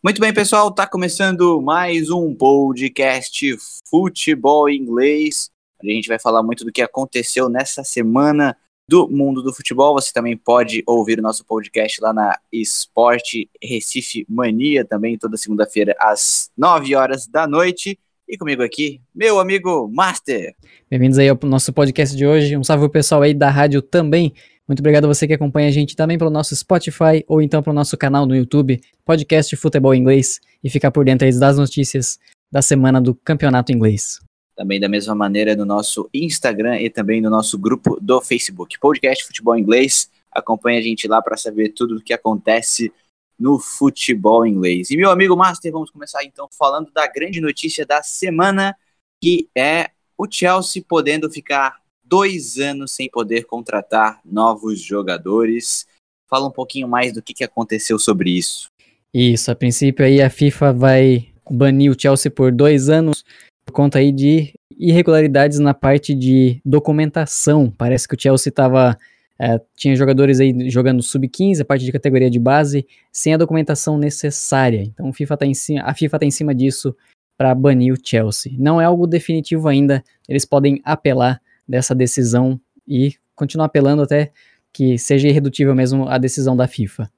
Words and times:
Muito 0.00 0.20
bem, 0.20 0.32
pessoal, 0.32 0.70
tá 0.70 0.86
começando 0.86 1.60
mais 1.60 2.08
um 2.08 2.32
podcast 2.32 3.56
Futebol 3.90 4.70
Inglês. 4.70 5.50
A 5.82 5.86
gente 5.86 6.06
vai 6.06 6.20
falar 6.20 6.40
muito 6.40 6.64
do 6.64 6.70
que 6.70 6.80
aconteceu 6.80 7.48
nessa 7.48 7.82
semana 7.82 8.56
do 8.88 9.08
mundo 9.08 9.42
do 9.42 9.52
futebol. 9.52 9.94
Você 9.94 10.12
também 10.12 10.36
pode 10.36 10.84
ouvir 10.86 11.18
o 11.18 11.22
nosso 11.22 11.44
podcast 11.44 12.00
lá 12.00 12.12
na 12.12 12.38
Esporte 12.52 13.50
Recife 13.60 14.24
Mania, 14.28 14.84
também 14.84 15.18
toda 15.18 15.36
segunda-feira 15.36 15.96
às 15.98 16.48
9 16.56 16.94
horas 16.94 17.26
da 17.26 17.48
noite. 17.48 17.98
E 18.28 18.38
comigo 18.38 18.62
aqui, 18.62 19.00
meu 19.12 19.40
amigo 19.40 19.90
Master. 19.92 20.54
Bem-vindos 20.88 21.18
aí 21.18 21.28
ao 21.28 21.38
nosso 21.42 21.72
podcast 21.72 22.16
de 22.16 22.24
hoje. 22.24 22.56
Um 22.56 22.62
salve 22.62 22.88
pessoal 22.88 23.22
aí 23.22 23.34
da 23.34 23.50
rádio 23.50 23.82
também. 23.82 24.32
Muito 24.68 24.80
obrigado 24.80 25.06
a 25.06 25.08
você 25.08 25.26
que 25.26 25.32
acompanha 25.32 25.68
a 25.68 25.72
gente 25.72 25.96
também 25.96 26.18
pelo 26.18 26.28
nosso 26.28 26.54
Spotify 26.54 27.24
ou 27.26 27.40
então 27.40 27.62
pelo 27.62 27.74
nosso 27.74 27.96
canal 27.96 28.26
no 28.26 28.36
YouTube, 28.36 28.78
podcast 29.02 29.56
Futebol 29.56 29.94
Inglês, 29.94 30.40
e 30.62 30.68
ficar 30.68 30.90
por 30.90 31.06
dentro 31.06 31.26
das 31.38 31.56
notícias 31.56 32.18
da 32.52 32.60
semana 32.60 33.00
do 33.00 33.14
Campeonato 33.14 33.72
Inglês. 33.72 34.20
Também 34.54 34.78
da 34.78 34.86
mesma 34.86 35.14
maneira 35.14 35.56
no 35.56 35.64
nosso 35.64 36.10
Instagram 36.12 36.78
e 36.80 36.90
também 36.90 37.18
no 37.18 37.30
nosso 37.30 37.58
grupo 37.58 37.98
do 37.98 38.20
Facebook, 38.20 38.78
podcast 38.78 39.24
Futebol 39.24 39.56
Inglês. 39.56 40.10
Acompanhe 40.30 40.78
a 40.78 40.82
gente 40.82 41.08
lá 41.08 41.22
para 41.22 41.38
saber 41.38 41.70
tudo 41.70 41.96
o 41.96 42.02
que 42.02 42.12
acontece 42.12 42.92
no 43.38 43.58
futebol 43.58 44.44
inglês. 44.44 44.90
E 44.90 44.98
meu 44.98 45.10
amigo 45.10 45.34
Master, 45.34 45.72
vamos 45.72 45.90
começar 45.90 46.24
então 46.24 46.46
falando 46.50 46.90
da 46.92 47.06
grande 47.06 47.40
notícia 47.40 47.86
da 47.86 48.02
semana, 48.02 48.76
que 49.18 49.48
é 49.56 49.90
o 50.18 50.26
Chelsea 50.30 50.84
podendo 50.86 51.30
ficar 51.30 51.80
dois 52.08 52.58
anos 52.58 52.92
sem 52.92 53.08
poder 53.08 53.44
contratar 53.44 54.20
novos 54.24 54.80
jogadores. 54.80 55.86
Fala 56.28 56.48
um 56.48 56.52
pouquinho 56.52 56.88
mais 56.88 57.12
do 57.12 57.22
que, 57.22 57.34
que 57.34 57.44
aconteceu 57.44 57.98
sobre 57.98 58.30
isso. 58.30 58.68
Isso, 59.12 59.50
a 59.50 59.54
princípio 59.54 60.04
aí 60.04 60.20
a 60.20 60.28
FIFA 60.28 60.72
vai 60.72 61.28
banir 61.50 61.90
o 61.90 62.00
Chelsea 62.00 62.30
por 62.30 62.52
dois 62.52 62.88
anos 62.88 63.24
por 63.68 63.72
conta 63.72 63.98
aí 63.98 64.10
de 64.10 64.54
irregularidades 64.78 65.58
na 65.58 65.74
parte 65.74 66.14
de 66.14 66.58
documentação. 66.64 67.70
Parece 67.70 68.08
que 68.08 68.14
o 68.14 68.20
Chelsea 68.20 68.50
estava 68.50 68.96
é, 69.38 69.60
tinha 69.76 69.94
jogadores 69.94 70.40
aí 70.40 70.70
jogando 70.70 71.02
sub-15, 71.02 71.60
a 71.60 71.64
parte 71.64 71.84
de 71.84 71.92
categoria 71.92 72.30
de 72.30 72.38
base, 72.38 72.86
sem 73.12 73.34
a 73.34 73.36
documentação 73.36 73.98
necessária. 73.98 74.82
Então 74.82 75.08
a 75.08 75.12
FIFA 75.12 75.34
está 75.34 75.54
cima, 75.54 75.82
a 75.82 75.94
FIFA 75.94 76.18
tá 76.18 76.26
em 76.26 76.30
cima 76.30 76.54
disso 76.54 76.96
para 77.36 77.54
banir 77.54 77.92
o 77.92 77.98
Chelsea. 78.02 78.52
Não 78.58 78.80
é 78.80 78.84
algo 78.84 79.06
definitivo 79.06 79.68
ainda, 79.68 80.02
eles 80.28 80.44
podem 80.44 80.80
apelar 80.82 81.40
dessa 81.68 81.94
decisão 81.94 82.60
e 82.86 83.14
continuar 83.34 83.66
apelando 83.66 84.02
até 84.02 84.32
que 84.72 84.98
seja 84.98 85.28
irredutível 85.28 85.74
mesmo 85.74 86.08
a 86.08 86.18
decisão 86.18 86.56
da 86.56 86.66
FIFA. 86.66 87.10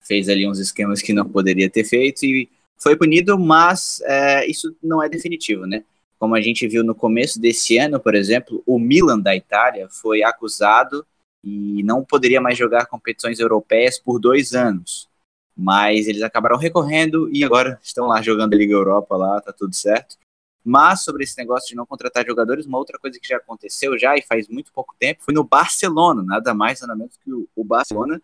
Fez 0.00 0.28
ali 0.28 0.48
uns 0.48 0.58
esquemas 0.58 1.02
que 1.02 1.12
não 1.12 1.28
poderia 1.28 1.68
ter 1.68 1.84
feito 1.84 2.24
e 2.24 2.48
foi 2.76 2.96
punido, 2.96 3.38
mas 3.38 4.00
é, 4.04 4.46
isso 4.48 4.74
não 4.82 5.02
é 5.02 5.08
definitivo, 5.08 5.66
né? 5.66 5.84
Como 6.18 6.34
a 6.34 6.40
gente 6.40 6.66
viu 6.66 6.82
no 6.82 6.94
começo 6.94 7.40
desse 7.40 7.76
ano, 7.78 8.00
por 8.00 8.14
exemplo, 8.14 8.62
o 8.66 8.78
Milan 8.78 9.20
da 9.20 9.36
Itália 9.36 9.88
foi 9.88 10.22
acusado 10.22 11.06
e 11.44 11.82
não 11.84 12.04
poderia 12.04 12.40
mais 12.40 12.58
jogar 12.58 12.86
competições 12.86 13.38
europeias 13.38 13.98
por 13.98 14.18
dois 14.18 14.54
anos. 14.54 15.08
Mas 15.56 16.06
eles 16.06 16.22
acabaram 16.22 16.56
recorrendo 16.56 17.28
e 17.32 17.44
agora 17.44 17.78
estão 17.82 18.06
lá 18.06 18.22
jogando 18.22 18.54
a 18.54 18.56
Liga 18.56 18.72
Europa 18.72 19.16
lá, 19.16 19.40
tá 19.40 19.52
tudo 19.52 19.74
certo. 19.74 20.16
Mas 20.68 21.02
sobre 21.02 21.24
esse 21.24 21.38
negócio 21.38 21.68
de 21.68 21.74
não 21.74 21.86
contratar 21.86 22.26
jogadores, 22.26 22.66
uma 22.66 22.76
outra 22.78 22.98
coisa 22.98 23.18
que 23.18 23.26
já 23.26 23.38
aconteceu 23.38 23.98
já 23.98 24.16
e 24.16 24.22
faz 24.22 24.48
muito 24.48 24.70
pouco 24.72 24.94
tempo 24.98 25.22
foi 25.24 25.32
no 25.32 25.42
Barcelona, 25.42 26.22
nada 26.22 26.52
mais 26.52 26.80
nada 26.82 26.94
menos 26.94 27.16
que 27.16 27.32
o, 27.32 27.64
Barcelona. 27.64 28.20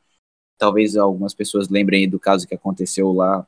Talvez 0.59 0.97
algumas 0.97 1.35
pessoas 1.35 1.69
lembrem 1.69 2.09
do 2.09 2.21
caso 2.21 2.47
que 2.47 2.55
aconteceu 2.55 3.13
lá 3.13 3.47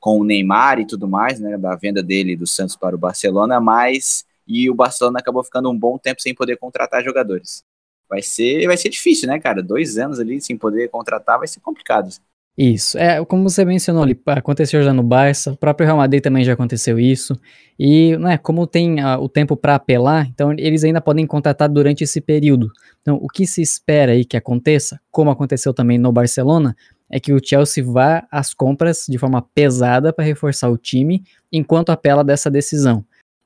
com 0.00 0.18
o 0.18 0.24
Neymar 0.24 0.80
e 0.80 0.86
tudo 0.86 1.06
mais, 1.06 1.38
né, 1.38 1.56
da 1.56 1.76
venda 1.76 2.02
dele 2.02 2.36
do 2.36 2.46
Santos 2.46 2.76
para 2.76 2.96
o 2.96 2.98
Barcelona, 2.98 3.60
mas 3.60 4.26
e 4.46 4.68
o 4.68 4.74
Barcelona 4.74 5.20
acabou 5.20 5.44
ficando 5.44 5.70
um 5.70 5.78
bom 5.78 5.96
tempo 5.96 6.20
sem 6.20 6.34
poder 6.34 6.56
contratar 6.56 7.04
jogadores. 7.04 7.64
Vai 8.08 8.22
ser, 8.22 8.66
vai 8.66 8.76
ser 8.76 8.88
difícil, 8.88 9.28
né, 9.28 9.38
cara? 9.38 9.62
Dois 9.62 9.96
anos 9.98 10.18
ali 10.18 10.40
sem 10.40 10.58
poder 10.58 10.88
contratar 10.88 11.38
vai 11.38 11.46
ser 11.46 11.60
complicado. 11.60 12.10
Isso, 12.56 12.98
é, 12.98 13.24
como 13.24 13.48
você 13.48 13.64
mencionou 13.64 14.02
ali, 14.02 14.20
aconteceu 14.26 14.82
já 14.82 14.92
no 14.92 15.02
Barça, 15.02 15.52
o 15.52 15.56
próprio 15.56 15.86
Real 15.86 15.96
Madrid 15.96 16.22
também 16.22 16.44
já 16.44 16.52
aconteceu 16.52 17.00
isso, 17.00 17.34
e 17.78 18.14
né, 18.18 18.36
como 18.36 18.66
tem 18.66 19.00
a, 19.00 19.18
o 19.18 19.26
tempo 19.26 19.56
para 19.56 19.74
apelar, 19.74 20.28
então 20.28 20.52
eles 20.52 20.84
ainda 20.84 21.00
podem 21.00 21.26
contratar 21.26 21.66
durante 21.66 22.04
esse 22.04 22.20
período. 22.20 22.70
Então, 23.00 23.16
o 23.16 23.26
que 23.26 23.46
se 23.46 23.62
espera 23.62 24.12
aí 24.12 24.22
que 24.22 24.36
aconteça, 24.36 25.00
como 25.10 25.30
aconteceu 25.30 25.72
também 25.72 25.96
no 25.96 26.12
Barcelona, 26.12 26.76
é 27.08 27.18
que 27.18 27.32
o 27.32 27.40
Chelsea 27.42 27.82
vá 27.82 28.26
às 28.30 28.52
compras 28.52 29.06
de 29.08 29.16
forma 29.16 29.40
pesada 29.54 30.12
para 30.12 30.24
reforçar 30.24 30.68
o 30.68 30.76
time, 30.76 31.22
enquanto 31.50 31.88
apela 31.88 32.22
dessa 32.22 32.50
decisão. 32.50 33.02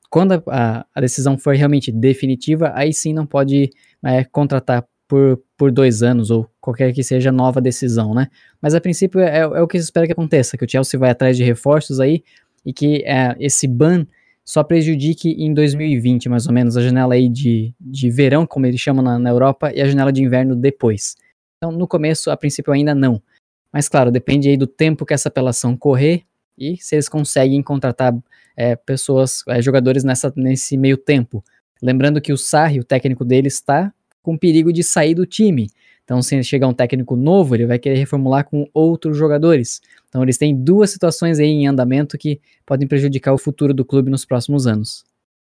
Quando 0.09 0.33
a, 0.33 0.43
a, 0.47 0.85
a 0.93 1.01
decisão 1.01 1.37
for 1.37 1.55
realmente 1.55 1.93
definitiva, 1.93 2.73
aí 2.75 2.93
sim 2.93 3.13
não 3.13 3.25
pode 3.25 3.69
é, 4.03 4.25
contratar 4.25 4.85
por, 5.07 5.41
por 5.57 5.71
dois 5.71 6.03
anos, 6.03 6.29
ou 6.29 6.49
qualquer 6.59 6.93
que 6.93 7.03
seja 7.03 7.31
nova 7.31 7.61
decisão, 7.61 8.13
né? 8.13 8.27
Mas 8.61 8.75
a 8.75 8.81
princípio 8.81 9.19
é, 9.21 9.39
é 9.39 9.61
o 9.61 9.67
que 9.67 9.77
se 9.77 9.85
espera 9.85 10.05
que 10.05 10.11
aconteça, 10.11 10.57
que 10.57 10.65
o 10.65 10.69
Chelsea 10.69 10.99
vai 10.99 11.09
atrás 11.09 11.37
de 11.37 11.43
reforços 11.43 11.99
aí, 11.99 12.23
e 12.65 12.73
que 12.73 13.03
é, 13.05 13.35
esse 13.39 13.67
ban 13.67 14.05
só 14.43 14.63
prejudique 14.63 15.29
em 15.31 15.53
2020, 15.53 16.29
mais 16.29 16.47
ou 16.47 16.53
menos, 16.53 16.77
a 16.77 16.81
janela 16.81 17.13
aí 17.13 17.29
de, 17.29 17.73
de 17.79 18.09
verão, 18.09 18.45
como 18.45 18.65
eles 18.65 18.79
chamam 18.79 19.03
na, 19.03 19.19
na 19.19 19.29
Europa, 19.29 19.71
e 19.73 19.81
a 19.81 19.87
janela 19.87 20.11
de 20.11 20.21
inverno 20.21 20.55
depois. 20.55 21.15
Então, 21.57 21.71
no 21.71 21.87
começo, 21.87 22.29
a 22.29 22.37
princípio 22.37 22.71
ainda 22.71 22.93
não. 22.93 23.21
Mas 23.71 23.89
claro, 23.89 24.11
depende 24.11 24.49
aí 24.49 24.57
do 24.57 24.67
tempo 24.67 25.05
que 25.05 25.13
essa 25.13 25.29
apelação 25.29 25.75
correr 25.75 26.23
e 26.57 26.77
se 26.77 26.95
eles 26.95 27.09
conseguem 27.09 27.61
contratar 27.61 28.15
é, 28.55 28.75
pessoas, 28.75 29.43
é, 29.47 29.61
jogadores 29.61 30.03
nessa, 30.03 30.33
nesse 30.35 30.77
meio 30.77 30.97
tempo. 30.97 31.43
Lembrando 31.81 32.19
que 32.19 32.33
o 32.33 32.37
Sarri, 32.37 32.79
o 32.79 32.83
técnico 32.83 33.23
dele, 33.23 33.47
está 33.47 33.93
com 34.27 34.37
perigo 34.37 34.73
de 34.73 34.83
sair 34.83 35.15
do 35.15 35.25
time. 35.25 35.69
Então, 36.03 36.21
se 36.21 36.43
chegar 36.43 36.67
um 36.67 36.73
técnico 36.73 37.15
novo, 37.15 37.55
ele 37.55 37.65
vai 37.65 37.79
querer 37.79 37.95
reformular 37.95 38.43
com 38.43 38.69
outros 38.73 39.15
jogadores. 39.17 39.81
Então, 40.09 40.21
eles 40.21 40.37
têm 40.37 40.53
duas 40.53 40.89
situações 40.89 41.39
aí 41.39 41.47
em 41.47 41.65
andamento 41.65 42.17
que 42.17 42.41
podem 42.65 42.85
prejudicar 42.85 43.33
o 43.33 43.37
futuro 43.37 43.73
do 43.73 43.85
clube 43.85 44.11
nos 44.11 44.25
próximos 44.25 44.67
anos. 44.67 45.05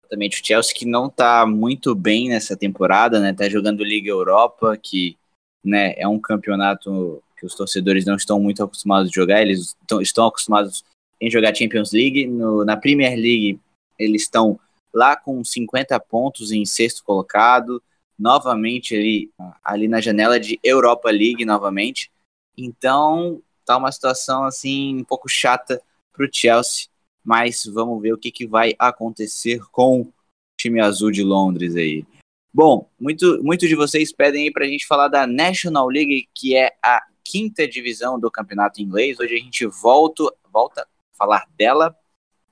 Exatamente, 0.03 0.39
o 0.39 0.45
Chelsea 0.45 0.75
que 0.75 0.85
não 0.85 1.07
está 1.07 1.47
muito 1.47 1.95
bem 1.95 2.29
nessa 2.29 2.55
temporada, 2.55 3.19
né? 3.19 3.33
Tá 3.33 3.49
jogando 3.49 3.83
Liga 3.83 4.11
Europa, 4.11 4.77
que 4.77 5.17
né, 5.63 5.95
é 5.97 6.07
um 6.07 6.19
campeonato 6.19 7.23
que 7.39 7.47
os 7.47 7.55
torcedores 7.55 8.05
não 8.05 8.17
estão 8.17 8.39
muito 8.39 8.63
acostumados 8.63 9.09
a 9.09 9.15
jogar, 9.15 9.41
eles 9.41 9.75
estão 9.99 10.27
acostumados 10.27 10.83
em 11.19 11.29
jogar 11.31 11.55
Champions 11.55 11.91
League. 11.91 12.27
No, 12.27 12.63
na 12.63 12.77
Premier 12.77 13.15
League, 13.15 13.59
eles 13.97 14.21
estão 14.21 14.59
lá 14.93 15.15
com 15.15 15.43
50 15.43 15.99
pontos 16.01 16.51
em 16.51 16.63
sexto 16.65 17.03
colocado, 17.03 17.81
novamente 18.19 18.93
ali, 18.95 19.31
ali 19.63 19.87
na 19.87 20.01
janela 20.01 20.37
de 20.39 20.59
Europa 20.61 21.09
League 21.09 21.45
novamente. 21.45 22.11
Então, 22.57 23.41
tá 23.65 23.77
uma 23.77 23.91
situação 23.91 24.43
assim 24.43 24.97
um 24.97 25.03
pouco 25.03 25.29
chata 25.29 25.81
para 26.11 26.25
o 26.25 26.29
Chelsea, 26.31 26.87
mas 27.23 27.63
vamos 27.65 28.01
ver 28.01 28.13
o 28.13 28.17
que, 28.17 28.31
que 28.31 28.45
vai 28.45 28.75
acontecer 28.77 29.61
com 29.71 30.01
o 30.01 30.13
time 30.59 30.81
azul 30.81 31.11
de 31.11 31.23
Londres 31.23 31.75
aí. 31.75 32.05
Bom, 32.53 32.89
muito, 32.99 33.41
muito 33.43 33.67
de 33.67 33.75
vocês 33.75 34.11
pedem 34.11 34.45
aí 34.45 34.51
para 34.51 34.65
a 34.65 34.67
gente 34.67 34.85
falar 34.85 35.07
da 35.07 35.25
National 35.25 35.87
League, 35.87 36.27
que 36.33 36.57
é 36.57 36.75
a 36.83 37.01
quinta 37.23 37.67
divisão 37.67 38.19
do 38.19 38.29
campeonato 38.31 38.81
inglês. 38.81 39.19
Hoje 39.19 39.35
a 39.35 39.39
gente 39.39 39.65
volta, 39.67 40.23
volta 40.51 40.81
a 40.81 40.87
falar 41.15 41.47
dela. 41.55 41.95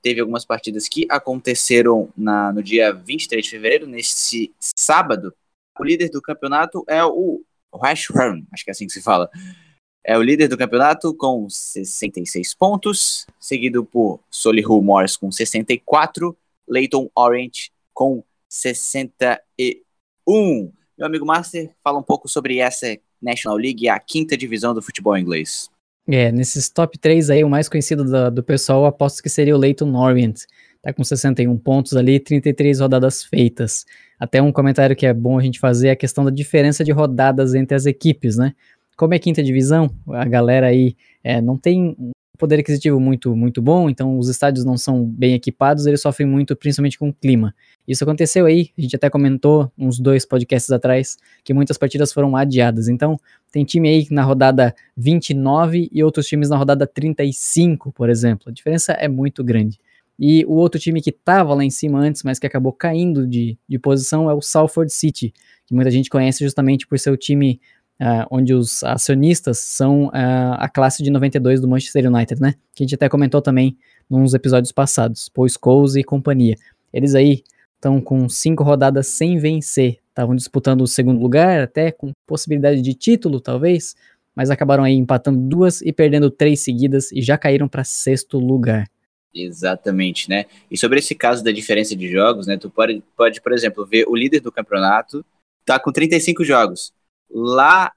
Teve 0.00 0.20
algumas 0.20 0.44
partidas 0.44 0.88
que 0.88 1.04
aconteceram 1.10 2.08
na, 2.16 2.52
no 2.52 2.62
dia 2.62 2.92
23 2.92 3.44
de 3.44 3.50
fevereiro, 3.50 3.86
nesse 3.88 4.54
sábado, 4.60 5.34
o 5.78 5.84
líder 5.84 6.10
do 6.10 6.22
campeonato 6.22 6.84
é 6.88 7.04
o 7.04 7.42
West 7.74 8.08
acho 8.52 8.64
que 8.64 8.70
é 8.70 8.72
assim 8.72 8.86
que 8.86 8.92
se 8.92 9.02
fala. 9.02 9.30
É 10.04 10.16
o 10.16 10.22
líder 10.22 10.48
do 10.48 10.56
campeonato 10.56 11.12
com 11.14 11.48
66 11.50 12.54
pontos, 12.54 13.26
seguido 13.38 13.84
por 13.84 14.20
Solihull 14.30 14.82
Morris 14.82 15.16
com 15.16 15.30
64, 15.30 16.36
Leighton 16.66 17.10
Orange 17.14 17.70
com 17.92 18.24
61. 18.48 19.38
Meu 20.96 21.06
amigo 21.06 21.26
Master, 21.26 21.70
fala 21.84 21.98
um 21.98 22.02
pouco 22.02 22.28
sobre 22.28 22.58
essa 22.58 22.96
National 23.20 23.58
League, 23.58 23.88
a 23.88 23.98
quinta 23.98 24.36
divisão 24.36 24.72
do 24.72 24.80
futebol 24.80 25.16
inglês. 25.16 25.68
É, 26.08 26.32
nesses 26.32 26.70
top 26.70 26.98
3 26.98 27.28
aí, 27.28 27.44
o 27.44 27.50
mais 27.50 27.68
conhecido 27.68 28.02
do, 28.02 28.30
do 28.30 28.42
pessoal, 28.42 28.86
aposto 28.86 29.22
que 29.22 29.28
seria 29.28 29.54
o 29.54 29.58
Leighton 29.58 29.94
Orient. 29.94 30.46
Tá 30.82 30.92
com 30.92 31.02
61 31.02 31.56
pontos 31.58 31.96
ali, 31.96 32.20
33 32.20 32.80
rodadas 32.80 33.24
feitas. 33.24 33.84
Até 34.18 34.40
um 34.40 34.52
comentário 34.52 34.94
que 34.94 35.06
é 35.06 35.12
bom 35.12 35.38
a 35.38 35.42
gente 35.42 35.58
fazer 35.58 35.88
é 35.88 35.90
a 35.92 35.96
questão 35.96 36.24
da 36.24 36.30
diferença 36.30 36.84
de 36.84 36.92
rodadas 36.92 37.54
entre 37.54 37.76
as 37.76 37.86
equipes, 37.86 38.36
né? 38.36 38.54
Como 38.96 39.14
é 39.14 39.18
quinta 39.18 39.42
divisão, 39.42 39.90
a 40.08 40.24
galera 40.24 40.66
aí 40.66 40.96
é, 41.22 41.40
não 41.40 41.56
tem 41.56 41.96
poder 42.38 42.60
aquisitivo 42.60 43.00
muito, 43.00 43.34
muito 43.34 43.60
bom, 43.60 43.90
então 43.90 44.16
os 44.16 44.28
estádios 44.28 44.64
não 44.64 44.78
são 44.78 45.04
bem 45.04 45.34
equipados, 45.34 45.86
eles 45.86 46.00
sofrem 46.00 46.26
muito, 46.26 46.54
principalmente 46.54 46.96
com 46.96 47.08
o 47.08 47.12
clima. 47.12 47.52
Isso 47.86 48.04
aconteceu 48.04 48.46
aí, 48.46 48.70
a 48.78 48.80
gente 48.80 48.94
até 48.94 49.10
comentou 49.10 49.70
uns 49.76 49.98
dois 49.98 50.24
podcasts 50.24 50.70
atrás, 50.70 51.16
que 51.42 51.52
muitas 51.52 51.76
partidas 51.76 52.12
foram 52.12 52.36
adiadas. 52.36 52.86
Então, 52.88 53.18
tem 53.50 53.64
time 53.64 53.88
aí 53.88 54.06
na 54.10 54.22
rodada 54.22 54.74
29 54.96 55.88
e 55.92 56.02
outros 56.04 56.26
times 56.26 56.48
na 56.48 56.56
rodada 56.56 56.86
35, 56.86 57.92
por 57.92 58.08
exemplo. 58.08 58.48
A 58.48 58.52
diferença 58.52 58.92
é 58.92 59.08
muito 59.08 59.42
grande. 59.42 59.80
E 60.18 60.44
o 60.46 60.54
outro 60.54 60.80
time 60.80 61.00
que 61.00 61.10
estava 61.10 61.54
lá 61.54 61.64
em 61.64 61.70
cima 61.70 62.00
antes, 62.00 62.22
mas 62.24 62.38
que 62.38 62.46
acabou 62.46 62.72
caindo 62.72 63.26
de, 63.26 63.56
de 63.68 63.78
posição, 63.78 64.28
é 64.28 64.34
o 64.34 64.42
Salford 64.42 64.92
City, 64.92 65.32
que 65.64 65.74
muita 65.74 65.90
gente 65.90 66.10
conhece 66.10 66.42
justamente 66.42 66.86
por 66.86 66.98
ser 66.98 67.10
o 67.10 67.16
time 67.16 67.60
uh, 68.00 68.26
onde 68.30 68.52
os 68.52 68.82
acionistas 68.82 69.58
são 69.58 70.06
uh, 70.06 70.58
a 70.58 70.68
classe 70.68 71.02
de 71.02 71.10
92 71.10 71.60
do 71.60 71.68
Manchester 71.68 72.12
United, 72.12 72.40
né? 72.40 72.54
Que 72.74 72.82
a 72.82 72.84
gente 72.84 72.94
até 72.94 73.08
comentou 73.08 73.40
também 73.40 73.76
nos 74.08 74.34
episódios 74.34 74.72
passados, 74.72 75.28
Paul 75.28 75.48
Scholes 75.48 75.94
e 75.94 76.02
companhia. 76.02 76.56
Eles 76.92 77.14
aí 77.14 77.42
estão 77.76 78.00
com 78.00 78.28
cinco 78.28 78.64
rodadas 78.64 79.06
sem 79.06 79.38
vencer, 79.38 79.98
estavam 80.08 80.34
disputando 80.34 80.80
o 80.80 80.86
segundo 80.86 81.20
lugar, 81.20 81.60
até 81.60 81.92
com 81.92 82.10
possibilidade 82.26 82.82
de 82.82 82.94
título, 82.94 83.40
talvez, 83.40 83.94
mas 84.34 84.50
acabaram 84.50 84.82
aí 84.82 84.94
empatando 84.94 85.38
duas 85.38 85.80
e 85.82 85.92
perdendo 85.92 86.30
três 86.30 86.60
seguidas 86.60 87.12
e 87.12 87.22
já 87.22 87.38
caíram 87.38 87.68
para 87.68 87.84
sexto 87.84 88.38
lugar. 88.38 88.88
Exatamente, 89.34 90.28
né? 90.28 90.46
E 90.70 90.76
sobre 90.76 90.98
esse 90.98 91.14
caso 91.14 91.44
da 91.44 91.52
diferença 91.52 91.94
de 91.94 92.10
jogos, 92.10 92.46
né? 92.46 92.56
Tu 92.56 92.70
pode, 92.70 93.02
pode 93.16 93.40
por 93.40 93.52
exemplo, 93.52 93.86
ver 93.86 94.06
o 94.08 94.16
líder 94.16 94.40
do 94.40 94.52
campeonato 94.52 95.24
tá 95.64 95.78
com 95.78 95.92
35 95.92 96.44
jogos. 96.44 96.92
Lá 97.30 97.92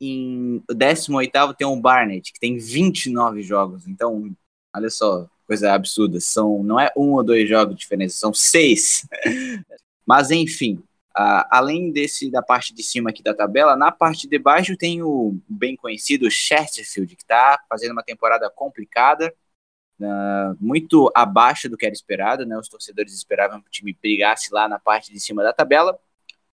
em 0.00 0.62
18 0.68 1.54
tem 1.56 1.66
o 1.66 1.76
Barnet, 1.76 2.32
que 2.32 2.40
tem 2.40 2.58
29 2.58 3.42
jogos. 3.42 3.86
Então, 3.86 4.34
olha 4.74 4.90
só, 4.90 5.28
coisa 5.46 5.72
absurda. 5.72 6.20
São, 6.20 6.62
não 6.62 6.78
é 6.78 6.90
um 6.96 7.12
ou 7.12 7.22
dois 7.22 7.48
jogos 7.48 7.74
de 7.74 7.80
diferença, 7.80 8.16
são 8.16 8.34
seis. 8.34 9.06
Mas, 10.04 10.30
enfim, 10.30 10.82
uh, 11.16 11.46
além 11.50 11.90
desse 11.90 12.30
da 12.30 12.42
parte 12.42 12.74
de 12.74 12.82
cima 12.82 13.10
aqui 13.10 13.22
da 13.22 13.34
tabela, 13.34 13.76
na 13.76 13.90
parte 13.90 14.28
de 14.28 14.38
baixo 14.38 14.76
tem 14.76 15.02
o 15.02 15.38
bem 15.48 15.76
conhecido 15.76 16.30
Chesterfield, 16.30 17.16
que 17.16 17.22
está 17.22 17.60
fazendo 17.68 17.92
uma 17.92 18.02
temporada 18.02 18.50
complicada. 18.50 19.32
Uh, 19.98 20.54
muito 20.60 21.10
abaixo 21.14 21.70
do 21.70 21.76
que 21.76 21.86
era 21.86 21.94
esperado, 21.94 22.44
né? 22.44 22.58
Os 22.58 22.68
torcedores 22.68 23.14
esperavam 23.14 23.60
que 23.62 23.68
o 23.68 23.70
time 23.70 23.96
brigasse 24.00 24.52
lá 24.52 24.68
na 24.68 24.78
parte 24.78 25.12
de 25.12 25.18
cima 25.18 25.42
da 25.42 25.52
tabela 25.52 25.98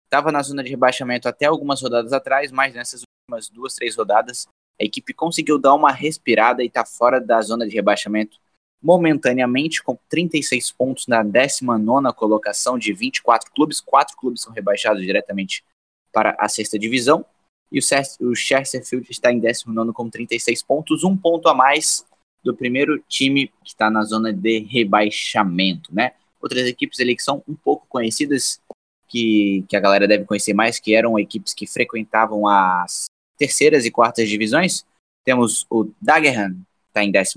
estava 0.06 0.32
na 0.32 0.42
zona 0.42 0.64
de 0.64 0.70
rebaixamento 0.70 1.28
até 1.28 1.46
algumas 1.46 1.82
rodadas 1.82 2.12
atrás, 2.12 2.52
mas 2.52 2.76
nessas 2.76 3.02
últimas 3.02 3.50
duas, 3.50 3.74
três 3.74 3.96
rodadas, 3.96 4.46
a 4.80 4.84
equipe 4.84 5.14
conseguiu 5.14 5.58
dar 5.58 5.74
uma 5.74 5.92
respirada 5.92 6.62
e 6.62 6.68
está 6.68 6.86
fora 6.86 7.20
da 7.20 7.42
zona 7.42 7.68
de 7.68 7.74
rebaixamento 7.74 8.38
momentaneamente, 8.82 9.82
com 9.84 9.98
36 10.10 10.72
pontos 10.72 11.08
na 11.08 11.24
19 11.24 12.14
colocação 12.14 12.78
de 12.78 12.92
24 12.92 13.52
clubes. 13.52 13.80
Quatro 13.80 14.18
clubes 14.18 14.42
são 14.42 14.52
rebaixados 14.52 15.02
diretamente 15.02 15.64
para 16.12 16.36
a 16.40 16.50
sexta 16.50 16.78
divisão. 16.80 17.24
E 17.72 17.80
o 17.80 18.36
Chesterfield 18.36 19.10
está 19.10 19.32
em 19.32 19.40
19 19.40 19.94
com 19.94 20.10
36 20.10 20.62
pontos, 20.64 21.04
um 21.06 21.16
ponto 21.16 21.48
a 21.48 21.54
mais 21.54 22.06
do 22.44 22.56
primeiro 22.56 23.00
time 23.08 23.48
que 23.64 23.70
está 23.70 23.90
na 23.90 24.04
zona 24.04 24.34
de 24.34 24.60
rebaixamento, 24.60 25.94
né? 25.94 26.14
Outras 26.42 26.66
equipes 26.66 27.00
ali 27.00 27.16
que 27.16 27.24
são 27.24 27.44
um 27.48 27.56
pouco 27.56 27.86
conhecidas 27.88 28.60
que, 29.08 29.64
que 29.68 29.76
a 29.76 29.80
galera 29.80 30.08
deve 30.08 30.26
conhecer 30.26 30.54
mais, 30.54 30.80
que 30.80 30.96
eram 30.96 31.20
equipes 31.20 31.54
que 31.54 31.68
frequentavam 31.68 32.48
as 32.48 33.06
terceiras 33.38 33.86
e 33.86 33.92
quartas 33.92 34.28
divisões. 34.28 34.86
Temos 35.24 35.68
o 35.70 35.92
Dagenham, 36.02 36.56
está 36.88 37.04
em 37.04 37.12
14, 37.12 37.36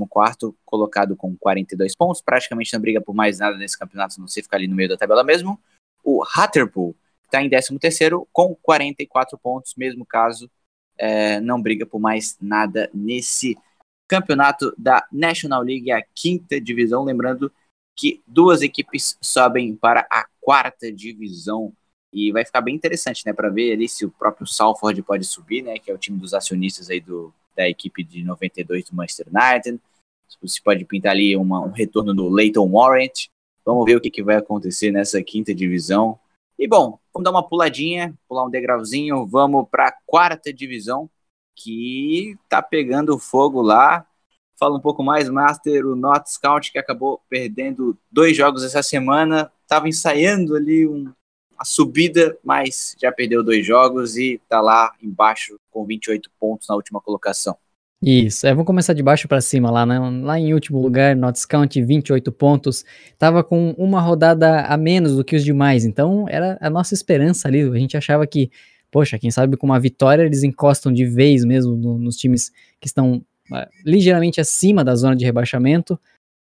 colocado 0.65 1.17
com 1.17 1.37
42 1.37 1.95
pontos, 1.95 2.23
praticamente 2.23 2.73
não 2.73 2.81
briga 2.81 3.01
por 3.01 3.15
mais 3.15 3.39
nada 3.39 3.57
nesse 3.57 3.79
campeonato, 3.79 4.21
não 4.21 4.29
sei 4.29 4.43
ficar 4.43 4.57
ali 4.57 4.69
no 4.69 4.77
meio 4.77 4.89
da 4.89 4.97
tabela 4.97 5.23
mesmo. 5.23 5.61
O 6.03 6.23
Hatterpool 6.25 6.95
está 7.25 7.43
em 7.43 7.51
13 7.51 7.79
com 8.33 8.55
44 8.55 9.37
pontos, 9.39 9.75
mesmo 9.77 10.07
caso, 10.07 10.51
é, 10.97 11.41
não 11.41 11.61
briga 11.61 11.85
por 11.85 12.01
mais 12.01 12.37
nada 12.41 12.89
nesse 12.95 13.55
campeonato 13.55 13.74
da 14.79 15.07
National 15.13 15.63
League, 15.63 15.91
a 15.91 16.03
quinta 16.15 16.61
divisão. 16.61 17.05
Lembrando 17.05 17.51
que 17.97 18.23
duas 18.27 18.63
equipes 18.63 19.17
sobem 19.21 19.75
para 19.75 20.07
a 20.11 20.27
quarta 20.41 20.93
divisão. 20.93 21.73
E 22.13 22.31
vai 22.31 22.45
ficar 22.45 22.61
bem 22.61 22.75
interessante, 22.77 23.25
né, 23.27 23.33
para 23.33 23.49
ver 23.49 23.73
ali 23.73 23.89
se 23.89 24.05
o 24.05 24.11
próprio 24.11 24.47
Salford 24.47 25.03
pode 25.03 25.25
subir, 25.25 25.63
né, 25.63 25.79
que 25.79 25.91
é 25.91 25.95
o 25.95 25.99
time 25.99 26.17
dos 26.17 26.33
acionistas 26.33 26.89
aí 26.89 27.01
do, 27.01 27.35
da 27.57 27.69
equipe 27.69 28.05
de 28.05 28.23
92 28.23 28.85
do 28.85 28.95
Manchester 28.95 29.27
United, 29.29 29.81
se 30.47 30.63
pode 30.63 30.85
pintar 30.85 31.13
ali 31.13 31.37
uma, 31.37 31.61
um 31.61 31.71
retorno 31.71 32.15
do 32.15 32.29
Leighton 32.29 32.69
Warrant, 32.71 33.29
vamos 33.65 33.85
ver 33.85 33.97
o 33.97 34.01
que, 34.01 34.11
que 34.11 34.23
vai 34.23 34.37
acontecer 34.37 34.91
nessa 34.91 35.23
quinta 35.23 35.55
divisão. 35.55 36.19
E 36.59 36.69
bom, 36.69 36.99
vamos 37.13 37.25
dar 37.25 37.31
uma 37.31 37.47
puladinha, 37.47 38.15
pular 38.29 38.45
um 38.45 38.51
degrauzinho, 38.51 39.27
vamos 39.27 39.67
para 39.69 39.89
a 39.89 39.97
quarta 40.07 40.53
divisão, 40.53 41.11
que 41.55 42.37
tá 42.49 42.61
pegando 42.63 43.19
fogo 43.19 43.63
lá, 43.63 44.07
Fala 44.57 44.77
um 44.77 44.81
pouco 44.81 45.03
mais, 45.03 45.29
Master, 45.29 45.85
o 45.85 45.97
Not 45.97 46.31
Scout, 46.31 46.71
que 46.71 46.79
acabou 46.79 47.21
perdendo 47.29 47.99
dois 48.11 48.37
jogos 48.37 48.63
essa 48.63 48.83
semana, 48.83 49.51
estava 49.63 49.89
ensaiando 49.89 50.55
ali 50.55 50.87
um, 50.87 51.13
a 51.59 51.65
subida, 51.65 52.39
mas 52.43 52.95
já 53.01 53.11
perdeu 53.11 53.43
dois 53.43 53.67
jogos 53.67 54.17
e 54.17 54.35
está 54.35 54.61
lá 54.61 54.93
embaixo 55.03 55.59
com 55.71 55.85
28 55.85 56.31
pontos 56.39 56.69
na 56.69 56.77
última 56.77 57.01
colocação. 57.01 57.57
Isso, 58.01 58.47
é, 58.47 58.51
vamos 58.51 58.67
começar 58.67 58.93
de 58.93 59.03
baixo 59.03 59.27
para 59.27 59.41
cima 59.41 59.71
lá, 59.71 59.85
né? 59.85 59.99
Lá 59.99 60.39
em 60.39 60.53
último 60.53 60.81
lugar, 60.81 61.17
Count 61.49 61.83
28 61.83 62.31
pontos, 62.31 62.85
tava 63.19 63.43
com 63.43 63.71
uma 63.79 64.01
rodada 64.01 64.61
a 64.63 64.77
menos 64.77 65.17
do 65.17 65.25
que 65.25 65.35
os 65.35 65.43
demais, 65.43 65.85
então 65.85 66.27
era 66.29 66.59
a 66.61 66.69
nossa 66.69 66.95
esperança 66.95 67.49
ali, 67.49 67.63
a 67.63 67.79
gente 67.79 67.97
achava 67.97 68.27
que, 68.27 68.51
poxa, 68.95 69.19
quem 69.19 69.29
sabe 69.29 69.57
com 69.57 69.67
uma 69.67 69.81
vitória 69.81 70.23
eles 70.23 70.45
encostam 70.45 70.93
de 70.93 71.05
vez 71.05 71.45
mesmo 71.45 71.75
no, 71.75 71.99
nos 71.99 72.17
times 72.17 72.53
que 72.81 72.87
estão 72.87 73.21
é, 73.53 73.69
ligeiramente 73.85 74.41
acima 74.41 74.85
da 74.85 74.95
zona 74.95 75.17
de 75.17 75.25
rebaixamento, 75.25 75.99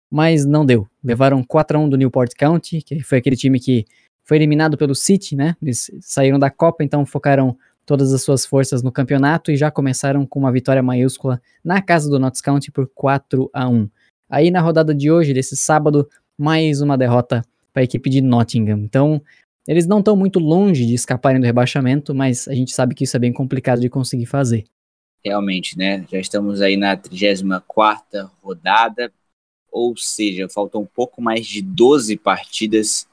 mas 0.07 0.45
não 0.45 0.63
deu. 0.63 0.87
Levaram 1.03 1.43
4 1.43 1.75
a 1.75 1.81
1 1.81 1.89
do 1.89 1.97
Newport 1.97 2.31
County, 2.37 2.83
que 2.83 3.01
foi 3.01 3.17
aquele 3.17 3.35
time 3.35 3.59
que 3.59 3.85
foi 4.23 4.37
eliminado 4.37 4.77
pelo 4.77 4.93
City, 4.93 5.35
né? 5.35 5.55
Eles 5.59 5.89
saíram 5.99 6.37
da 6.37 6.51
Copa, 6.51 6.83
então 6.83 7.03
focaram 7.07 7.57
todas 7.87 8.13
as 8.13 8.21
suas 8.21 8.45
forças 8.45 8.83
no 8.83 8.91
campeonato 8.91 9.49
e 9.49 9.57
já 9.57 9.71
começaram 9.71 10.23
com 10.23 10.37
uma 10.37 10.51
vitória 10.51 10.83
maiúscula 10.83 11.41
na 11.63 11.81
casa 11.81 12.07
do 12.07 12.19
Notts 12.19 12.39
County 12.39 12.71
por 12.71 12.87
4 12.93 13.49
a 13.51 13.67
1. 13.67 13.89
Aí 14.29 14.51
na 14.51 14.61
rodada 14.61 14.93
de 14.93 15.09
hoje, 15.09 15.33
desse 15.33 15.57
sábado, 15.57 16.07
mais 16.37 16.81
uma 16.81 16.99
derrota 16.99 17.41
para 17.73 17.81
a 17.81 17.83
equipe 17.83 18.11
de 18.11 18.21
Nottingham. 18.21 18.77
Então, 18.77 19.19
eles 19.67 19.85
não 19.85 19.99
estão 19.99 20.15
muito 20.15 20.39
longe 20.39 20.85
de 20.85 20.93
escaparem 20.93 21.39
do 21.39 21.45
rebaixamento, 21.45 22.13
mas 22.13 22.47
a 22.47 22.53
gente 22.53 22.71
sabe 22.71 22.95
que 22.95 23.03
isso 23.03 23.15
é 23.15 23.19
bem 23.19 23.33
complicado 23.33 23.79
de 23.79 23.89
conseguir 23.89 24.25
fazer 24.25 24.65
realmente, 25.23 25.77
né? 25.77 26.05
Já 26.11 26.19
estamos 26.19 26.61
aí 26.61 26.75
na 26.75 26.97
34 26.97 28.29
rodada, 28.41 29.11
ou 29.71 29.95
seja, 29.95 30.49
faltam 30.49 30.81
um 30.81 30.85
pouco 30.85 31.21
mais 31.21 31.47
de 31.47 31.61
12 31.61 32.17
partidas 32.17 33.07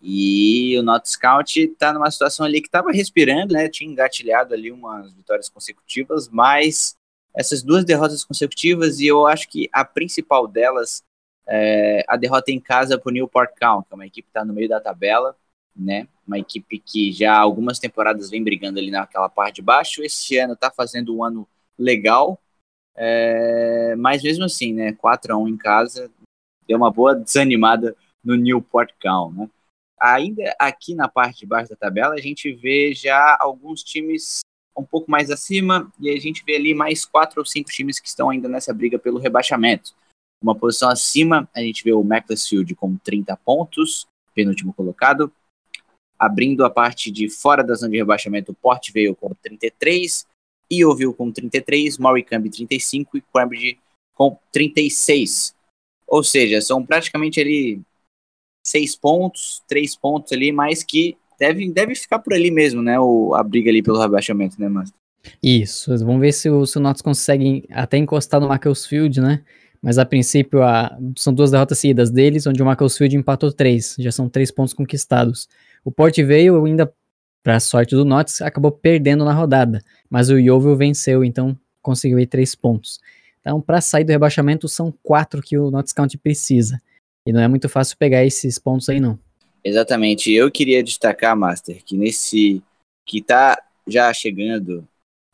e 0.00 0.76
o 0.78 0.82
Not 0.82 1.08
Scout 1.08 1.60
está 1.60 1.92
numa 1.92 2.10
situação 2.10 2.44
ali 2.44 2.60
que 2.60 2.66
estava 2.66 2.90
respirando, 2.90 3.52
né? 3.52 3.68
Tinha 3.68 3.90
engatilhado 3.90 4.54
ali 4.54 4.72
umas 4.72 5.12
vitórias 5.12 5.48
consecutivas, 5.48 6.28
mas 6.28 6.96
essas 7.34 7.62
duas 7.62 7.84
derrotas 7.84 8.24
consecutivas 8.24 8.98
e 8.98 9.06
eu 9.06 9.26
acho 9.26 9.48
que 9.48 9.68
a 9.72 9.84
principal 9.84 10.48
delas 10.48 11.02
é 11.46 12.04
a 12.08 12.16
derrota 12.16 12.50
em 12.50 12.60
casa 12.60 12.98
para 12.98 13.10
o 13.10 13.12
Newport 13.12 13.50
County, 13.58 13.88
que 13.88 13.94
é 13.94 13.96
uma 13.96 14.06
equipe 14.06 14.26
que 14.26 14.30
está 14.30 14.44
no 14.44 14.54
meio 14.54 14.68
da 14.68 14.80
tabela, 14.80 15.36
né? 15.74 16.06
Uma 16.26 16.38
equipe 16.38 16.78
que 16.78 17.12
já 17.12 17.36
algumas 17.36 17.78
temporadas 17.78 18.30
vem 18.30 18.42
brigando 18.42 18.78
ali 18.78 18.90
naquela 18.90 19.28
parte 19.28 19.56
de 19.56 19.62
baixo. 19.62 20.02
Esse 20.02 20.38
ano 20.38 20.54
está 20.54 20.70
fazendo 20.70 21.16
um 21.16 21.24
ano 21.24 21.48
legal, 21.78 22.40
é, 22.94 23.94
mas 23.96 24.22
mesmo 24.22 24.44
assim, 24.44 24.72
né? 24.72 24.92
4 24.92 25.34
a 25.34 25.36
1 25.36 25.48
em 25.48 25.56
casa 25.56 26.10
deu 26.66 26.76
uma 26.76 26.90
boa 26.90 27.14
desanimada 27.14 27.96
no 28.22 28.36
Newport 28.36 28.92
County, 29.00 29.38
né? 29.38 29.50
Ainda 30.00 30.54
aqui 30.58 30.94
na 30.94 31.08
parte 31.08 31.40
de 31.40 31.46
baixo 31.46 31.70
da 31.70 31.76
tabela, 31.76 32.14
a 32.14 32.20
gente 32.20 32.52
vê 32.52 32.92
já 32.92 33.36
alguns 33.40 33.82
times 33.84 34.40
um 34.76 34.84
pouco 34.84 35.10
mais 35.10 35.30
acima 35.30 35.92
e 36.00 36.10
a 36.10 36.18
gente 36.18 36.42
vê 36.44 36.56
ali 36.56 36.74
mais 36.74 37.04
quatro 37.04 37.40
ou 37.40 37.46
cinco 37.46 37.70
times 37.70 38.00
que 38.00 38.08
estão 38.08 38.30
ainda 38.30 38.48
nessa 38.48 38.72
briga 38.72 38.98
pelo 38.98 39.18
rebaixamento. 39.18 39.94
Uma 40.42 40.56
posição 40.56 40.88
acima, 40.88 41.48
a 41.54 41.60
gente 41.60 41.84
vê 41.84 41.92
o 41.92 42.02
Macclesfield 42.02 42.74
com 42.74 42.96
30 42.96 43.36
pontos, 43.36 44.08
penúltimo 44.34 44.72
colocado 44.72 45.32
abrindo 46.22 46.64
a 46.64 46.70
parte 46.70 47.10
de 47.10 47.28
fora 47.28 47.64
da 47.64 47.74
zona 47.74 47.90
de 47.90 47.96
rebaixamento, 47.96 48.52
o 48.52 48.54
Port 48.54 48.92
veio 48.92 49.12
com 49.12 49.34
33, 49.42 50.24
Yeovil 50.72 51.12
com 51.12 51.32
33, 51.32 51.98
Morecambe 51.98 52.48
35 52.48 53.16
e 53.16 53.24
Cambridge 53.34 53.76
com 54.14 54.38
36. 54.52 55.52
Ou 56.06 56.22
seja, 56.22 56.60
são 56.60 56.86
praticamente 56.86 57.40
ali 57.40 57.80
seis 58.64 58.94
pontos, 58.94 59.64
três 59.66 59.96
pontos 59.96 60.32
ali, 60.32 60.52
mas 60.52 60.84
que 60.84 61.16
deve, 61.40 61.68
deve 61.72 61.96
ficar 61.96 62.20
por 62.20 62.34
ali 62.34 62.52
mesmo, 62.52 62.80
né? 62.80 63.00
O, 63.00 63.34
a 63.34 63.42
briga 63.42 63.68
ali 63.68 63.82
pelo 63.82 63.98
rebaixamento, 63.98 64.60
né, 64.60 64.68
Master? 64.68 64.94
Isso, 65.42 65.90
vamos 65.98 66.20
ver 66.20 66.32
se, 66.32 66.48
o, 66.48 66.64
se 66.64 66.78
o 66.78 66.82
consegue 67.02 67.66
até 67.70 67.96
encostar 67.96 68.40
no 68.40 68.48
Macclesfield, 68.48 69.20
né? 69.20 69.42
mas 69.82 69.98
a 69.98 70.06
princípio 70.06 70.62
a, 70.62 70.96
são 71.16 71.34
duas 71.34 71.50
derrotas 71.50 71.80
seguidas 71.80 72.08
deles, 72.08 72.46
onde 72.46 72.62
o 72.62 72.64
Macclesfield 72.64 73.16
empatou 73.16 73.52
três, 73.52 73.96
já 73.98 74.12
são 74.12 74.28
três 74.28 74.52
pontos 74.52 74.72
conquistados. 74.72 75.48
O 75.84 75.90
Port 75.90 76.16
Vale 76.18 76.48
ainda, 76.66 76.92
para 77.42 77.58
sorte 77.60 77.94
do 77.94 78.04
Notts, 78.04 78.40
acabou 78.40 78.70
perdendo 78.70 79.24
na 79.24 79.32
rodada, 79.32 79.82
mas 80.08 80.30
o 80.30 80.38
Yeovil 80.38 80.76
venceu, 80.76 81.24
então 81.24 81.58
conseguiu 81.80 82.18
aí 82.18 82.26
três 82.26 82.54
pontos. 82.54 83.00
Então, 83.40 83.60
para 83.60 83.80
sair 83.80 84.04
do 84.04 84.10
rebaixamento, 84.10 84.68
são 84.68 84.92
quatro 85.02 85.42
que 85.42 85.58
o 85.58 85.70
Notts 85.70 85.92
County 85.92 86.16
precisa. 86.16 86.80
E 87.26 87.32
não 87.32 87.40
é 87.40 87.48
muito 87.48 87.68
fácil 87.68 87.96
pegar 87.96 88.24
esses 88.24 88.58
pontos 88.58 88.88
aí, 88.88 89.00
não. 89.00 89.18
Exatamente. 89.64 90.32
Eu 90.32 90.50
queria 90.50 90.82
destacar, 90.82 91.36
Master, 91.36 91.82
que 91.84 91.96
nesse. 91.96 92.62
que 93.04 93.20
tá 93.20 93.60
já 93.86 94.12
chegando 94.12 94.86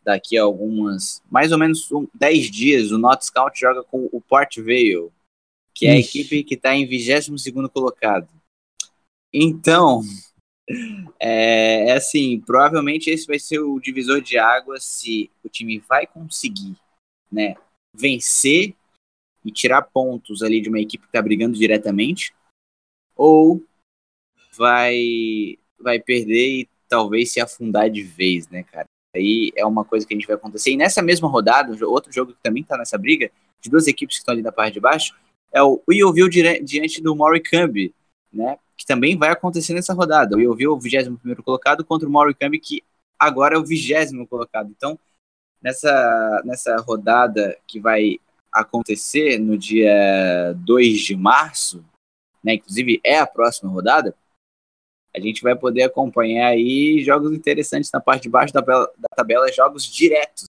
daqui 0.02 0.38
a 0.38 0.42
algumas. 0.42 1.22
mais 1.30 1.52
ou 1.52 1.58
menos 1.58 1.90
um, 1.92 2.06
10 2.14 2.50
dias, 2.50 2.90
o 2.90 2.98
Notts 2.98 3.28
County 3.28 3.60
joga 3.60 3.82
com 3.84 4.08
o 4.10 4.20
Port 4.20 4.56
Vale, 4.56 5.10
que 5.74 5.86
é 5.86 5.92
a 5.92 5.98
equipe 5.98 6.42
que 6.44 6.54
está 6.54 6.74
em 6.74 6.86
22 6.86 7.50
colocado. 7.72 8.28
Então, 9.32 10.02
é, 11.18 11.90
é, 11.90 11.92
assim, 11.92 12.40
provavelmente 12.40 13.10
esse 13.10 13.26
vai 13.26 13.38
ser 13.38 13.58
o 13.58 13.80
divisor 13.80 14.20
de 14.20 14.38
águas 14.38 14.84
se 14.84 15.30
o 15.42 15.48
time 15.48 15.78
vai 15.88 16.06
conseguir, 16.06 16.76
né, 17.30 17.54
vencer 17.94 18.74
e 19.44 19.50
tirar 19.50 19.82
pontos 19.82 20.42
ali 20.42 20.60
de 20.60 20.68
uma 20.68 20.80
equipe 20.80 21.04
que 21.04 21.08
está 21.08 21.22
brigando 21.22 21.56
diretamente, 21.56 22.34
ou 23.16 23.62
vai 24.56 25.56
vai 25.78 26.00
perder 26.00 26.60
e 26.60 26.68
talvez 26.88 27.32
se 27.32 27.40
afundar 27.40 27.88
de 27.88 28.02
vez, 28.02 28.48
né, 28.48 28.64
cara? 28.64 28.86
Aí 29.14 29.52
é 29.56 29.64
uma 29.64 29.84
coisa 29.84 30.06
que 30.06 30.12
a 30.12 30.16
gente 30.16 30.26
vai 30.26 30.36
acontecer. 30.36 30.72
E 30.72 30.76
nessa 30.76 31.00
mesma 31.02 31.28
rodada, 31.28 31.86
outro 31.86 32.12
jogo 32.12 32.32
que 32.32 32.42
também 32.42 32.62
está 32.62 32.76
nessa 32.76 32.98
briga, 32.98 33.30
de 33.60 33.70
duas 33.70 33.86
equipes 33.86 34.16
que 34.16 34.20
estão 34.20 34.32
ali 34.32 34.42
na 34.42 34.52
parte 34.52 34.74
de 34.74 34.80
baixo, 34.80 35.14
é 35.52 35.62
o 35.62 35.82
Yeovil 35.90 36.28
diante 36.28 37.00
do 37.00 37.14
Morecambe, 37.16 37.94
né? 38.32 38.58
Que 38.76 38.86
também 38.86 39.16
vai 39.16 39.30
acontecer 39.30 39.74
nessa 39.74 39.92
rodada. 39.92 40.36
O 40.36 40.40
Yeovil 40.40 40.72
é 40.72 40.74
o 40.74 40.78
21 40.78 41.36
colocado 41.42 41.84
contra 41.84 42.08
o 42.08 42.10
Morecambe, 42.10 42.60
que 42.60 42.82
agora 43.18 43.56
é 43.56 43.58
o 43.58 43.64
20 43.64 44.26
colocado. 44.26 44.70
Então, 44.70 44.98
nessa, 45.62 46.42
nessa 46.44 46.76
rodada 46.76 47.58
que 47.66 47.80
vai 47.80 48.18
acontecer 48.52 49.38
no 49.38 49.58
dia 49.58 50.54
2 50.58 51.00
de 51.00 51.16
março, 51.16 51.84
né, 52.42 52.54
inclusive 52.54 53.00
é 53.04 53.18
a 53.18 53.26
próxima 53.26 53.70
rodada, 53.70 54.14
a 55.14 55.20
gente 55.20 55.42
vai 55.42 55.56
poder 55.56 55.82
acompanhar 55.82 56.48
aí 56.48 57.02
jogos 57.02 57.32
interessantes 57.32 57.90
na 57.92 58.00
parte 58.00 58.24
de 58.24 58.28
baixo 58.28 58.52
da, 58.52 58.60
da 58.60 59.08
tabela, 59.16 59.52
jogos 59.52 59.84
diretos. 59.84 60.47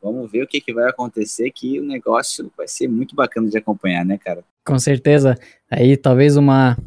Vamos 0.00 0.30
ver 0.30 0.44
o 0.44 0.46
que, 0.46 0.60
que 0.60 0.72
vai 0.72 0.88
acontecer, 0.88 1.50
que 1.50 1.80
o 1.80 1.84
negócio 1.84 2.50
vai 2.56 2.68
ser 2.68 2.88
muito 2.88 3.14
bacana 3.14 3.48
de 3.48 3.58
acompanhar, 3.58 4.04
né, 4.04 4.16
cara? 4.16 4.44
Com 4.64 4.78
certeza. 4.78 5.36
Aí 5.70 5.96
talvez 5.96 6.36
uma, 6.36 6.78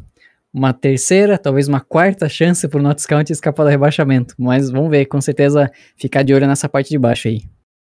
uma 0.52 0.72
terceira, 0.72 1.36
talvez 1.36 1.68
uma 1.68 1.80
quarta 1.80 2.28
chance 2.28 2.66
para 2.66 2.80
o 2.80 2.82
Notts 2.82 3.06
County 3.06 3.32
escapar 3.32 3.64
do 3.64 3.70
rebaixamento. 3.70 4.34
Mas 4.38 4.70
vamos 4.70 4.90
ver, 4.90 5.06
com 5.06 5.20
certeza 5.20 5.70
ficar 5.96 6.22
de 6.22 6.32
olho 6.32 6.46
nessa 6.46 6.68
parte 6.68 6.90
de 6.90 6.98
baixo 6.98 7.28
aí. 7.28 7.42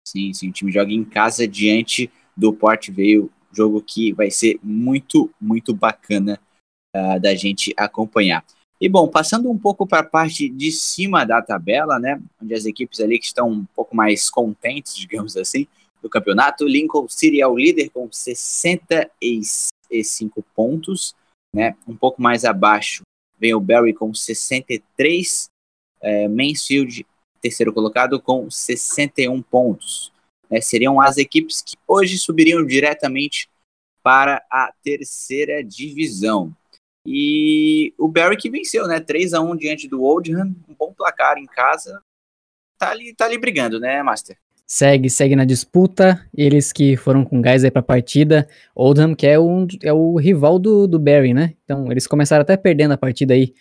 Sim, 0.07 0.33
sim, 0.33 0.51
o 0.51 0.53
time 0.53 0.71
joga 0.71 0.93
em 0.93 1.05
casa 1.05 1.49
diante 1.49 2.11
do 2.37 2.53
Port 2.53 2.91
Vale, 2.91 3.29
jogo 3.53 3.83
que 3.83 4.13
vai 4.13 4.31
ser 4.31 4.59
muito, 4.63 5.31
muito 5.41 5.75
bacana 5.75 6.39
uh, 6.95 7.19
da 7.19 7.35
gente 7.35 7.75
acompanhar. 7.77 8.45
E 8.81 8.89
bom, 8.89 9.09
passando 9.09 9.51
um 9.51 9.59
pouco 9.59 9.87
para 9.87 10.01
a 10.01 10.05
parte 10.05 10.49
de 10.49 10.71
cima 10.71 11.25
da 11.25 11.41
tabela, 11.41 11.99
né, 11.99 12.21
onde 12.43 12.55
as 12.55 12.67
equipes 12.67 13.01
ali 13.01 13.19
que 13.19 13.27
estão 13.27 13.49
um 13.49 13.65
pouco 13.75 13.97
mais 13.97 14.31
contentes, 14.31 14.97
digamos 14.97 15.37
assim, 15.37 15.67
do 16.03 16.09
campeonato, 16.09 16.67
Lincoln 16.67 17.09
City 17.09 17.41
é 17.41 17.47
o 17.47 17.57
líder 17.57 17.91
com 17.91 18.09
65 18.11 20.43
pontos, 20.55 21.15
né, 21.55 21.77
um 21.89 21.97
pouco 21.97 22.21
mais 22.21 22.45
abaixo 22.45 23.03
vem 23.39 23.55
o 23.55 23.61
Barry 23.61 23.93
com 23.93 24.13
63, 24.15 25.49
é, 26.01 26.29
Mansfield 26.29 27.07
terceiro 27.41 27.73
colocado 27.73 28.21
com 28.21 28.51
61 28.51 29.41
pontos. 29.43 30.13
Né, 30.51 30.61
seriam 30.61 31.01
as 31.01 31.17
equipes 31.17 31.63
que 31.63 31.77
hoje 31.87 32.19
subiriam 32.19 32.65
diretamente 32.65 33.49
para 34.03 34.43
a 34.51 34.73
terceira 34.83 35.63
divisão. 35.63 36.55
E 37.07 37.95
o 37.99 38.09
Barry 38.09 38.37
que 38.37 38.51
venceu, 38.51 38.87
né? 38.87 38.99
3 39.01 39.33
a 39.35 39.41
1 39.41 39.57
diante 39.57 39.89
do 39.89 40.03
Oldham, 40.03 40.55
um 40.69 40.75
bom 40.75 40.93
placar 40.93 41.39
em 41.39 41.47
casa. 41.47 42.01
Tá 42.79 42.91
ali, 42.91 43.15
tá 43.15 43.25
ali 43.25 43.39
brigando, 43.39 43.79
né, 43.79 44.03
Master? 44.03 44.37
Segue, 44.67 45.09
segue 45.09 45.37
na 45.37 45.45
disputa. 45.45 46.27
Eles 46.37 46.73
que 46.73 46.97
foram 46.97 47.25
com 47.25 47.41
gás 47.41 47.63
aí 47.63 47.71
pra 47.71 47.83
partida. 47.83 48.49
Oldham, 48.75 49.15
que 49.15 49.27
é, 49.27 49.39
um, 49.39 49.67
é 49.83 49.93
o 49.93 50.17
rival 50.17 50.59
do, 50.59 50.89
do 50.89 50.99
Barry, 50.99 51.33
né? 51.33 51.55
Então, 51.65 51.91
eles 51.91 52.07
começaram 52.07 52.43
até 52.43 52.57
perdendo 52.57 52.93
a 52.93 52.99
partida 52.99 53.35
aí. 53.35 53.55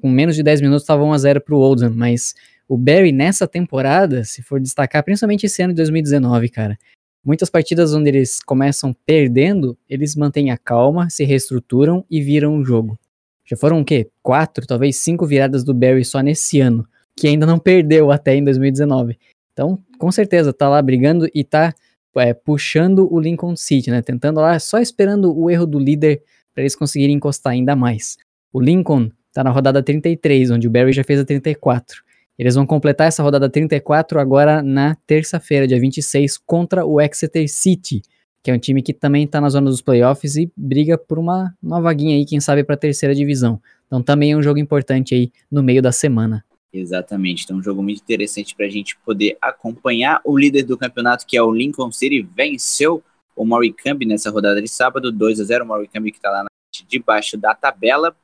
Com 0.00 0.10
menos 0.10 0.36
de 0.36 0.42
10 0.42 0.60
minutos, 0.60 0.82
estavam 0.82 1.08
1 1.08 1.12
a 1.12 1.18
0 1.18 1.40
pro 1.40 1.58
Oldham. 1.58 1.90
Mas 1.94 2.34
o 2.68 2.76
Barry, 2.76 3.10
nessa 3.10 3.48
temporada, 3.48 4.22
se 4.24 4.42
for 4.42 4.60
destacar, 4.60 5.02
principalmente 5.02 5.46
esse 5.46 5.62
ano 5.62 5.72
de 5.72 5.78
2019, 5.78 6.50
cara, 6.50 6.78
Muitas 7.24 7.50
partidas 7.50 7.92
onde 7.92 8.08
eles 8.08 8.40
começam 8.42 8.94
perdendo, 9.04 9.76
eles 9.88 10.16
mantêm 10.16 10.50
a 10.50 10.56
calma, 10.56 11.10
se 11.10 11.24
reestruturam 11.24 12.04
e 12.10 12.22
viram 12.22 12.56
o 12.56 12.64
jogo. 12.64 12.98
Já 13.44 13.56
foram 13.56 13.80
o 13.80 13.84
quê? 13.84 14.08
Quatro, 14.22 14.66
talvez 14.66 14.96
cinco 14.96 15.26
viradas 15.26 15.62
do 15.62 15.74
Barry 15.74 16.04
só 16.04 16.20
nesse 16.20 16.60
ano, 16.60 16.86
que 17.16 17.26
ainda 17.26 17.44
não 17.44 17.58
perdeu 17.58 18.10
até 18.10 18.34
em 18.34 18.44
2019. 18.44 19.18
Então, 19.52 19.78
com 19.98 20.10
certeza, 20.10 20.52
tá 20.52 20.68
lá 20.68 20.80
brigando 20.80 21.28
e 21.34 21.44
tá 21.44 21.74
é, 22.16 22.32
puxando 22.32 23.12
o 23.12 23.20
Lincoln 23.20 23.54
City, 23.54 23.90
né? 23.90 24.00
Tentando 24.00 24.40
lá, 24.40 24.58
só 24.58 24.78
esperando 24.78 25.36
o 25.36 25.50
erro 25.50 25.66
do 25.66 25.78
líder 25.78 26.22
para 26.54 26.62
eles 26.62 26.74
conseguirem 26.74 27.16
encostar 27.16 27.52
ainda 27.52 27.76
mais. 27.76 28.16
O 28.52 28.60
Lincoln 28.60 29.10
tá 29.32 29.44
na 29.44 29.50
rodada 29.50 29.82
33, 29.82 30.50
onde 30.50 30.66
o 30.66 30.70
Barry 30.70 30.92
já 30.92 31.04
fez 31.04 31.20
a 31.20 31.24
34. 31.24 32.02
Eles 32.40 32.54
vão 32.54 32.64
completar 32.64 33.06
essa 33.06 33.22
rodada 33.22 33.50
34 33.50 34.18
agora 34.18 34.62
na 34.62 34.94
terça-feira, 35.06 35.66
dia 35.66 35.78
26, 35.78 36.38
contra 36.38 36.86
o 36.86 36.98
Exeter 36.98 37.46
City, 37.46 38.00
que 38.42 38.50
é 38.50 38.54
um 38.54 38.58
time 38.58 38.82
que 38.82 38.94
também 38.94 39.24
está 39.24 39.42
na 39.42 39.50
zona 39.50 39.68
dos 39.68 39.82
playoffs 39.82 40.36
e 40.36 40.50
briga 40.56 40.96
por 40.96 41.18
uma, 41.18 41.54
uma 41.62 41.82
vaguinha 41.82 42.16
aí, 42.16 42.24
quem 42.24 42.40
sabe, 42.40 42.64
para 42.64 42.76
a 42.76 42.78
terceira 42.78 43.14
divisão. 43.14 43.60
Então 43.86 44.02
também 44.02 44.32
é 44.32 44.36
um 44.38 44.42
jogo 44.42 44.58
importante 44.58 45.14
aí 45.14 45.30
no 45.50 45.62
meio 45.62 45.82
da 45.82 45.92
semana. 45.92 46.42
Exatamente, 46.72 47.44
então 47.44 47.58
um 47.58 47.62
jogo 47.62 47.82
muito 47.82 48.00
interessante 48.00 48.56
para 48.56 48.64
a 48.64 48.70
gente 48.70 48.96
poder 49.04 49.36
acompanhar. 49.38 50.22
O 50.24 50.34
líder 50.34 50.62
do 50.62 50.78
campeonato, 50.78 51.26
que 51.26 51.36
é 51.36 51.42
o 51.42 51.52
Lincoln 51.52 51.92
City, 51.92 52.26
venceu 52.34 53.04
o 53.36 53.44
Morecambe 53.44 54.06
nessa 54.06 54.30
rodada 54.30 54.62
de 54.62 54.68
sábado, 54.68 55.12
2 55.12 55.40
a 55.40 55.44
0 55.44 55.62
O 55.62 55.68
Morecambe 55.68 56.10
que 56.10 56.16
está 56.16 56.30
lá 56.30 56.44
na 56.44 56.48
debaixo 56.88 57.36
da 57.36 57.54
tabela. 57.54 58.16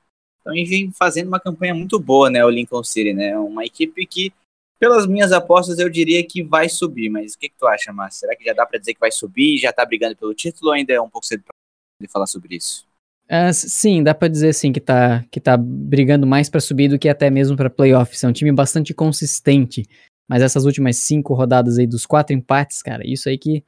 Então, 0.47 0.55
ele 0.55 0.65
vem 0.65 0.93
fazendo 0.93 1.27
uma 1.27 1.41
campanha 1.41 1.75
muito 1.75 1.99
boa, 1.99 2.31
né, 2.31 2.45
o 2.45 2.49
Lincoln 2.49 2.85
City, 2.85 3.13
né? 3.13 3.37
Uma 3.37 3.65
equipe 3.65 4.07
que, 4.07 4.33
pelas 4.79 5.05
minhas 5.05 5.33
apostas, 5.33 5.81
eu 5.81 5.91
diria 5.91 6.25
que 6.25 6.41
vai 6.41 6.69
subir. 6.69 7.11
Mas 7.11 7.35
o 7.35 7.39
que, 7.39 7.49
que 7.49 7.57
tu 7.59 7.67
acha, 7.67 7.93
Márcio? 7.93 8.21
Será 8.21 8.37
que 8.37 8.45
já 8.45 8.53
dá 8.53 8.65
para 8.65 8.79
dizer 8.79 8.95
que 8.95 9.01
vai 9.01 9.11
subir? 9.11 9.59
Já 9.59 9.73
tá 9.73 9.85
brigando 9.85 10.15
pelo 10.15 10.33
título 10.33 10.69
ou 10.69 10.75
ainda 10.75 10.93
é 10.93 11.01
um 11.01 11.11
pouco 11.11 11.27
cedo 11.27 11.43
para 11.43 12.09
falar 12.09 12.29
sobre 12.29 12.55
isso? 12.55 12.87
Uh, 13.25 13.53
sim, 13.53 14.05
dá 14.05 14.15
para 14.15 14.29
dizer 14.29 14.53
sim 14.53 14.73
que 14.73 14.79
tá, 14.79 15.25
que 15.33 15.41
tá 15.41 15.57
brigando 15.57 16.29
mais 16.29 16.49
para 16.49 16.61
subir 16.61 16.87
do 16.87 16.97
que 16.97 17.09
até 17.09 17.29
mesmo 17.29 17.57
para 17.57 17.69
playoffs. 17.69 18.23
É 18.23 18.29
um 18.29 18.33
time 18.33 18.53
bastante 18.53 18.95
consistente. 18.95 19.85
Mas 20.29 20.43
essas 20.43 20.65
últimas 20.65 20.97
cinco 20.99 21.35
rodadas 21.35 21.77
aí 21.77 21.89
dos 21.89 22.07
quatro 22.07 22.37
empates, 22.37 22.83
cara, 22.83 23.03
isso 23.05 23.29
aí 23.29 23.37
que 23.37 23.65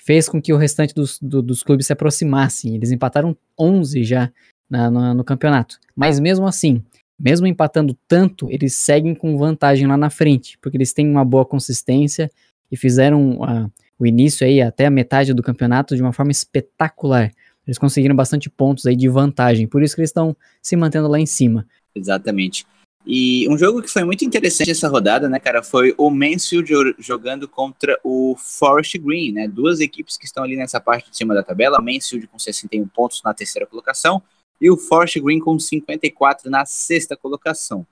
fez 0.00 0.28
com 0.28 0.40
que 0.40 0.52
o 0.52 0.56
restante 0.56 0.94
dos, 0.94 1.18
do, 1.20 1.42
dos 1.42 1.64
clubes 1.64 1.86
se 1.86 1.92
aproximassem. 1.92 2.76
Eles 2.76 2.92
empataram 2.92 3.36
11 3.58 4.04
já 4.04 4.32
na, 4.70 4.90
no, 4.90 5.14
no 5.14 5.24
campeonato. 5.24 5.78
Mas 5.96 6.20
mesmo 6.20 6.46
assim, 6.46 6.82
mesmo 7.18 7.46
empatando 7.46 7.94
tanto, 8.08 8.50
eles 8.50 8.74
seguem 8.74 9.14
com 9.14 9.36
vantagem 9.36 9.86
lá 9.86 9.96
na 9.96 10.08
frente, 10.08 10.56
porque 10.62 10.76
eles 10.76 10.92
têm 10.92 11.06
uma 11.06 11.24
boa 11.24 11.44
consistência 11.44 12.30
e 12.70 12.76
fizeram 12.76 13.40
uh, 13.40 13.70
o 13.98 14.06
início 14.06 14.46
aí 14.46 14.62
até 14.62 14.86
a 14.86 14.90
metade 14.90 15.34
do 15.34 15.42
campeonato 15.42 15.96
de 15.96 16.00
uma 16.00 16.12
forma 16.12 16.30
espetacular. 16.30 17.30
Eles 17.66 17.76
conseguiram 17.76 18.16
bastante 18.16 18.48
pontos 18.48 18.86
aí 18.86 18.96
de 18.96 19.08
vantagem, 19.08 19.66
por 19.66 19.82
isso 19.82 19.94
que 19.94 20.00
eles 20.00 20.10
estão 20.10 20.34
se 20.62 20.76
mantendo 20.76 21.08
lá 21.08 21.18
em 21.18 21.26
cima. 21.26 21.66
Exatamente. 21.94 22.64
E 23.06 23.48
um 23.48 23.56
jogo 23.56 23.82
que 23.82 23.88
foi 23.88 24.04
muito 24.04 24.24
interessante 24.24 24.70
essa 24.70 24.88
rodada, 24.88 25.28
né, 25.28 25.38
cara, 25.38 25.62
foi 25.62 25.94
o 25.96 26.10
Mansfield 26.10 26.94
jogando 26.98 27.48
contra 27.48 27.98
o 28.04 28.36
Forest 28.36 28.98
Green, 28.98 29.32
né? 29.32 29.48
Duas 29.48 29.80
equipes 29.80 30.18
que 30.18 30.26
estão 30.26 30.44
ali 30.44 30.54
nessa 30.54 30.80
parte 30.80 31.10
de 31.10 31.16
cima 31.16 31.34
da 31.34 31.42
tabela, 31.42 31.80
Mansfield 31.80 32.26
com 32.26 32.38
61 32.38 32.86
pontos 32.88 33.22
na 33.24 33.32
terceira 33.32 33.66
colocação 33.66 34.22
e 34.60 34.70
o 34.70 34.76
Forest 34.76 35.20
Green 35.20 35.40
com 35.40 35.58
54 35.58 36.50
na 36.50 36.66
sexta 36.66 37.16
colocação. 37.16 37.86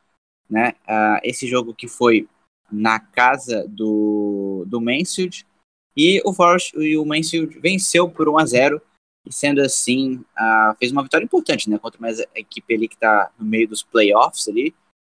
Né? 0.48 0.74
Uh, 0.86 1.20
esse 1.22 1.46
jogo 1.46 1.74
que 1.74 1.88
foi 1.88 2.28
na 2.70 3.00
casa 3.00 3.66
do, 3.68 4.64
do 4.66 4.80
Mansfield, 4.80 5.46
e 5.96 6.20
o 6.24 6.32
Forest 6.32 6.76
e 6.78 6.96
o 6.96 7.04
Mansfield 7.04 7.58
venceu 7.58 8.08
por 8.08 8.28
1 8.28 8.38
a 8.38 8.46
0 8.46 8.82
e 9.26 9.32
sendo 9.32 9.60
assim, 9.60 10.16
uh, 10.16 10.74
fez 10.78 10.92
uma 10.92 11.02
vitória 11.02 11.24
importante, 11.24 11.68
né, 11.68 11.78
contra 11.78 12.00
mais 12.00 12.20
a 12.20 12.26
equipe 12.34 12.74
ali 12.74 12.88
que 12.88 12.94
está 12.94 13.30
no 13.38 13.44
meio 13.44 13.68
dos 13.68 13.82
playoffs 13.82 14.48
ali, 14.48 14.74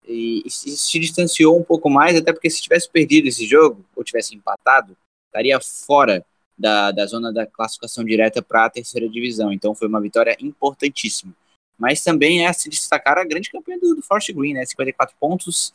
e, 0.07 0.43
e, 0.45 0.51
se 0.51 0.99
distanciou 0.99 1.59
um 1.59 1.63
pouco 1.63 1.89
mais, 1.89 2.17
até 2.17 2.33
porque 2.33 2.51
se 2.51 2.63
tivesse 2.63 2.91
perdido 2.91 3.29
esse 3.29 3.47
jogo, 3.47 3.85
ou 3.95 4.03
tivesse 4.03 4.35
empatado, 4.35 4.97
estaria 5.27 5.61
fora 5.61 6.25
da, 6.59 6.91
da 6.91 7.07
zona 7.07 7.33
da 7.33 7.47
classificação 7.47 8.05
direta 8.05 8.43
para 8.43 8.67
a 8.67 8.71
terceira 8.71 9.09
divisão. 9.09 9.53
Então 9.53 9.75
foi 9.75 9.87
uma 9.87 10.01
vitória 10.01 10.37
importantíssima. 10.41 11.35
Mas 11.81 12.05
também 12.05 12.47
é 12.47 12.53
se 12.53 12.69
destacar 12.69 13.17
a 13.17 13.25
grande 13.25 13.51
campanha 13.51 13.79
do, 13.81 13.95
do 13.97 14.03
Forest 14.03 14.33
Green, 14.35 14.53
né? 14.53 14.67
54 14.67 15.17
pontos, 15.19 15.73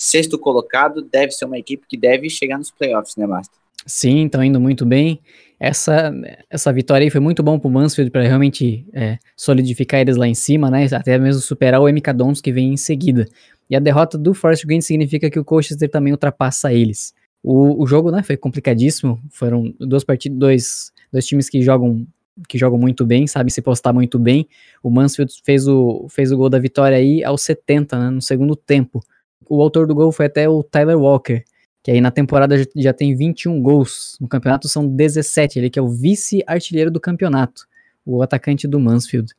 sexto 0.00 0.38
colocado, 0.38 1.02
deve 1.02 1.32
ser 1.32 1.44
uma 1.44 1.58
equipe 1.58 1.86
que 1.88 1.96
deve 1.96 2.30
chegar 2.30 2.56
nos 2.56 2.70
playoffs, 2.70 3.16
né, 3.16 3.26
Master? 3.26 3.58
Sim, 3.84 4.26
estão 4.26 4.44
indo 4.44 4.60
muito 4.60 4.86
bem. 4.86 5.20
Essa, 5.58 6.12
essa 6.48 6.72
vitória 6.72 7.04
aí 7.04 7.10
foi 7.10 7.20
muito 7.20 7.42
bom 7.42 7.58
para 7.58 7.68
o 7.68 7.70
Mansfield 7.70 8.10
para 8.10 8.22
realmente 8.22 8.86
é, 8.94 9.18
solidificar 9.36 10.00
eles 10.00 10.16
lá 10.16 10.26
em 10.26 10.34
cima, 10.34 10.70
né? 10.70 10.86
Até 10.92 11.18
mesmo 11.18 11.42
superar 11.42 11.80
o 11.80 11.88
MK 11.88 12.12
Dons 12.14 12.40
que 12.40 12.52
vem 12.52 12.72
em 12.72 12.76
seguida. 12.76 13.26
E 13.68 13.76
a 13.76 13.80
derrota 13.80 14.16
do 14.16 14.32
Forest 14.32 14.66
Green 14.66 14.80
significa 14.80 15.28
que 15.30 15.38
o 15.38 15.44
Colchester 15.44 15.90
também 15.90 16.12
ultrapassa 16.12 16.72
eles. 16.72 17.14
O, 17.42 17.82
o 17.82 17.86
jogo, 17.86 18.10
né, 18.10 18.22
foi 18.22 18.36
complicadíssimo. 18.36 19.20
Foram 19.30 19.74
duas 19.78 20.04
partidas, 20.04 20.38
dois, 20.38 20.92
dois 21.12 21.26
times 21.26 21.48
que 21.48 21.62
jogam 21.62 22.06
que 22.48 22.58
jogam 22.58 22.78
muito 22.78 23.04
bem, 23.04 23.26
sabem 23.26 23.50
se 23.50 23.62
postar 23.62 23.92
muito 23.92 24.18
bem. 24.18 24.48
O 24.82 24.90
Mansfield 24.90 25.32
fez 25.44 25.66
o, 25.66 26.06
fez 26.08 26.32
o 26.32 26.36
gol 26.36 26.48
da 26.48 26.58
vitória 26.58 26.96
aí 26.96 27.22
aos 27.24 27.42
70, 27.42 27.98
né, 27.98 28.10
no 28.10 28.22
segundo 28.22 28.56
tempo. 28.56 29.00
O 29.48 29.62
autor 29.62 29.86
do 29.86 29.94
gol 29.94 30.12
foi 30.12 30.26
até 30.26 30.48
o 30.48 30.62
Tyler 30.62 30.98
Walker, 30.98 31.42
que 31.82 31.90
aí 31.90 32.00
na 32.00 32.10
temporada 32.10 32.56
já, 32.76 32.92
tem 32.92 33.14
21 33.14 33.60
gols. 33.60 34.16
No 34.20 34.28
campeonato 34.28 34.68
são 34.68 34.86
17, 34.86 35.58
ele 35.58 35.70
que 35.70 35.78
é 35.78 35.82
o 35.82 35.88
vice-artilheiro 35.88 36.90
do 36.90 37.00
campeonato, 37.00 37.66
o 38.04 38.22
atacante 38.22 38.68
do 38.68 38.78
Mansfield. 38.78 39.32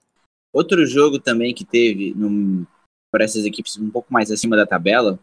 Outro 0.53 0.86
jogo 0.86 1.19
também 1.19 1.53
que 1.53 1.63
teve 1.63 2.13
para 3.10 3.24
essas 3.24 3.45
equipes 3.45 3.77
um 3.77 3.89
pouco 3.89 4.12
mais 4.12 4.29
acima 4.31 4.55
da 4.55 4.65
tabela 4.65 5.19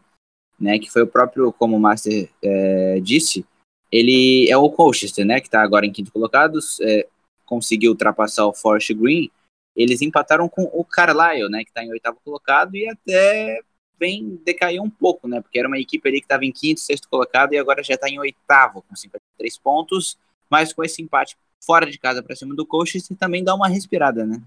né, 0.58 0.78
que 0.78 0.90
foi 0.90 1.02
o 1.02 1.06
próprio, 1.06 1.52
como 1.52 1.76
o 1.76 1.80
Master 1.80 2.28
é, 2.42 3.00
disse, 3.00 3.46
ele 3.92 4.50
é 4.50 4.56
o 4.56 4.70
Colchester, 4.70 5.24
né, 5.24 5.40
que 5.40 5.46
está 5.46 5.62
agora 5.62 5.86
em 5.86 5.92
quinto 5.92 6.12
colocado, 6.12 6.58
é, 6.82 7.06
conseguiu 7.48 7.92
ultrapassar 7.92 8.46
o 8.46 8.52
Forest 8.52 8.92
Green, 8.94 9.30
eles 9.74 10.02
empataram 10.02 10.48
com 10.48 10.64
o 10.64 10.84
Carlisle, 10.84 11.48
né, 11.48 11.62
que 11.62 11.70
está 11.70 11.82
em 11.82 11.90
oitavo 11.90 12.18
colocado 12.24 12.76
e 12.76 12.88
até 12.88 13.60
vem 13.98 14.40
decair 14.44 14.82
um 14.82 14.90
pouco, 14.90 15.26
né, 15.26 15.40
porque 15.40 15.58
era 15.58 15.66
uma 15.66 15.78
equipe 15.78 16.06
ali 16.08 16.20
que 16.20 16.26
estava 16.26 16.44
em 16.44 16.52
quinto, 16.52 16.80
sexto 16.80 17.08
colocado 17.08 17.52
e 17.52 17.58
agora 17.58 17.82
já 17.82 17.94
está 17.94 18.08
em 18.08 18.18
oitavo 18.18 18.82
com 18.82 18.94
53 18.94 19.58
pontos, 19.58 20.18
mas 20.50 20.72
com 20.72 20.84
esse 20.84 21.00
empate 21.00 21.36
fora 21.64 21.90
de 21.90 21.98
casa 21.98 22.22
para 22.22 22.36
cima 22.36 22.54
do 22.54 22.66
Colchester 22.66 23.16
também 23.16 23.42
dá 23.42 23.54
uma 23.54 23.68
respirada, 23.68 24.26
né. 24.26 24.40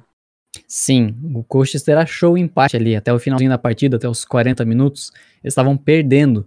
Sim, 0.68 1.16
o 1.34 1.44
Colchester 1.44 1.98
achou 1.98 2.34
o 2.34 2.38
empate 2.38 2.76
ali 2.76 2.96
até 2.96 3.14
o 3.14 3.20
finalzinho 3.20 3.50
da 3.50 3.58
partida, 3.58 3.98
até 3.98 4.08
os 4.08 4.26
40 4.26 4.64
minutos, 4.66 5.12
eles 5.44 5.54
estavam 5.54 5.78
perdendo. 5.78 6.46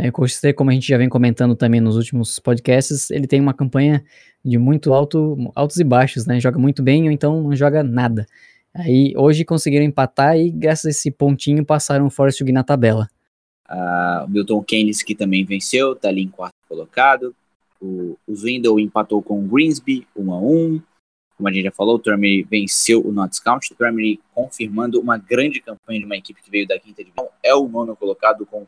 É, 0.00 0.08
o 0.08 0.12
Colchester, 0.12 0.54
como 0.54 0.70
a 0.70 0.72
gente 0.72 0.88
já 0.88 0.96
vem 0.96 1.10
comentando 1.10 1.54
também 1.54 1.78
nos 1.78 1.94
últimos 1.94 2.38
podcasts, 2.38 3.10
ele 3.10 3.26
tem 3.26 3.38
uma 3.38 3.52
campanha 3.52 4.02
de 4.42 4.56
muito 4.56 4.94
alto, 4.94 5.36
altos 5.54 5.76
e 5.76 5.84
baixos, 5.84 6.24
né? 6.24 6.40
Joga 6.40 6.58
muito 6.58 6.82
bem 6.82 7.04
ou 7.04 7.10
então 7.10 7.42
não 7.42 7.54
joga 7.54 7.82
nada. 7.82 8.26
Aí 8.74 9.12
hoje 9.14 9.44
conseguiram 9.44 9.84
empatar 9.84 10.38
e 10.38 10.50
graças 10.50 10.86
a 10.86 10.90
esse 10.90 11.10
pontinho 11.10 11.66
passaram 11.66 12.06
o 12.06 12.10
Forest 12.10 12.42
na 12.50 12.64
tabela. 12.64 13.08
Uh, 13.68 14.24
o 14.24 14.28
Milton 14.28 14.62
Keynes 14.62 15.02
que 15.02 15.14
também 15.14 15.44
venceu, 15.44 15.94
tá 15.94 16.08
ali 16.08 16.22
em 16.22 16.28
quarto 16.28 16.54
colocado. 16.66 17.34
O, 17.78 18.16
o 18.26 18.34
Zwindle 18.34 18.80
empatou 18.80 19.20
com 19.20 19.38
o 19.38 19.46
Greensby, 19.46 20.06
1 20.16 20.32
a 20.32 20.38
1 20.38 20.82
como 21.36 21.48
a 21.48 21.52
gente 21.52 21.64
já 21.64 21.72
falou, 21.72 21.94
o 21.96 21.98
Turmey 21.98 22.42
venceu 22.42 23.00
o 23.00 23.10
Notts 23.10 23.40
County, 23.40 23.72
o 23.72 23.74
Turmey 23.74 24.20
confirmando 24.34 25.00
uma 25.00 25.16
grande 25.16 25.58
campanha 25.58 25.98
de 25.98 26.04
uma 26.04 26.16
equipe 26.16 26.42
que 26.42 26.50
veio 26.50 26.68
da 26.68 26.78
quinta 26.78 27.02
divisão, 27.02 27.30
é 27.42 27.54
o 27.54 27.66
nono 27.66 27.96
colocado 27.96 28.44
com 28.44 28.66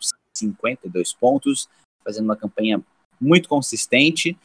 52 0.48 1.12
pontos, 1.12 1.68
fazendo 2.04 2.24
uma 2.24 2.36
campanha 2.36 2.82
muito 3.20 3.48
consistente, 3.48 4.36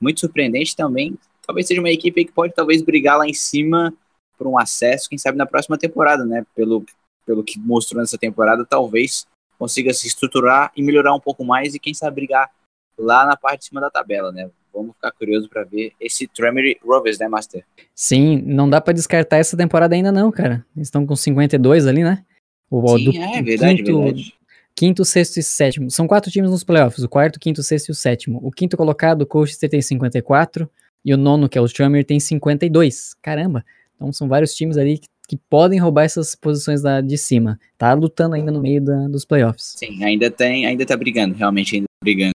muito 0.00 0.20
surpreendente 0.20 0.74
também. 0.74 1.16
Talvez 1.46 1.66
seja 1.66 1.80
uma 1.80 1.90
equipe 1.90 2.24
que 2.24 2.32
pode 2.32 2.54
talvez 2.54 2.82
brigar 2.82 3.18
lá 3.18 3.26
em 3.26 3.34
cima 3.34 3.92
por 4.36 4.46
um 4.46 4.58
acesso, 4.58 5.08
quem 5.08 5.18
sabe 5.18 5.38
na 5.38 5.46
próxima 5.46 5.78
temporada, 5.78 6.24
né? 6.24 6.44
Pelo, 6.54 6.84
pelo 7.24 7.44
que 7.44 7.58
mostrou 7.58 8.00
nessa 8.00 8.18
temporada, 8.18 8.64
talvez 8.64 9.26
consiga 9.58 9.92
se 9.94 10.06
estruturar 10.06 10.72
e 10.76 10.82
melhorar 10.82 11.14
um 11.14 11.20
pouco 11.20 11.44
mais 11.44 11.74
e 11.74 11.78
quem 11.78 11.94
sabe 11.94 12.16
brigar 12.16 12.50
lá 12.98 13.24
na 13.24 13.36
parte 13.36 13.60
de 13.60 13.66
cima 13.66 13.80
da 13.80 13.90
tabela, 13.90 14.32
né? 14.32 14.50
Vamos 14.72 14.94
ficar 14.96 15.12
curioso 15.12 15.48
para 15.48 15.62
ver 15.62 15.92
esse 16.00 16.26
Tremery 16.26 16.78
Rovers, 16.84 17.18
né, 17.18 17.28
Master? 17.28 17.64
Sim, 17.94 18.42
não 18.44 18.68
dá 18.68 18.80
para 18.80 18.92
descartar 18.92 19.36
essa 19.36 19.56
temporada 19.56 19.94
ainda 19.94 20.10
não, 20.10 20.32
cara. 20.32 20.66
Eles 20.74 20.88
estão 20.88 21.06
com 21.06 21.14
52 21.14 21.86
ali, 21.86 22.02
né? 22.02 22.24
O, 22.68 22.98
Sim, 22.98 23.04
do, 23.04 23.16
é 23.16 23.42
verdade, 23.42 23.76
quinto, 23.76 24.02
verdade. 24.02 24.34
Quinto, 24.76 25.04
sexto 25.04 25.38
e 25.38 25.42
sétimo. 25.42 25.90
São 25.90 26.06
quatro 26.06 26.30
times 26.30 26.50
nos 26.50 26.64
playoffs, 26.64 27.04
o 27.04 27.08
quarto, 27.08 27.38
quinto, 27.38 27.62
sexto 27.62 27.88
e 27.88 27.92
o 27.92 27.94
sétimo. 27.94 28.40
O 28.42 28.50
quinto 28.50 28.76
colocado, 28.76 29.22
o 29.22 29.26
Colchester 29.26 29.70
tem 29.70 29.80
54, 29.80 30.68
e 31.04 31.12
o 31.12 31.16
nono, 31.16 31.48
que 31.48 31.58
é 31.58 31.60
o 31.60 31.68
Tremery, 31.68 32.02
tem 32.02 32.18
52. 32.18 33.14
Caramba! 33.22 33.64
Então 33.94 34.12
são 34.12 34.26
vários 34.26 34.54
times 34.54 34.76
ali 34.76 34.98
que, 34.98 35.06
que 35.28 35.36
podem 35.36 35.78
roubar 35.78 36.04
essas 36.04 36.34
posições 36.34 36.82
da, 36.82 37.00
de 37.00 37.16
cima. 37.18 37.58
Tá 37.76 37.92
lutando 37.92 38.34
ainda 38.34 38.50
no 38.50 38.60
meio 38.60 38.82
da, 38.82 39.06
dos 39.06 39.24
playoffs. 39.24 39.74
Sim, 39.76 40.02
ainda 40.02 40.30
tem, 40.30 40.66
ainda 40.66 40.84
tá 40.84 40.96
brigando, 40.96 41.34
realmente 41.34 41.76
ainda 41.76 41.86
tá 41.86 42.04
brigando. 42.04 42.34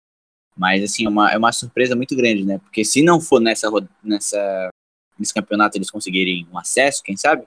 Mas, 0.57 0.83
assim, 0.83 1.05
é 1.05 1.09
uma, 1.09 1.33
é 1.33 1.37
uma 1.37 1.53
surpresa 1.53 1.95
muito 1.95 2.17
grande, 2.17 2.45
né? 2.45 2.59
Porque 2.59 2.85
se 2.85 3.03
não 3.03 3.21
for 3.21 3.41
nessa, 3.41 3.69
nessa, 4.03 4.71
nesse 5.19 5.35
campeonato 5.35 5.77
eles 5.77 5.91
conseguirem 5.91 6.47
um 6.53 6.59
acesso, 6.59 7.03
quem 7.03 7.17
sabe, 7.17 7.45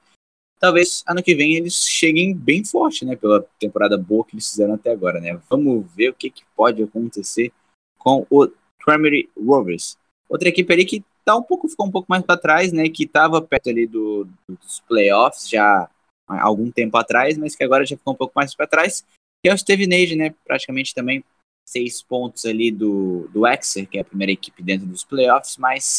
talvez 0.59 1.03
ano 1.07 1.23
que 1.23 1.35
vem 1.35 1.55
eles 1.55 1.85
cheguem 1.87 2.33
bem 2.35 2.63
forte, 2.63 3.05
né? 3.05 3.15
Pela 3.15 3.45
temporada 3.59 3.97
boa 3.97 4.25
que 4.25 4.35
eles 4.35 4.49
fizeram 4.49 4.73
até 4.73 4.91
agora, 4.91 5.19
né? 5.19 5.39
Vamos 5.49 5.85
ver 5.93 6.09
o 6.09 6.13
que, 6.13 6.29
que 6.29 6.43
pode 6.55 6.81
acontecer 6.83 7.51
com 7.97 8.25
o 8.29 8.47
Primary 8.83 9.29
Rovers. 9.37 9.97
Outra 10.29 10.49
equipe 10.49 10.71
ali 10.73 10.85
que 10.85 11.03
tá 11.23 11.35
um 11.35 11.43
pouco, 11.43 11.67
ficou 11.67 11.87
um 11.87 11.91
pouco 11.91 12.07
mais 12.09 12.23
para 12.23 12.39
trás, 12.39 12.71
né? 12.71 12.89
Que 12.89 13.03
estava 13.03 13.41
perto 13.41 13.69
ali 13.69 13.85
do, 13.85 14.27
dos 14.47 14.79
playoffs 14.87 15.49
já 15.49 15.89
há 16.27 16.43
algum 16.43 16.71
tempo 16.71 16.97
atrás, 16.97 17.37
mas 17.37 17.55
que 17.55 17.63
agora 17.63 17.85
já 17.85 17.97
ficou 17.97 18.13
um 18.13 18.17
pouco 18.17 18.33
mais 18.35 18.55
para 18.55 18.67
trás, 18.67 19.05
que 19.43 19.49
é 19.49 19.53
o 19.53 19.57
Stevenage, 19.57 20.15
né? 20.15 20.33
Praticamente 20.45 20.93
também 20.93 21.23
seis 21.67 22.01
pontos 22.01 22.45
ali 22.45 22.71
do, 22.71 23.27
do 23.33 23.45
Exer, 23.45 23.87
que 23.87 23.97
é 23.97 24.01
a 24.01 24.05
primeira 24.05 24.31
equipe 24.31 24.63
dentro 24.63 24.87
dos 24.87 25.03
playoffs, 25.03 25.57
mas 25.57 25.97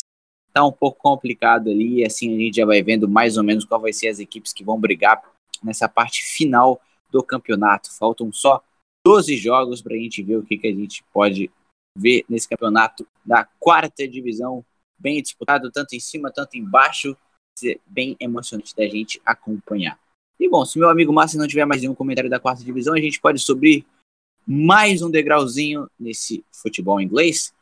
tá 0.61 0.66
um 0.66 0.73
pouco 0.73 0.99
complicado 1.01 1.71
ali, 1.71 2.05
assim 2.05 2.35
a 2.35 2.38
gente 2.38 2.57
já 2.57 2.66
vai 2.66 2.83
vendo 2.83 3.09
mais 3.09 3.37
ou 3.37 3.44
menos 3.44 3.64
qual 3.64 3.81
vai 3.81 3.92
ser 3.92 4.09
as 4.09 4.18
equipes 4.18 4.53
que 4.53 4.64
vão 4.64 4.79
brigar 4.79 5.23
nessa 5.62 5.88
parte 5.88 6.23
final 6.23 6.81
do 7.11 7.23
campeonato. 7.23 7.92
Faltam 7.97 8.33
só 8.33 8.62
12 9.07 9.37
jogos 9.37 9.81
para 9.81 9.94
a 9.94 9.99
gente 9.99 10.23
ver 10.23 10.37
o 10.37 10.44
que, 10.44 10.59
que 10.59 10.66
a 10.66 10.75
gente 10.75 11.05
pode 11.12 11.51
ver 11.97 12.25
nesse 12.29 12.49
campeonato 12.49 13.07
da 13.25 13.44
quarta 13.59 14.07
divisão, 14.07 14.64
bem 14.99 15.21
disputado, 15.21 15.71
tanto 15.71 15.94
em 15.94 16.01
cima, 16.01 16.31
tanto 16.31 16.57
embaixo, 16.57 17.16
bem 17.87 18.16
emocionante 18.21 18.75
da 18.77 18.87
gente 18.87 19.21
acompanhar. 19.25 19.99
E 20.38 20.49
bom, 20.49 20.64
se 20.64 20.79
meu 20.79 20.88
amigo 20.88 21.12
Márcio 21.12 21.38
não 21.38 21.49
tiver 21.49 21.64
mais 21.64 21.83
nenhum 21.83 21.94
comentário 21.94 22.31
da 22.31 22.38
quarta 22.38 22.62
divisão, 22.62 22.94
a 22.94 23.01
gente 23.01 23.21
pode 23.21 23.40
subir 23.40 23.85
mais 24.47 25.03
um 25.03 25.11
degrauzinho 25.11 25.90
nesse 25.99 26.44
futebol 26.53 27.01
inglês, 27.01 27.53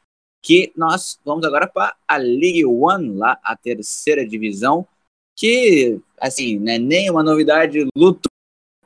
que 0.42 0.72
nós 0.76 1.18
vamos 1.24 1.44
agora 1.44 1.66
para 1.66 1.96
a 2.06 2.16
League 2.16 2.64
One, 2.64 3.16
lá 3.16 3.38
a 3.42 3.56
terceira 3.56 4.26
divisão, 4.26 4.86
que, 5.34 6.00
assim, 6.18 6.58
não 6.58 6.72
é 6.72 6.78
nenhuma 6.78 7.22
novidade, 7.22 7.86
luto 7.96 8.28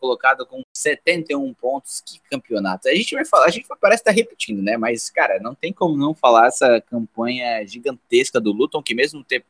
colocado 0.00 0.46
com 0.46 0.62
71 0.74 1.52
pontos, 1.54 2.00
que 2.00 2.18
campeonato. 2.30 2.88
A 2.88 2.94
gente 2.94 3.14
vai 3.14 3.24
falar, 3.24 3.46
a 3.46 3.50
gente 3.50 3.68
parece 3.80 4.00
estar 4.00 4.12
tá 4.12 4.16
repetindo, 4.16 4.62
né? 4.62 4.76
Mas, 4.76 5.10
cara, 5.10 5.38
não 5.38 5.54
tem 5.54 5.72
como 5.72 5.96
não 5.96 6.14
falar 6.14 6.48
essa 6.48 6.80
campanha 6.80 7.64
gigantesca 7.66 8.40
do 8.40 8.52
Luton, 8.52 8.82
que 8.82 8.94
mesmo 8.94 9.22
ter 9.22 9.44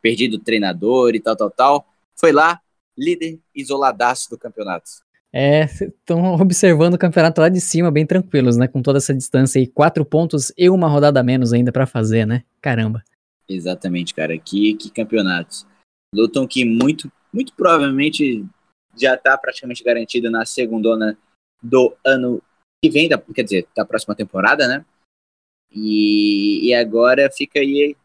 perdido 0.00 0.34
o 0.36 0.40
treinador 0.40 1.14
e 1.14 1.20
tal, 1.20 1.36
tal, 1.36 1.50
tal, 1.50 1.86
foi 2.14 2.30
lá, 2.30 2.60
líder 2.96 3.40
isoladaço 3.54 4.30
do 4.30 4.38
campeonato 4.38 5.05
estão 5.36 6.24
é, 6.24 6.42
observando 6.42 6.94
o 6.94 6.98
campeonato 6.98 7.40
lá 7.40 7.48
de 7.48 7.60
cima, 7.60 7.90
bem 7.90 8.06
tranquilos, 8.06 8.56
né? 8.56 8.66
Com 8.66 8.80
toda 8.80 8.98
essa 8.98 9.12
distância 9.12 9.60
aí, 9.60 9.66
quatro 9.66 10.04
pontos 10.04 10.52
e 10.56 10.70
uma 10.70 10.88
rodada 10.88 11.22
menos 11.22 11.52
ainda 11.52 11.70
para 11.70 11.86
fazer, 11.86 12.26
né? 12.26 12.42
Caramba. 12.60 13.02
Exatamente, 13.48 14.14
cara. 14.14 14.36
Que, 14.38 14.74
que 14.74 14.90
campeonatos. 14.90 15.66
Lutam 16.14 16.46
que 16.46 16.64
muito, 16.64 17.10
muito 17.32 17.52
provavelmente 17.54 18.44
já 18.96 19.14
está 19.14 19.36
praticamente 19.36 19.84
garantido 19.84 20.30
na 20.30 20.46
segundona 20.46 21.18
do 21.62 21.94
ano 22.04 22.42
que 22.82 22.90
vem, 22.90 23.08
da, 23.08 23.18
quer 23.18 23.42
dizer, 23.42 23.68
da 23.76 23.84
próxima 23.84 24.14
temporada, 24.14 24.66
né? 24.66 24.84
E, 25.70 26.68
e 26.68 26.74
agora 26.74 27.30
fica 27.30 27.60
aí 27.60 27.96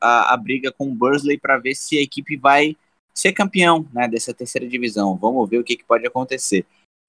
a, 0.00 0.34
a 0.34 0.36
briga 0.36 0.72
com 0.72 0.88
o 0.88 0.94
Bursley 0.94 1.38
para 1.38 1.58
ver 1.58 1.74
se 1.74 1.96
a 1.98 2.02
equipe 2.02 2.36
vai 2.36 2.76
ser 3.16 3.32
campeão 3.32 3.88
né, 3.92 4.06
dessa 4.06 4.34
terceira 4.34 4.68
divisão. 4.68 5.16
Vamos 5.16 5.48
ver 5.48 5.58
o 5.58 5.64
que, 5.64 5.76
que 5.76 5.84
pode 5.84 6.06
acontecer. 6.06 6.66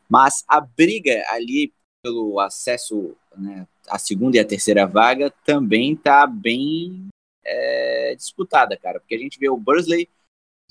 Mas 0.10 0.46
a 0.48 0.62
briga 0.62 1.22
ali 1.28 1.74
pelo 2.02 2.40
acesso 2.40 3.16
né, 3.36 3.68
à 3.90 4.00
segunda 4.00 4.38
e 4.38 4.40
à 4.40 4.46
terceira 4.46 4.88
vaga 4.88 5.30
também 5.44 5.94
está 5.94 6.26
bem 6.26 7.10
é, 7.44 8.16
disputada, 8.16 8.78
cara. 8.78 9.02
Porque 9.02 9.16
a 9.16 9.20
gente 9.20 9.38
vê 9.38 9.50
o 9.50 9.58
Bursley, 9.58 10.08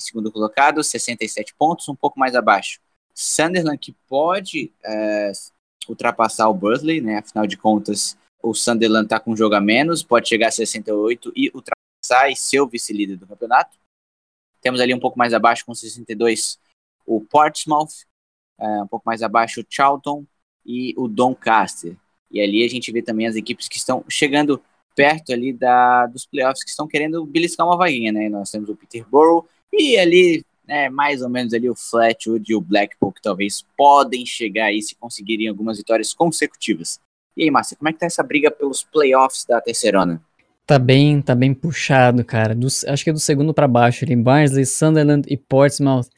segundo 0.01 0.33
colocado, 0.33 0.83
67 0.83 1.55
pontos, 1.55 1.87
um 1.89 1.95
pouco 1.95 2.19
mais 2.19 2.35
abaixo. 2.35 2.81
Sunderland, 3.15 3.79
que 3.79 3.93
pode 4.09 4.73
é, 4.83 5.33
ultrapassar 5.87 6.49
o 6.49 6.55
Bursley, 6.55 7.03
né? 7.03 7.19
Afinal 7.19 7.47
de 7.47 7.59
contas, 7.59 8.17
o 8.43 8.55
Sunderland 8.55 9.07
está 9.07 9.21
com 9.21 9.33
um 9.33 9.37
jogo 9.37 9.55
a 9.55 9.61
menos, 9.61 10.03
pode 10.03 10.29
chegar 10.29 10.49
a 10.49 10.53
68 10.53 11.33
e 11.37 11.51
ultrapassar 11.55 12.31
e 12.31 12.37
ser 12.37 12.61
o 12.61 12.67
vice-líder 12.67 13.17
do 13.17 13.27
campeonato. 13.27 13.77
Temos 14.67 14.81
ali 14.81 14.93
um 14.93 14.99
pouco 14.99 15.17
mais 15.17 15.33
abaixo, 15.33 15.65
com 15.65 15.73
62, 15.73 16.59
o 17.07 17.21
Portsmouth, 17.21 18.05
é, 18.59 18.83
um 18.83 18.87
pouco 18.89 19.05
mais 19.07 19.23
abaixo, 19.23 19.61
o 19.61 19.65
Charlton 19.71 20.27
e 20.65 20.93
o 20.97 21.07
Doncaster. 21.07 21.97
E 22.33 22.41
ali 22.41 22.65
a 22.65 22.69
gente 22.69 22.91
vê 22.91 23.01
também 23.01 23.29
as 23.29 23.37
equipes 23.37 23.69
que 23.69 23.77
estão 23.77 24.05
chegando 24.09 24.61
perto 24.97 25.33
ali 25.33 25.53
da, 25.53 26.07
dos 26.07 26.27
playoffs, 26.27 26.65
que 26.65 26.71
estão 26.71 26.89
querendo 26.89 27.25
beliscar 27.25 27.65
uma 27.65 27.77
vaguinha, 27.77 28.11
né? 28.11 28.29
Nós 28.29 28.51
temos 28.51 28.69
o 28.69 28.75
Peterborough 28.75 29.47
e 29.73 29.97
ali, 29.99 30.45
né, 30.67 30.89
mais 30.89 31.23
ou 31.23 31.29
menos 31.29 31.55
ali 31.55 31.71
o 31.71 31.77
Flatwood 31.77 32.51
e 32.51 32.57
o 32.57 32.61
Blackpool, 32.61 33.13
que 33.13 33.23
talvez 33.23 33.65
podem 33.77 34.27
chegar 34.27 34.65
aí 34.65 34.83
se 34.83 34.97
conseguirem 34.97 35.47
algumas 35.47 35.79
vitórias 35.79 36.13
consecutivas. 36.13 36.99
E 37.37 37.45
aí, 37.45 37.53
Márcia, 37.53 37.77
como 37.77 37.89
é 37.89 37.93
que 37.93 38.01
tá 38.01 38.07
essa 38.07 38.25
briga 38.25 38.51
pelos 38.51 38.83
playoffs 38.83 39.45
da 39.45 39.61
terceirona? 39.61 40.21
Tá 40.67 40.81
bem, 40.81 41.23
tá 41.23 41.33
bem 41.33 41.55
puxado, 41.55 42.25
cara. 42.25 42.53
Do, 42.53 42.67
acho 42.67 43.05
que 43.05 43.11
é 43.11 43.13
do 43.13 43.21
segundo 43.21 43.55
para 43.55 43.69
baixo 43.69 44.05
ali, 44.05 44.17
Barnsley, 44.17 44.67
Sunderland 44.67 45.25
e 45.33 45.37
Portsmouth. 45.37 46.09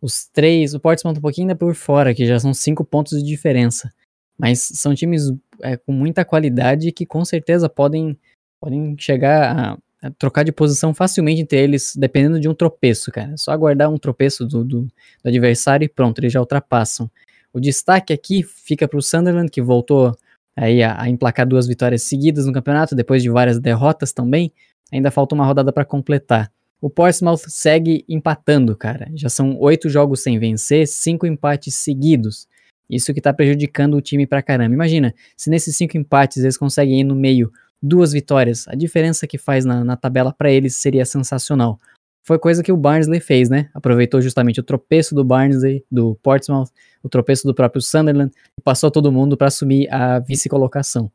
Os 0.00 0.26
três, 0.26 0.72
o 0.72 0.80
Portsmouth 0.80 1.18
um 1.18 1.20
pouquinho 1.20 1.48
ainda 1.48 1.54
por 1.54 1.74
fora, 1.74 2.14
que 2.14 2.24
já 2.26 2.40
são 2.40 2.54
cinco 2.54 2.82
pontos 2.82 3.18
de 3.18 3.28
diferença. 3.28 3.92
Mas 4.38 4.62
são 4.62 4.94
times 4.94 5.30
é, 5.60 5.76
com 5.76 5.92
muita 5.92 6.24
qualidade 6.24 6.92
que 6.92 7.04
com 7.04 7.22
certeza 7.26 7.68
podem, 7.68 8.18
podem 8.58 8.96
chegar 8.98 9.54
a, 10.02 10.06
a, 10.06 10.10
trocar 10.12 10.44
de 10.44 10.52
posição 10.52 10.94
facilmente 10.94 11.42
entre 11.42 11.58
eles, 11.58 11.94
dependendo 11.94 12.40
de 12.40 12.48
um 12.48 12.54
tropeço, 12.54 13.12
cara. 13.12 13.32
É 13.34 13.36
só 13.36 13.52
aguardar 13.52 13.90
um 13.90 13.98
tropeço 13.98 14.46
do, 14.46 14.64
do, 14.64 14.82
do 14.82 15.28
adversário 15.28 15.84
e 15.84 15.88
pronto, 15.90 16.18
eles 16.20 16.32
já 16.32 16.40
ultrapassam. 16.40 17.10
O 17.52 17.60
destaque 17.60 18.14
aqui 18.14 18.42
fica 18.42 18.88
para 18.88 18.98
o 18.98 19.02
Sunderland, 19.02 19.50
que 19.50 19.60
voltou 19.60 20.16
aí 20.56 20.82
a, 20.82 21.02
a, 21.02 21.08
emplacar 21.08 21.46
duas 21.46 21.66
vitórias 21.66 22.02
seguidas 22.02 22.46
no 22.46 22.52
campeonato, 22.52 22.94
depois 22.94 23.22
de 23.22 23.30
várias 23.30 23.58
derrotas 23.58 24.12
também. 24.12 24.52
Ainda 24.92 25.10
falta 25.10 25.34
uma 25.34 25.46
rodada 25.46 25.72
para 25.72 25.84
completar. 25.84 26.50
O 26.80 26.88
Portsmouth 26.88 27.42
segue 27.48 28.04
empatando, 28.08 28.74
cara. 28.76 29.10
Já 29.14 29.28
são 29.28 29.56
oito 29.60 29.88
jogos 29.88 30.22
sem 30.22 30.38
vencer, 30.38 30.86
cinco 30.88 31.26
empates 31.26 31.74
seguidos. 31.74 32.48
Isso 32.88 33.14
que 33.14 33.20
tá 33.20 33.32
prejudicando 33.32 33.96
o 33.96 34.00
time 34.00 34.26
pra 34.26 34.42
caramba. 34.42 34.74
Imagina, 34.74 35.14
se 35.36 35.48
nesses 35.50 35.76
cinco 35.76 35.96
empates 35.96 36.38
eles 36.38 36.56
conseguem 36.56 37.00
ir 37.00 37.04
no 37.04 37.14
meio 37.14 37.52
duas 37.82 38.12
vitórias, 38.12 38.66
a 38.68 38.74
diferença 38.74 39.26
que 39.26 39.38
faz 39.38 39.64
na, 39.64 39.84
na 39.84 39.96
tabela 39.96 40.32
para 40.32 40.50
eles 40.50 40.76
seria 40.76 41.04
sensacional. 41.04 41.78
Foi 42.22 42.38
coisa 42.38 42.62
que 42.62 42.70
o 42.70 42.76
Barnsley 42.76 43.20
fez, 43.20 43.48
né? 43.48 43.70
Aproveitou 43.74 44.20
justamente 44.20 44.60
o 44.60 44.62
tropeço 44.62 45.14
do 45.14 45.24
Barnsley, 45.24 45.84
do 45.90 46.14
Portsmouth, 46.22 46.68
o 47.02 47.08
tropeço 47.08 47.46
do 47.46 47.54
próprio 47.54 47.80
Sunderland, 47.80 48.32
e 48.58 48.60
passou 48.60 48.90
todo 48.90 49.10
mundo 49.10 49.36
para 49.36 49.48
assumir 49.48 49.88
a 49.92 50.18
vice-colocação. 50.18 51.10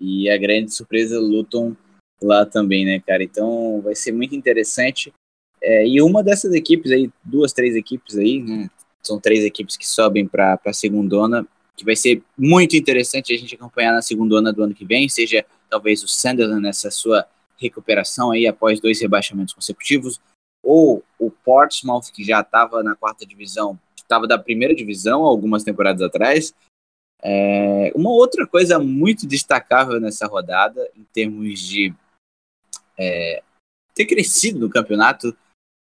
E 0.00 0.30
a 0.30 0.36
grande 0.36 0.72
surpresa, 0.72 1.18
Luton 1.18 1.74
lá 2.22 2.44
também, 2.44 2.84
né, 2.84 3.00
cara? 3.06 3.22
Então 3.22 3.80
vai 3.82 3.94
ser 3.94 4.12
muito 4.12 4.34
interessante. 4.34 5.12
É, 5.62 5.86
e 5.86 6.00
uma 6.00 6.22
dessas 6.22 6.54
equipes 6.54 6.90
aí, 6.90 7.10
duas, 7.24 7.52
três 7.52 7.74
equipes 7.74 8.16
aí, 8.16 8.42
né? 8.42 8.70
São 9.02 9.18
três 9.18 9.44
equipes 9.44 9.76
que 9.76 9.88
sobem 9.88 10.26
para 10.26 10.58
a 10.64 10.72
segundona, 10.72 11.46
que 11.76 11.84
vai 11.84 11.96
ser 11.96 12.22
muito 12.36 12.76
interessante 12.76 13.32
a 13.32 13.38
gente 13.38 13.54
acompanhar 13.54 13.92
na 13.92 14.02
segundona 14.02 14.52
do 14.52 14.62
ano 14.62 14.74
que 14.74 14.84
vem, 14.84 15.08
seja 15.08 15.44
talvez 15.70 16.02
o 16.02 16.08
Sunderland 16.08 16.62
nessa 16.62 16.90
sua 16.90 17.26
recuperação 17.56 18.30
aí 18.30 18.46
após 18.46 18.80
dois 18.80 19.00
rebaixamentos 19.00 19.54
consecutivos, 19.54 20.20
ou 20.62 21.02
o 21.18 21.30
Portsmouth, 21.30 22.12
que 22.12 22.24
já 22.24 22.40
estava 22.40 22.82
na 22.82 22.94
quarta 22.94 23.26
divisão, 23.26 23.78
estava 23.96 24.26
da 24.26 24.38
primeira 24.38 24.74
divisão 24.74 25.22
algumas 25.22 25.62
temporadas 25.62 26.02
atrás. 26.02 26.54
É, 27.22 27.92
uma 27.94 28.10
outra 28.10 28.46
coisa 28.46 28.78
muito 28.78 29.26
destacável 29.26 30.00
nessa 30.00 30.26
rodada, 30.26 30.90
em 30.96 31.04
termos 31.12 31.60
de 31.60 31.94
é, 32.98 33.42
ter 33.94 34.06
crescido 34.06 34.58
no 34.58 34.70
campeonato, 34.70 35.36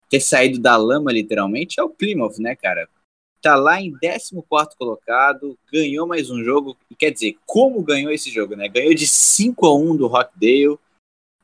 ter 0.09 0.19
saído 0.19 0.59
da 0.59 0.75
lama 0.75 1.11
literalmente, 1.11 1.79
é 1.79 1.83
o 1.83 1.89
Plymouth, 1.89 2.39
né, 2.39 2.55
cara? 2.55 2.89
Tá 3.41 3.55
lá 3.55 3.79
em 3.79 3.93
14 3.93 4.75
colocado, 4.77 5.57
ganhou 5.71 6.05
mais 6.05 6.29
um 6.29 6.43
jogo, 6.43 6.75
e 6.89 6.95
quer 6.95 7.11
dizer, 7.11 7.37
como 7.45 7.81
ganhou 7.81 8.11
esse 8.11 8.29
jogo, 8.29 8.55
né? 8.55 8.67
Ganhou 8.67 8.93
de 8.93 9.07
5 9.07 9.65
a 9.65 9.75
1 9.75 9.95
do 9.95 10.07
Rockdale, 10.07 10.77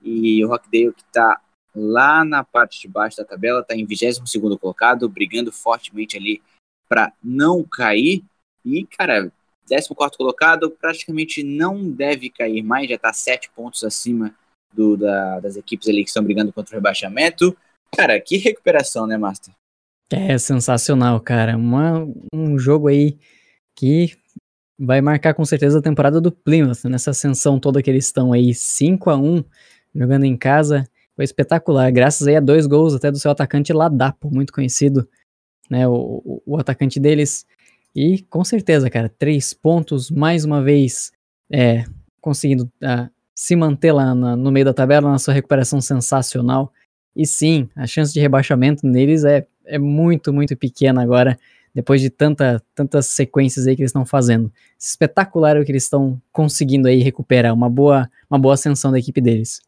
e 0.01 0.43
o 0.43 0.49
Rockdale 0.49 0.93
que 0.93 1.03
tá 1.05 1.41
lá 1.75 2.23
na 2.23 2.43
parte 2.43 2.81
de 2.81 2.87
baixo 2.87 3.17
da 3.17 3.25
tabela, 3.25 3.61
está 3.61 3.75
em 3.75 3.85
22 3.85 4.19
colocado, 4.59 5.09
brigando 5.09 5.51
fortemente 5.51 6.17
ali 6.17 6.41
para 6.87 7.11
não 7.23 7.63
cair. 7.63 8.23
E, 8.63 8.85
cara, 8.85 9.31
14 9.67 10.17
colocado 10.17 10.71
praticamente 10.71 11.43
não 11.43 11.89
deve 11.89 12.29
cair 12.29 12.63
mais, 12.63 12.87
já 12.87 12.95
está 12.95 13.11
7 13.11 13.49
pontos 13.55 13.83
acima 13.83 14.33
do, 14.73 14.95
da, 14.95 15.39
das 15.39 15.57
equipes 15.57 15.87
ali 15.87 16.03
que 16.03 16.09
estão 16.09 16.23
brigando 16.23 16.53
contra 16.53 16.73
o 16.73 16.77
rebaixamento. 16.77 17.55
Cara, 17.95 18.19
que 18.19 18.37
recuperação, 18.37 19.07
né, 19.07 19.17
Master? 19.17 19.53
É 20.11 20.37
sensacional, 20.37 21.19
cara. 21.19 21.57
Uma, 21.57 22.07
um 22.33 22.57
jogo 22.59 22.87
aí 22.87 23.17
que 23.75 24.15
vai 24.77 25.01
marcar 25.01 25.33
com 25.33 25.45
certeza 25.45 25.79
a 25.79 25.81
temporada 25.81 26.19
do 26.19 26.31
Plymouth, 26.31 26.83
nessa 26.85 27.11
ascensão 27.11 27.59
toda 27.59 27.81
que 27.81 27.89
eles 27.89 28.05
estão 28.05 28.33
aí, 28.33 28.53
5 28.53 29.09
a 29.09 29.17
1 29.17 29.43
jogando 29.95 30.25
em 30.25 30.37
casa. 30.37 30.87
Foi 31.15 31.23
espetacular, 31.23 31.89
graças 31.91 32.27
aí 32.27 32.35
a 32.35 32.41
dois 32.41 32.67
gols 32.67 32.93
até 32.93 33.09
do 33.09 33.17
seu 33.17 33.31
atacante 33.31 33.71
Ladapo, 33.71 34.29
muito 34.29 34.51
conhecido, 34.51 35.07
né, 35.69 35.87
o, 35.87 36.41
o, 36.45 36.57
atacante 36.57 36.99
deles. 36.99 37.45
E 37.95 38.21
com 38.23 38.43
certeza, 38.43 38.89
cara, 38.89 39.07
três 39.07 39.53
pontos, 39.53 40.11
mais 40.11 40.43
uma 40.43 40.61
vez, 40.61 41.13
é, 41.49 41.85
conseguindo 42.19 42.65
uh, 42.65 43.09
se 43.33 43.55
manter 43.55 43.93
lá 43.93 44.13
na, 44.13 44.35
no 44.35 44.51
meio 44.51 44.65
da 44.65 44.73
tabela, 44.73 45.09
na 45.09 45.17
sua 45.17 45.33
recuperação 45.33 45.79
sensacional. 45.79 46.73
E 47.15 47.25
sim, 47.25 47.69
a 47.77 47.87
chance 47.87 48.13
de 48.13 48.19
rebaixamento 48.19 48.85
neles 48.85 49.23
é, 49.23 49.47
é 49.65 49.79
muito, 49.79 50.33
muito 50.33 50.57
pequena 50.57 51.01
agora, 51.01 51.39
depois 51.73 52.01
de 52.01 52.09
tanta, 52.09 52.61
tantas 52.75 53.05
sequências 53.05 53.67
aí 53.67 53.75
que 53.77 53.81
eles 53.81 53.89
estão 53.89 54.05
fazendo. 54.05 54.51
Espetacular 54.77 55.55
o 55.57 55.63
que 55.63 55.71
eles 55.71 55.83
estão 55.83 56.21
conseguindo 56.33 56.89
aí 56.89 57.01
recuperar, 57.01 57.53
uma 57.53 57.69
boa, 57.69 58.09
uma 58.29 58.37
boa 58.37 58.55
ascensão 58.55 58.91
da 58.91 58.99
equipe 58.99 59.21
deles 59.21 59.61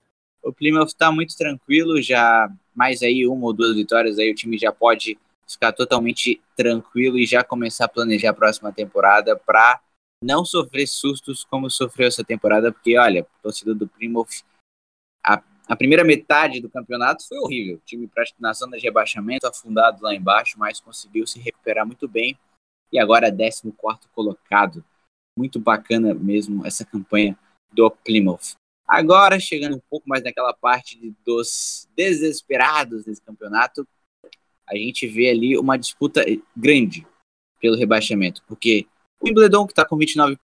o 0.48 0.54
Plymouth 0.54 0.88
está 0.88 1.12
muito 1.12 1.36
tranquilo, 1.36 2.02
já 2.02 2.50
mais 2.74 3.02
aí 3.02 3.28
uma 3.28 3.48
ou 3.48 3.54
duas 3.54 3.76
vitórias 3.76 4.18
aí 4.18 4.32
o 4.32 4.36
time 4.36 4.58
já 4.58 4.72
pode 4.72 5.18
ficar 5.48 5.72
totalmente 5.74 6.42
tranquilo 6.56 7.18
e 7.18 7.26
já 7.26 7.44
começar 7.44 7.86
a 7.86 7.90
planejar 7.90 8.32
a 8.32 8.34
próxima 8.34 8.72
temporada 8.72 9.36
para 9.36 9.82
não 10.24 10.46
sofrer 10.46 10.88
sustos 10.88 11.44
como 11.44 11.70
sofreu 11.70 12.08
essa 12.08 12.24
temporada, 12.24 12.72
porque 12.72 12.98
olha, 12.98 13.28
torcedor 13.42 13.76
do 13.76 13.88
Plymouth 13.88 14.44
a, 15.24 15.42
a 15.68 15.76
primeira 15.76 16.04
metade 16.04 16.62
do 16.62 16.70
campeonato 16.70 17.28
foi 17.28 17.38
horrível, 17.40 17.78
o 17.78 17.82
time 17.86 18.10
na 18.40 18.54
zona 18.54 18.78
de 18.78 18.84
rebaixamento, 18.84 19.48
afundado 19.48 20.02
lá 20.02 20.16
embaixo, 20.16 20.58
mas 20.58 20.80
conseguiu 20.80 21.28
se 21.28 21.40
recuperar 21.40 21.86
muito 21.86 22.08
bem 22.08 22.38
e 22.92 22.98
agora 22.98 23.30
14 23.30 23.74
colocado. 24.14 24.84
Muito 25.38 25.60
bacana 25.60 26.14
mesmo 26.14 26.66
essa 26.66 26.84
campanha 26.86 27.38
do 27.72 27.92
Plymouth. 27.92 28.56
Agora, 28.88 29.40
chegando 29.40 29.76
um 29.76 29.82
pouco 29.90 30.08
mais 30.08 30.24
naquela 30.24 30.54
parte 30.54 30.98
de, 30.98 31.14
dos 31.26 31.88
desesperados 31.96 33.04
desse 33.04 33.22
campeonato, 33.22 33.86
a 34.68 34.76
gente 34.76 35.06
vê 35.08 35.30
ali 35.30 35.58
uma 35.58 35.78
disputa 35.78 36.24
grande 36.56 37.06
pelo 37.60 37.76
rebaixamento, 37.76 38.42
porque 38.48 38.88
o 39.20 39.28
Wimbledon, 39.28 39.66
que 39.66 39.74
está 39.74 39.86
com 39.86 39.98
29 39.98 40.38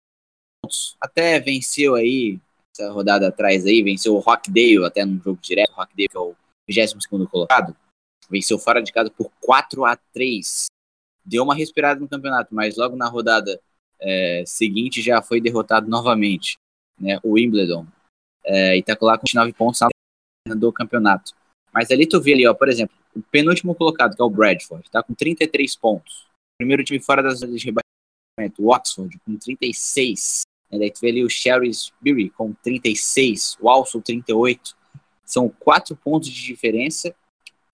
pontos, 0.62 0.96
até 1.00 1.38
venceu 1.40 1.94
aí, 1.94 2.38
essa 2.74 2.90
rodada 2.92 3.28
atrás 3.28 3.66
aí, 3.66 3.82
venceu 3.82 4.14
o 4.14 4.20
Rockdale 4.20 4.84
até 4.84 5.04
num 5.04 5.20
jogo 5.20 5.38
direto, 5.42 5.72
o 5.72 5.76
Rockdale 5.76 6.08
que 6.08 6.16
é 6.16 6.20
o 6.20 6.34
22 6.68 7.06
colocado, 7.26 7.76
venceu 8.30 8.58
fora 8.58 8.80
de 8.82 8.92
casa 8.92 9.10
por 9.10 9.30
4 9.40 9.84
a 9.84 9.96
3 9.96 10.66
deu 11.24 11.42
uma 11.42 11.54
respirada 11.54 12.00
no 12.00 12.08
campeonato, 12.08 12.54
mas 12.54 12.76
logo 12.76 12.96
na 12.96 13.08
rodada 13.08 13.60
é, 14.00 14.42
seguinte 14.46 15.02
já 15.02 15.20
foi 15.20 15.40
derrotado 15.40 15.88
novamente, 15.88 16.58
né, 16.98 17.18
o 17.22 17.32
Wimbledon, 17.32 17.86
é, 18.44 18.76
e 18.76 18.82
tá 18.82 18.96
lá 19.00 19.16
com 19.16 19.24
29 19.26 19.52
pontos 19.52 19.80
do 20.48 20.72
campeonato. 20.72 21.32
Mas 21.72 21.90
ali 21.90 22.06
tu 22.06 22.20
vê 22.20 22.32
ali, 22.32 22.46
ó, 22.46 22.54
por 22.54 22.68
exemplo, 22.68 22.96
o 23.14 23.22
penúltimo 23.22 23.74
colocado, 23.74 24.14
que 24.14 24.22
é 24.22 24.24
o 24.24 24.30
Bradford, 24.30 24.88
tá 24.90 25.02
com 25.02 25.14
33 25.14 25.76
pontos. 25.76 26.26
Primeiro 26.58 26.84
time 26.84 27.00
fora 27.00 27.22
das 27.22 27.40
zonas 27.40 27.60
de 27.60 27.66
rebaixamento, 27.66 28.62
o 28.62 28.74
Oxford, 28.74 29.18
com 29.24 29.36
36. 29.36 30.42
E 30.70 30.78
daí 30.78 30.90
tu 30.90 31.00
vê 31.00 31.08
ali 31.08 31.24
o 31.24 31.30
Shrewsbury 31.30 32.30
com 32.30 32.52
36, 32.52 33.56
o 33.60 33.66
Walsall 33.66 34.02
38. 34.02 34.76
São 35.24 35.48
quatro 35.48 35.96
pontos 35.96 36.28
de 36.28 36.42
diferença 36.42 37.14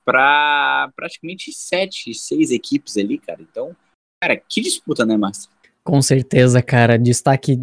para 0.04 0.90
praticamente 0.94 1.52
sete, 1.52 2.14
seis 2.14 2.50
equipes 2.50 2.96
ali, 2.96 3.18
cara. 3.18 3.42
Então, 3.42 3.76
cara, 4.22 4.36
que 4.36 4.60
disputa, 4.60 5.04
né, 5.04 5.16
Márcio? 5.16 5.50
Com 5.86 6.02
certeza, 6.02 6.60
cara. 6.60 6.98
Destaque, 6.98 7.60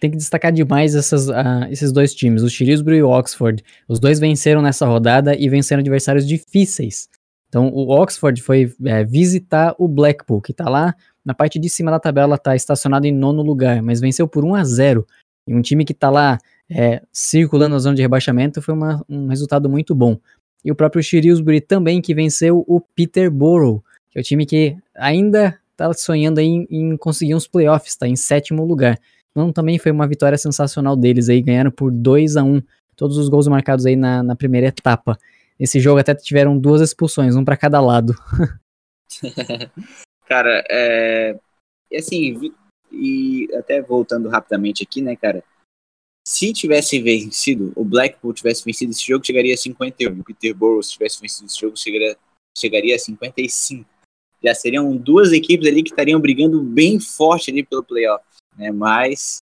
tem 0.00 0.10
que 0.10 0.16
destacar 0.16 0.50
demais 0.50 0.94
essas, 0.94 1.28
uh, 1.28 1.66
esses 1.70 1.92
dois 1.92 2.14
times, 2.14 2.42
o 2.42 2.48
Shrewsbury 2.48 2.96
e 2.96 3.02
o 3.02 3.10
Oxford. 3.10 3.62
Os 3.86 4.00
dois 4.00 4.18
venceram 4.18 4.62
nessa 4.62 4.86
rodada 4.86 5.36
e 5.36 5.46
venceram 5.46 5.80
adversários 5.80 6.26
difíceis. 6.26 7.06
Então, 7.50 7.68
o 7.68 7.90
Oxford 7.90 8.40
foi 8.40 8.74
é, 8.86 9.04
visitar 9.04 9.74
o 9.78 9.86
Blackpool, 9.86 10.40
que 10.40 10.54
tá 10.54 10.70
lá 10.70 10.94
na 11.22 11.34
parte 11.34 11.58
de 11.58 11.68
cima 11.68 11.90
da 11.90 12.00
tabela, 12.00 12.38
tá 12.38 12.56
estacionado 12.56 13.06
em 13.06 13.12
nono 13.12 13.42
lugar, 13.42 13.82
mas 13.82 14.00
venceu 14.00 14.26
por 14.26 14.42
1 14.42 14.54
a 14.54 14.64
0 14.64 15.06
E 15.46 15.54
um 15.54 15.60
time 15.60 15.84
que 15.84 15.92
tá 15.92 16.08
lá 16.08 16.38
é, 16.70 17.02
circulando 17.12 17.74
na 17.74 17.78
zona 17.78 17.94
de 17.94 18.00
rebaixamento, 18.00 18.62
foi 18.62 18.72
uma, 18.72 19.04
um 19.06 19.26
resultado 19.26 19.68
muito 19.68 19.94
bom. 19.94 20.16
E 20.64 20.72
o 20.72 20.74
próprio 20.74 21.02
Shrewsbury 21.02 21.60
também, 21.60 22.00
que 22.00 22.14
venceu 22.14 22.64
o 22.66 22.80
Peterborough, 22.80 23.82
que 24.10 24.18
é 24.18 24.20
o 24.22 24.24
time 24.24 24.46
que 24.46 24.78
ainda 24.94 25.58
está 25.76 25.92
sonhando 25.92 26.40
em, 26.40 26.66
em, 26.70 26.96
conseguir 26.96 27.34
uns 27.34 27.46
playoffs, 27.46 27.92
está 27.92 28.08
em 28.08 28.16
sétimo 28.16 28.64
lugar. 28.64 28.98
Então 29.30 29.52
também 29.52 29.78
foi 29.78 29.92
uma 29.92 30.08
vitória 30.08 30.38
sensacional 30.38 30.96
deles 30.96 31.28
aí, 31.28 31.42
ganharam 31.42 31.70
por 31.70 31.92
2 31.92 32.36
a 32.36 32.42
1 32.42 32.62
todos 32.96 33.18
os 33.18 33.28
gols 33.28 33.46
marcados 33.46 33.84
aí 33.84 33.94
na, 33.94 34.22
na 34.22 34.34
primeira 34.34 34.68
etapa. 34.68 35.18
Esse 35.60 35.78
jogo 35.78 36.00
até 36.00 36.14
tiveram 36.14 36.58
duas 36.58 36.80
expulsões, 36.80 37.36
um 37.36 37.44
para 37.44 37.56
cada 37.56 37.80
lado. 37.80 38.14
cara, 40.26 40.64
é. 40.70 41.38
Assim, 41.94 42.52
e 42.90 43.48
até 43.54 43.80
voltando 43.80 44.28
rapidamente 44.28 44.82
aqui, 44.82 45.00
né, 45.02 45.14
cara? 45.14 45.44
Se 46.26 46.52
tivesse 46.52 47.00
vencido, 47.00 47.72
o 47.76 47.84
Blackpool 47.84 48.32
tivesse 48.32 48.64
vencido 48.64 48.90
esse 48.90 49.06
jogo, 49.06 49.24
chegaria 49.24 49.54
a 49.54 49.56
51. 49.56 50.18
O 50.18 50.24
Peterborough, 50.24 50.82
se 50.82 50.92
tivesse 50.92 51.20
vencido 51.20 51.46
esse 51.46 51.60
jogo, 51.60 51.76
chegaria, 51.76 52.16
chegaria 52.56 52.96
a 52.96 52.98
55. 52.98 53.95
Já 54.46 54.54
seriam 54.54 54.96
duas 54.96 55.32
equipes 55.32 55.66
ali 55.66 55.82
que 55.82 55.90
estariam 55.90 56.20
brigando 56.20 56.62
bem 56.62 57.00
forte 57.00 57.50
ali 57.50 57.64
pelo 57.64 57.82
playoff, 57.82 58.24
né? 58.56 58.70
Mais 58.70 59.38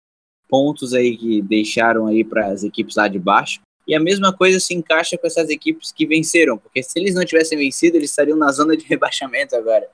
pontos 0.49 0.93
aí 0.93 1.15
que 1.15 1.41
deixaram 1.41 2.07
aí 2.07 2.23
para 2.23 2.47
as 2.47 2.63
equipes 2.63 2.97
lá 2.97 3.07
de 3.07 3.17
baixo. 3.17 3.61
E 3.87 3.95
a 3.95 3.99
mesma 3.99 4.33
coisa 4.33 4.59
se 4.59 4.73
encaixa 4.73 5.17
com 5.17 5.25
essas 5.25 5.49
equipes 5.49 5.91
que 5.91 6.05
venceram, 6.05 6.57
porque 6.57 6.83
se 6.83 6.99
eles 6.99 7.15
não 7.15 7.23
tivessem 7.23 7.57
vencido, 7.57 7.95
eles 7.95 8.09
estariam 8.09 8.37
na 8.37 8.51
zona 8.51 8.75
de 8.75 8.83
rebaixamento 8.89 9.55
agora. 9.55 9.87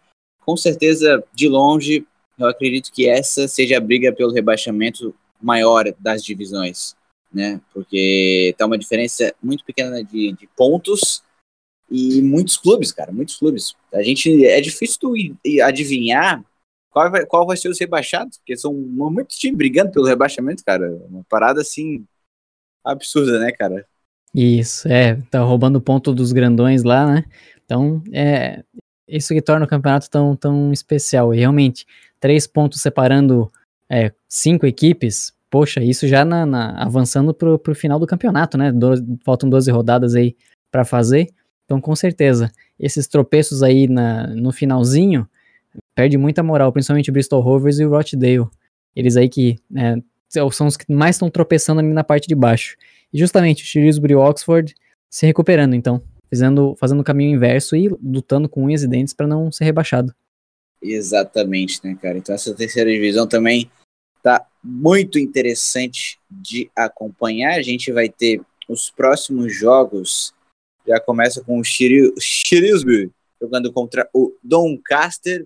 Com 0.43 0.57
certeza, 0.57 1.23
de 1.33 1.47
longe, 1.47 2.05
eu 2.37 2.47
acredito 2.47 2.91
que 2.91 3.07
essa 3.07 3.47
seja 3.47 3.77
a 3.77 3.81
briga 3.81 4.11
pelo 4.11 4.33
rebaixamento 4.33 5.13
maior 5.41 5.93
das 5.99 6.23
divisões, 6.23 6.95
né? 7.31 7.61
Porque 7.71 8.55
tá 8.57 8.65
uma 8.65 8.77
diferença 8.77 9.33
muito 9.41 9.63
pequena 9.63 10.03
de, 10.03 10.33
de 10.33 10.47
pontos 10.57 11.23
e 11.89 12.21
muitos 12.21 12.57
clubes, 12.57 12.91
cara, 12.91 13.11
muitos 13.11 13.35
clubes. 13.37 13.75
A 13.93 14.01
gente 14.01 14.45
é 14.45 14.59
difícil 14.59 14.99
tu 14.99 15.13
adivinhar 15.63 16.43
qual 16.89 17.11
vai, 17.11 17.25
qual 17.25 17.45
vai 17.45 17.57
ser 17.57 17.69
os 17.69 17.79
rebaixados, 17.79 18.37
porque 18.37 18.55
são 18.55 18.73
muitos 18.73 19.37
times 19.37 19.57
brigando 19.57 19.91
pelo 19.91 20.05
rebaixamento, 20.05 20.63
cara. 20.63 20.89
Uma 21.09 21.23
parada 21.29 21.61
assim 21.61 22.05
absurda, 22.83 23.39
né, 23.39 23.51
cara? 23.51 23.85
Isso, 24.33 24.87
é, 24.87 25.15
tá 25.29 25.41
roubando 25.41 25.81
ponto 25.81 26.13
dos 26.13 26.31
grandões 26.31 26.83
lá, 26.83 27.05
né? 27.05 27.25
Então, 27.63 28.03
é 28.11 28.63
isso 29.07 29.33
que 29.33 29.41
torna 29.41 29.65
o 29.65 29.69
campeonato 29.69 30.09
tão, 30.09 30.35
tão 30.35 30.73
especial. 30.73 31.33
E 31.33 31.37
realmente, 31.37 31.85
três 32.19 32.47
pontos 32.47 32.81
separando 32.81 33.51
é, 33.89 34.11
cinco 34.27 34.65
equipes, 34.65 35.33
poxa, 35.49 35.83
isso 35.83 36.07
já 36.07 36.25
na, 36.25 36.45
na, 36.45 36.83
avançando 36.83 37.33
pro, 37.33 37.57
pro 37.57 37.75
final 37.75 37.99
do 37.99 38.07
campeonato, 38.07 38.57
né? 38.57 38.71
Do, 38.71 38.93
faltam 39.23 39.49
12 39.49 39.71
rodadas 39.71 40.15
aí 40.15 40.35
para 40.71 40.83
fazer. 40.83 41.29
Então, 41.65 41.81
com 41.81 41.95
certeza, 41.95 42.51
esses 42.79 43.07
tropeços 43.07 43.63
aí 43.63 43.87
na, 43.87 44.27
no 44.27 44.51
finalzinho 44.51 45.27
perde 45.93 46.17
muita 46.17 46.43
moral, 46.43 46.71
principalmente 46.71 47.09
o 47.09 47.13
Bristol 47.13 47.41
Rovers 47.41 47.79
e 47.79 47.85
o 47.85 47.89
Rochdale. 47.89 48.47
Eles 48.95 49.17
aí 49.17 49.27
que 49.27 49.59
é, 49.75 49.95
são 50.29 50.67
os 50.67 50.77
que 50.77 50.91
mais 50.91 51.15
estão 51.15 51.29
tropeçando 51.29 51.79
ali 51.81 51.89
na 51.89 52.03
parte 52.03 52.27
de 52.27 52.35
baixo. 52.35 52.77
E 53.11 53.17
justamente 53.17 53.63
o 53.63 53.65
Shrewsbury 53.65 54.13
e 54.13 54.15
o 54.15 54.19
Oxford 54.19 54.73
se 55.09 55.25
recuperando, 55.25 55.75
então, 55.75 56.01
fazendo, 56.29 56.75
fazendo 56.77 56.99
o 56.99 57.03
caminho 57.03 57.35
inverso 57.35 57.75
e 57.75 57.87
lutando 58.03 58.49
com 58.49 58.63
unhas 58.63 58.83
e 58.83 58.87
dentes 58.87 59.13
para 59.13 59.27
não 59.27 59.51
ser 59.51 59.65
rebaixado. 59.65 60.13
Exatamente, 60.81 61.79
né, 61.83 61.97
cara? 61.99 62.17
Então 62.17 62.35
essa 62.35 62.53
terceira 62.53 62.91
divisão 62.91 63.25
também 63.27 63.71
tá 64.21 64.45
muito 64.63 65.17
interessante 65.17 66.19
de 66.29 66.69
acompanhar. 66.75 67.53
A 67.53 67.61
gente 67.61 67.91
vai 67.91 68.09
ter 68.09 68.41
os 68.67 68.89
próximos 68.89 69.53
jogos. 69.53 70.33
Já 70.87 70.99
começa 70.99 71.43
com 71.43 71.59
o 71.59 71.63
Shrewsbury 71.63 73.11
jogando 73.41 73.71
contra 73.71 74.09
o 74.13 74.33
Doncaster 74.43 75.45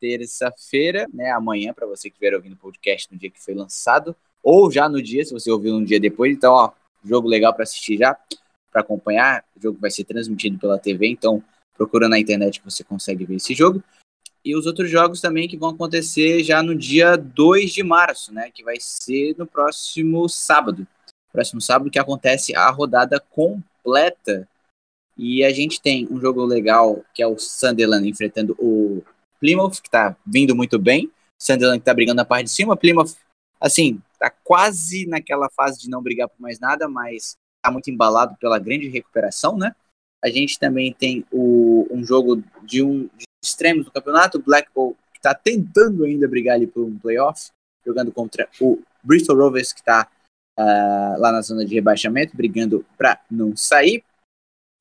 terça-feira, 0.00 1.06
né? 1.12 1.30
Amanhã, 1.30 1.74
para 1.74 1.86
você 1.86 2.08
que 2.08 2.14
estiver 2.14 2.34
ouvindo 2.34 2.54
o 2.54 2.56
podcast 2.56 3.12
no 3.12 3.18
dia 3.18 3.30
que 3.30 3.40
foi 3.40 3.54
lançado, 3.54 4.16
ou 4.42 4.70
já 4.70 4.88
no 4.88 5.02
dia, 5.02 5.24
se 5.24 5.32
você 5.32 5.50
ouviu 5.50 5.74
um 5.74 5.84
dia 5.84 6.00
depois. 6.00 6.32
Então, 6.32 6.54
ó, 6.54 6.72
jogo 7.04 7.28
legal 7.28 7.52
para 7.52 7.64
assistir 7.64 7.98
já, 7.98 8.16
para 8.72 8.80
acompanhar. 8.80 9.44
O 9.54 9.62
jogo 9.62 9.78
vai 9.78 9.90
ser 9.90 10.04
transmitido 10.04 10.58
pela 10.58 10.78
TV, 10.78 11.06
então 11.08 11.42
procura 11.76 12.08
na 12.08 12.18
internet 12.18 12.60
que 12.60 12.64
você 12.64 12.82
consegue 12.82 13.24
ver 13.24 13.36
esse 13.36 13.54
jogo. 13.54 13.82
E 14.42 14.56
os 14.56 14.64
outros 14.64 14.90
jogos 14.90 15.20
também 15.20 15.46
que 15.46 15.56
vão 15.56 15.70
acontecer 15.70 16.42
já 16.42 16.62
no 16.62 16.74
dia 16.74 17.16
2 17.16 17.72
de 17.72 17.82
março, 17.82 18.32
né? 18.32 18.50
Que 18.50 18.64
vai 18.64 18.76
ser 18.80 19.34
no 19.36 19.46
próximo 19.46 20.26
sábado. 20.28 20.86
Próximo 21.30 21.60
sábado 21.60 21.90
que 21.90 21.98
acontece 21.98 22.56
a 22.56 22.70
rodada 22.70 23.20
completa. 23.20 24.48
E 25.22 25.44
a 25.44 25.52
gente 25.52 25.82
tem 25.82 26.08
um 26.10 26.18
jogo 26.18 26.42
legal 26.46 27.04
que 27.12 27.22
é 27.22 27.26
o 27.26 27.38
Sunderland 27.38 28.08
enfrentando 28.08 28.56
o 28.58 29.02
Plymouth, 29.38 29.72
que 29.72 29.88
está 29.88 30.16
vindo 30.26 30.56
muito 30.56 30.78
bem. 30.78 31.12
Sunderland 31.38 31.78
que 31.78 31.84
tá 31.84 31.92
brigando 31.92 32.16
na 32.16 32.24
parte 32.24 32.44
de 32.44 32.52
cima. 32.52 32.74
Plymouth, 32.74 33.16
assim, 33.60 34.00
tá 34.18 34.30
quase 34.30 35.04
naquela 35.04 35.50
fase 35.50 35.78
de 35.78 35.90
não 35.90 36.02
brigar 36.02 36.26
por 36.26 36.40
mais 36.40 36.58
nada, 36.58 36.88
mas 36.88 37.36
tá 37.62 37.70
muito 37.70 37.90
embalado 37.90 38.34
pela 38.40 38.58
grande 38.58 38.88
recuperação, 38.88 39.58
né? 39.58 39.74
A 40.24 40.30
gente 40.30 40.58
também 40.58 40.90
tem 40.90 41.22
o, 41.30 41.86
um 41.90 42.02
jogo 42.02 42.42
de 42.62 42.82
um 42.82 43.02
de 43.14 43.24
extremos 43.44 43.84
do 43.84 43.92
campeonato, 43.92 44.42
Blackpool, 44.42 44.96
que 45.12 45.18
está 45.18 45.34
tentando 45.34 46.04
ainda 46.04 46.26
brigar 46.26 46.54
ali 46.54 46.66
por 46.66 46.82
um 46.82 46.98
playoff, 46.98 47.50
jogando 47.84 48.10
contra 48.10 48.48
o 48.58 48.82
Bristol 49.04 49.36
Rovers, 49.36 49.74
que 49.74 49.80
está 49.80 50.08
uh, 50.58 50.62
ah, 50.62 51.16
lá 51.18 51.30
na 51.30 51.42
zona 51.42 51.62
de 51.62 51.74
rebaixamento, 51.74 52.34
brigando 52.34 52.86
para 52.96 53.20
não 53.30 53.54
sair. 53.54 54.02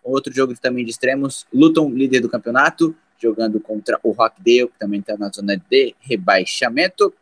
Outro 0.03 0.33
jogo 0.33 0.55
também 0.59 0.85
de 0.85 0.91
extremos, 0.91 1.45
Luton, 1.53 1.89
líder 1.89 2.21
do 2.21 2.29
campeonato, 2.29 2.95
jogando 3.19 3.59
contra 3.59 3.99
o 4.01 4.11
Rockdale, 4.11 4.69
que 4.69 4.79
também 4.79 4.99
está 4.99 5.17
na 5.17 5.29
zona 5.29 5.57
de 5.57 5.95
rebaixamento. 5.99 7.13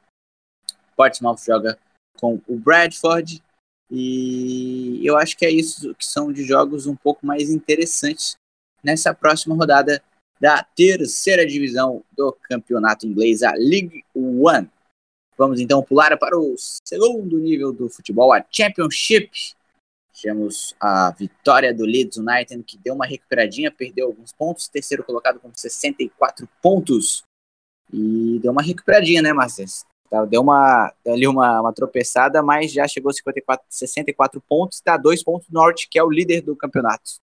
Portsmouth 0.95 1.39
joga 1.45 1.77
com 2.17 2.41
o 2.47 2.55
Bradford. 2.57 3.41
E 3.89 4.99
eu 5.03 5.17
acho 5.17 5.37
que 5.37 5.45
é 5.45 5.51
isso 5.51 5.95
que 5.95 6.05
são 6.05 6.31
de 6.31 6.43
jogos 6.43 6.87
um 6.87 6.95
pouco 6.95 7.25
mais 7.25 7.49
interessantes 7.49 8.35
nessa 8.83 9.13
próxima 9.13 9.55
rodada 9.55 10.03
da 10.39 10.63
terceira 10.63 11.45
divisão 11.45 12.03
do 12.15 12.31
campeonato 12.43 13.07
inglês, 13.07 13.43
a 13.43 13.53
League 13.53 14.03
One. 14.13 14.69
Vamos 15.37 15.59
então 15.59 15.83
pular 15.83 16.17
para 16.17 16.37
o 16.37 16.55
segundo 16.57 17.37
nível 17.39 17.71
do 17.71 17.89
futebol, 17.89 18.33
a 18.33 18.43
Championship. 18.51 19.55
Tivemos 20.17 20.73
a 20.79 21.11
vitória 21.11 21.71
do 21.71 21.85
Leeds 21.85 22.17
United, 22.17 22.63
que 22.63 22.75
deu 22.75 22.95
uma 22.95 23.05
recuperadinha, 23.05 23.69
perdeu 23.69 24.07
alguns 24.07 24.33
pontos, 24.33 24.67
terceiro 24.67 25.03
colocado 25.03 25.39
com 25.39 25.51
64 25.53 26.49
pontos. 26.59 27.23
E 27.93 28.39
deu 28.41 28.51
uma 28.51 28.63
recuperadinha, 28.63 29.21
né, 29.21 29.31
Masters? 29.31 29.85
Tá, 30.09 30.25
deu 30.25 30.41
uma, 30.41 30.91
deu 31.05 31.13
ali 31.13 31.27
uma, 31.27 31.61
uma 31.61 31.71
tropeçada, 31.71 32.41
mas 32.41 32.71
já 32.71 32.87
chegou 32.87 33.11
a 33.11 33.13
54, 33.13 33.63
64 33.69 34.41
pontos, 34.49 34.77
está 34.77 34.97
dois 34.97 35.23
pontos 35.23 35.47
Norte, 35.51 35.87
que 35.87 35.99
é 35.99 36.03
o 36.03 36.09
líder 36.09 36.41
do 36.41 36.55
campeonato. 36.55 37.19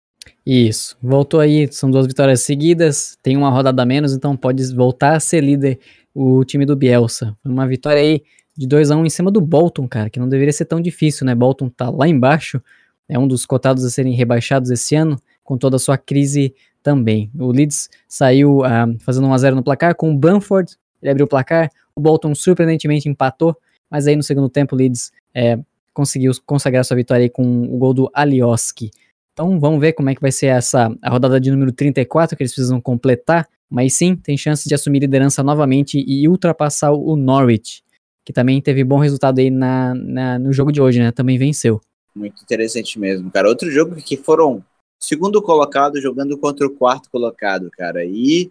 Isso, 0.47 0.97
voltou 1.03 1.41
aí, 1.41 1.71
são 1.73 1.91
duas 1.91 2.07
vitórias 2.07 2.43
seguidas, 2.43 3.19
tem 3.23 3.37
uma 3.37 3.51
rodada 3.51 3.83
a 3.83 3.87
menos, 3.87 4.13
então 4.13 4.37
pode 4.37 4.73
voltar 4.73 5.17
a 5.17 5.21
ser 5.21 5.41
líder 5.41 5.81
o 6.15 6.45
time 6.45 6.65
do 6.65 6.77
Bielsa. 6.77 7.37
Uma 7.45 7.67
vitória 7.67 8.01
aí 8.01 8.23
de 8.57 8.69
2 8.69 8.93
a 8.93 8.97
1 8.97 9.01
um 9.01 9.05
em 9.07 9.11
cima 9.11 9.33
do 9.33 9.41
Bolton, 9.41 9.89
cara, 9.89 10.09
que 10.09 10.21
não 10.21 10.29
deveria 10.29 10.53
ser 10.53 10.67
tão 10.67 10.81
difícil, 10.81 11.27
né? 11.27 11.35
Bolton 11.35 11.69
tá 11.69 11.91
lá 11.91 12.07
embaixo, 12.07 12.63
é 13.09 13.19
um 13.19 13.27
dos 13.27 13.45
cotados 13.47 13.85
a 13.85 13.91
serem 13.91 14.15
rebaixados 14.15 14.71
esse 14.71 14.95
ano, 14.95 15.21
com 15.43 15.59
toda 15.59 15.77
a 15.77 15.79
sua 15.79 15.99
crise 15.99 16.55
também. 16.83 17.31
O 17.39 17.51
Leeds 17.51 17.89
saiu 18.09 18.61
uh, 18.61 18.99
fazendo 19.01 19.29
1x0 19.29 19.55
no 19.55 19.63
placar 19.63 19.95
com 19.95 20.11
o 20.11 20.17
Bamford, 20.17 20.77
ele 21.03 21.11
abriu 21.11 21.27
o 21.27 21.29
placar, 21.29 21.71
o 21.95 22.01
Bolton 22.01 22.35
surpreendentemente 22.35 23.09
empatou, 23.09 23.57
mas 23.91 24.07
aí 24.07 24.17
no 24.17 24.23
segundo 24.23 24.49
tempo 24.49 24.75
o 24.75 24.79
Leeds 24.79 25.13
é, 25.35 25.59
conseguiu 25.93 26.33
consagrar 26.45 26.85
sua 26.85 26.97
vitória 26.97 27.29
com 27.31 27.63
o 27.65 27.79
gol 27.79 27.95
do 27.95 28.11
Alioski. 28.13 28.91
Então 29.33 29.59
vamos 29.59 29.81
ver 29.81 29.93
como 29.93 30.11
é 30.11 30.15
que 30.15 30.21
vai 30.21 30.33
ser 30.33 30.47
essa 30.47 30.95
a 31.03 31.11
rodada 31.11 31.41
de 31.41 31.51
número 31.51 31.73
34 31.73 32.37
que 32.37 32.43
eles 32.43 32.53
precisam 32.53 32.81
completar, 32.81 33.49
mas 33.69 33.95
sim, 33.95 34.15
tem 34.17 34.37
chance 34.37 34.69
de 34.69 34.75
assumir 34.75 35.01
liderança 35.01 35.43
novamente 35.43 36.03
e 36.07 36.29
ultrapassar 36.29 36.93
o 36.93 37.17
Norwich, 37.17 37.83
que 38.25 38.33
também 38.33 38.61
teve 38.61 38.85
bom 38.85 38.99
resultado 38.99 39.39
aí 39.39 39.51
na, 39.51 39.95
na 39.95 40.39
no 40.39 40.53
jogo 40.53 40.71
de 40.71 40.81
hoje, 40.81 41.01
né? 41.01 41.11
Também 41.11 41.39
venceu. 41.39 41.81
Muito 42.17 42.43
interessante 42.43 42.99
mesmo, 42.99 43.31
cara. 43.31 43.49
Outro 43.49 43.71
jogo 43.71 43.97
que 43.97 44.17
foram 44.17 44.65
segundo 45.01 45.43
colocado 45.43 46.01
jogando 46.01 46.39
contra 46.39 46.67
o 46.67 46.71
quarto 46.71 47.11
colocado, 47.11 47.71
cara. 47.71 48.05
E 48.05 48.51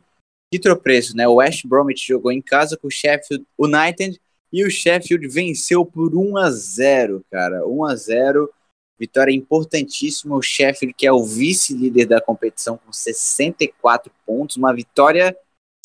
que 0.51 0.59
tropeço, 0.59 1.15
né? 1.15 1.27
O 1.27 1.35
West 1.35 1.65
Bromwich 1.65 2.05
jogou 2.07 2.31
em 2.31 2.41
casa 2.41 2.77
com 2.77 2.87
o 2.87 2.91
Sheffield 2.91 3.45
United 3.57 4.19
e 4.51 4.63
o 4.63 4.69
Sheffield 4.69 5.27
venceu 5.27 5.83
por 5.83 6.15
1 6.15 6.37
a 6.37 6.51
0, 6.51 7.25
cara. 7.31 7.65
1 7.65 7.85
a 7.85 7.95
0. 7.95 8.53
Vitória 8.99 9.33
importantíssima. 9.33 10.35
O 10.35 10.41
Sheffield, 10.41 10.93
que 10.93 11.07
é 11.07 11.11
o 11.11 11.23
vice-líder 11.23 12.05
da 12.05 12.21
competição 12.21 12.77
com 12.77 12.93
64 12.93 14.11
pontos, 14.25 14.55
uma 14.55 14.73
vitória 14.73 15.35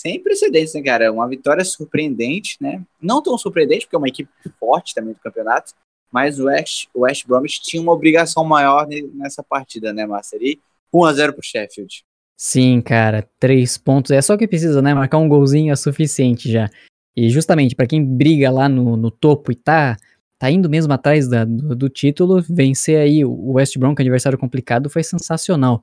sem 0.01 0.23
precedentes, 0.23 0.75
né, 0.75 0.83
cara? 0.83 1.11
Uma 1.11 1.27
vitória 1.27 1.65
surpreendente, 1.65 2.57
né? 2.61 2.85
Não 3.01 3.23
tão 3.23 3.39
surpreendente, 3.39 3.87
porque 3.87 3.97
é 3.97 3.99
uma 3.99 4.09
equipe 4.09 4.31
forte 4.61 4.95
também 4.95 5.15
do 5.15 5.21
campeonato, 5.21 5.73
mas 6.13 6.39
o 6.39 6.47
West, 6.47 6.87
o 6.95 7.01
West 7.01 7.27
Bromwich 7.27 7.61
tinha 7.61 7.83
uma 7.83 7.93
obrigação 7.93 8.45
maior 8.45 8.87
nessa 9.15 9.43
partida, 9.43 9.93
né, 9.93 10.07
Master? 10.07 10.41
E 10.43 10.59
1x0 10.93 11.33
pro 11.33 11.43
Sheffield. 11.43 12.05
Sim, 12.37 12.81
cara, 12.81 13.29
três 13.41 13.77
pontos. 13.77 14.11
É 14.13 14.23
só 14.23 14.37
que 14.37 14.47
precisa, 14.47 14.81
né? 14.81 14.95
Marcar 14.95 15.19
um 15.19 15.29
golzinho 15.29 15.73
é 15.73 15.77
suficiente 15.77 16.51
já. 16.51 16.71
E 17.17 17.29
justamente 17.31 17.75
para 17.75 17.87
quem 17.87 18.05
briga 18.05 18.49
lá 18.51 18.69
no, 18.69 18.97
no 18.97 19.11
topo 19.11 19.51
e 19.51 19.57
tá, 19.57 19.97
tá 20.39 20.49
indo 20.49 20.71
mesmo 20.71 20.93
atrás 20.93 21.29
da, 21.29 21.45
do, 21.45 21.75
do, 21.75 21.89
título, 21.89 22.41
vencer 22.41 22.97
aí 22.97 23.25
o 23.25 23.53
West 23.55 23.77
Brom, 23.77 23.93
que 23.93 24.03
é 24.03 24.05
adversário 24.05 24.39
complicado, 24.39 24.89
foi 24.89 25.03
sensacional. 25.03 25.83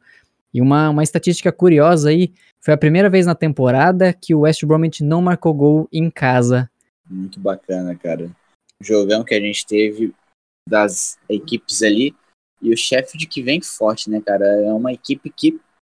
E 0.53 0.61
uma, 0.61 0.89
uma 0.89 1.03
estatística 1.03 1.51
curiosa 1.51 2.09
aí, 2.09 2.31
foi 2.61 2.73
a 2.73 2.77
primeira 2.77 3.09
vez 3.09 3.25
na 3.25 3.35
temporada 3.35 4.13
que 4.13 4.33
o 4.33 4.39
West 4.39 4.63
Bromwich 4.63 5.03
não 5.03 5.21
marcou 5.21 5.53
gol 5.53 5.89
em 5.91 6.09
casa. 6.09 6.69
Muito 7.09 7.37
bacana, 7.37 7.93
cara. 7.95 8.31
Jogão 8.81 9.23
que 9.23 9.33
a 9.33 9.39
gente 9.39 9.65
teve 9.65 10.13
das 10.67 11.17
equipes 11.29 11.81
ali. 11.81 12.13
E 12.61 12.73
o 12.73 12.77
Sheffield 12.77 13.27
que 13.27 13.41
vem 13.41 13.61
forte, 13.61 14.09
né, 14.09 14.21
cara? 14.21 14.45
É 14.45 14.71
uma 14.71 14.93
equipe 14.93 15.29
que 15.29 15.59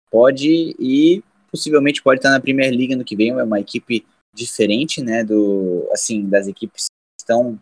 pode 0.10 0.76
e 0.80 1.24
possivelmente 1.52 2.02
pode 2.02 2.20
estar 2.20 2.32
na 2.32 2.40
Premier 2.40 2.72
League 2.72 2.96
no 2.96 3.06
que 3.06 3.16
vem. 3.16 3.32
É 3.32 3.44
uma 3.44 3.60
equipe 3.60 4.06
diferente, 4.34 5.02
né, 5.02 5.24
do 5.24 5.88
assim 5.94 6.28
das 6.28 6.48
equipes 6.48 6.86
que 6.86 7.22
estão 7.22 7.60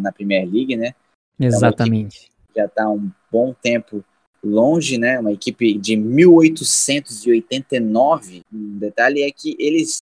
na 0.00 0.12
Premier 0.12 0.48
League, 0.48 0.76
né? 0.76 0.94
Exatamente. 1.38 2.30
É 2.30 2.34
já 2.60 2.66
está 2.66 2.88
um 2.88 3.10
bom 3.32 3.52
tempo 3.52 4.04
longe, 4.42 4.98
né? 4.98 5.18
Uma 5.18 5.32
equipe 5.32 5.76
de 5.78 5.96
1889. 5.96 8.42
Um 8.52 8.78
detalhe 8.78 9.22
é 9.22 9.32
que 9.32 9.56
eles 9.58 9.98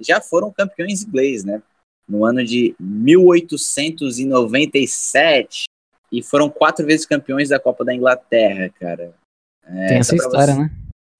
já 0.00 0.20
foram 0.20 0.50
campeões 0.50 1.04
ingleses, 1.04 1.44
né? 1.44 1.62
No 2.08 2.24
ano 2.24 2.44
de 2.44 2.74
1897 2.78 5.64
e 6.12 6.22
foram 6.22 6.48
quatro 6.48 6.86
vezes 6.86 7.06
campeões 7.06 7.48
da 7.48 7.58
Copa 7.58 7.84
da 7.84 7.92
Inglaterra, 7.94 8.70
cara. 8.78 9.14
É, 9.64 9.86
Tem 9.86 9.98
essa 9.98 10.14
história, 10.14 10.54
você... 10.54 10.60
né? 10.60 10.70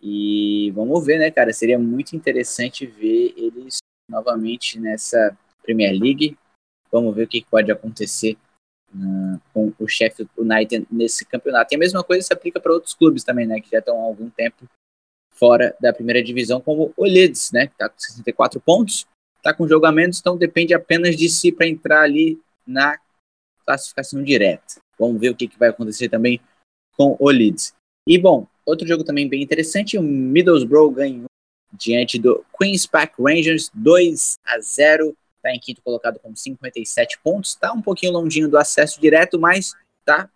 E 0.00 0.70
vamos 0.72 1.04
ver, 1.04 1.18
né, 1.18 1.30
cara? 1.30 1.52
Seria 1.52 1.78
muito 1.78 2.14
interessante 2.14 2.86
ver 2.86 3.34
eles 3.36 3.78
novamente 4.08 4.78
nessa 4.78 5.36
Premier 5.62 5.92
League. 5.92 6.36
Vamos 6.92 7.14
ver 7.14 7.24
o 7.24 7.28
que 7.28 7.44
pode 7.50 7.72
acontecer 7.72 8.36
uh, 8.94 9.40
com 9.52 9.72
o 9.78 9.88
Sheffield 9.88 10.30
United 10.36 10.86
nesse 10.90 11.24
campeonato. 11.24 11.72
E 11.72 11.76
a 11.76 11.78
mesma 11.78 12.04
coisa 12.04 12.26
se 12.26 12.32
aplica 12.32 12.60
para 12.60 12.72
outros 12.72 12.94
clubes 12.94 13.24
também, 13.24 13.46
né? 13.46 13.60
Que 13.60 13.70
já 13.70 13.78
estão 13.78 13.98
há 13.98 14.04
algum 14.04 14.30
tempo 14.30 14.68
fora 15.32 15.74
da 15.80 15.92
primeira 15.92 16.22
divisão, 16.22 16.60
como 16.60 16.92
o 16.96 17.04
Leeds, 17.04 17.50
né? 17.50 17.66
Que 17.66 17.72
está 17.72 17.88
com 17.88 17.98
64 17.98 18.60
pontos, 18.60 19.06
está 19.44 19.52
com 19.52 19.68
jogamentos, 19.68 20.18
então 20.18 20.38
depende 20.38 20.72
apenas 20.72 21.14
de 21.16 21.28
si 21.28 21.52
para 21.52 21.68
entrar 21.68 22.00
ali 22.00 22.40
na 22.66 22.98
classificação 23.66 24.22
direta. 24.22 24.80
Vamos 24.98 25.20
ver 25.20 25.28
o 25.28 25.36
que, 25.36 25.46
que 25.46 25.58
vai 25.58 25.68
acontecer 25.68 26.08
também 26.08 26.40
com 26.96 27.14
o 27.20 27.28
Leeds. 27.28 27.74
E 28.08 28.16
bom, 28.16 28.46
outro 28.64 28.88
jogo 28.88 29.04
também 29.04 29.28
bem 29.28 29.42
interessante, 29.42 29.98
o 29.98 30.02
Middlesbrough 30.02 30.90
ganhou 30.92 31.26
diante 31.74 32.18
do 32.18 32.42
Queen's 32.58 32.86
Park 32.86 33.18
Rangers 33.18 33.70
2 33.74 34.38
a 34.46 34.60
0 34.60 35.14
está 35.36 35.54
em 35.54 35.60
quinto 35.60 35.82
colocado 35.82 36.18
com 36.20 36.34
57 36.34 37.18
pontos, 37.22 37.50
está 37.50 37.70
um 37.70 37.82
pouquinho 37.82 38.12
longinho 38.12 38.48
do 38.48 38.56
acesso 38.56 38.98
direto, 38.98 39.38
mas 39.38 39.74
está 40.00 40.30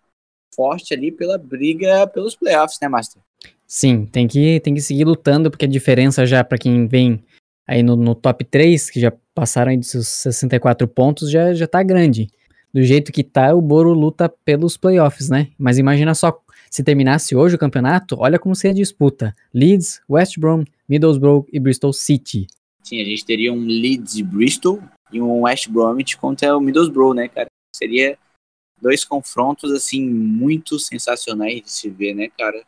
forte 0.53 0.93
ali 0.93 1.11
pela 1.11 1.37
briga 1.37 2.05
pelos 2.05 2.35
playoffs, 2.35 2.77
né, 2.79 2.87
Master? 2.87 3.21
Sim, 3.65 4.05
tem 4.05 4.27
que, 4.27 4.59
tem 4.59 4.73
que 4.73 4.81
seguir 4.81 5.05
lutando, 5.05 5.49
porque 5.49 5.65
a 5.65 5.69
diferença 5.69 6.27
já 6.27 6.43
para 6.43 6.57
quem 6.59 6.85
vem 6.85 7.23
aí 7.69 7.83
no, 7.83 7.95
no, 7.95 8.15
top 8.15 8.43
3, 8.43 8.89
que 8.89 8.99
já 8.99 9.13
passaram 9.35 9.69
aí 9.69 9.77
dos 9.77 9.89
64 9.89 10.87
pontos, 10.87 11.29
já, 11.29 11.53
já 11.53 11.67
tá 11.67 11.83
grande. 11.83 12.27
Do 12.73 12.81
jeito 12.81 13.11
que 13.11 13.23
tá, 13.23 13.53
o 13.53 13.61
Boro 13.61 13.93
luta 13.93 14.27
pelos 14.43 14.75
playoffs, 14.75 15.29
né? 15.29 15.49
Mas 15.57 15.77
imagina 15.77 16.15
só, 16.15 16.41
se 16.69 16.83
terminasse 16.83 17.35
hoje 17.35 17.55
o 17.55 17.59
campeonato, 17.59 18.15
olha 18.19 18.39
como 18.39 18.55
seria 18.55 18.71
a 18.71 18.75
disputa. 18.75 19.35
Leeds, 19.53 20.01
West 20.09 20.39
Brom, 20.39 20.63
Middlesbrough 20.87 21.45
e 21.53 21.59
Bristol 21.59 21.93
City. 21.93 22.47
Sim, 22.83 23.01
a 23.01 23.05
gente 23.05 23.23
teria 23.23 23.53
um 23.53 23.63
Leeds 23.63 24.15
e 24.15 24.23
Bristol 24.23 24.81
e 25.11 25.21
um 25.21 25.41
West 25.41 25.69
Bromwich 25.69 26.17
contra 26.17 26.57
o 26.57 26.59
Middlesbrough, 26.59 27.13
né, 27.13 27.27
cara? 27.27 27.47
Seria 27.75 28.17
dois 28.81 29.05
confrontos, 29.05 29.71
assim, 29.71 30.09
muito 30.09 30.79
sensacionais 30.79 31.61
de 31.61 31.71
se 31.71 31.87
ver, 31.87 32.15
né, 32.15 32.29
cara? 32.35 32.63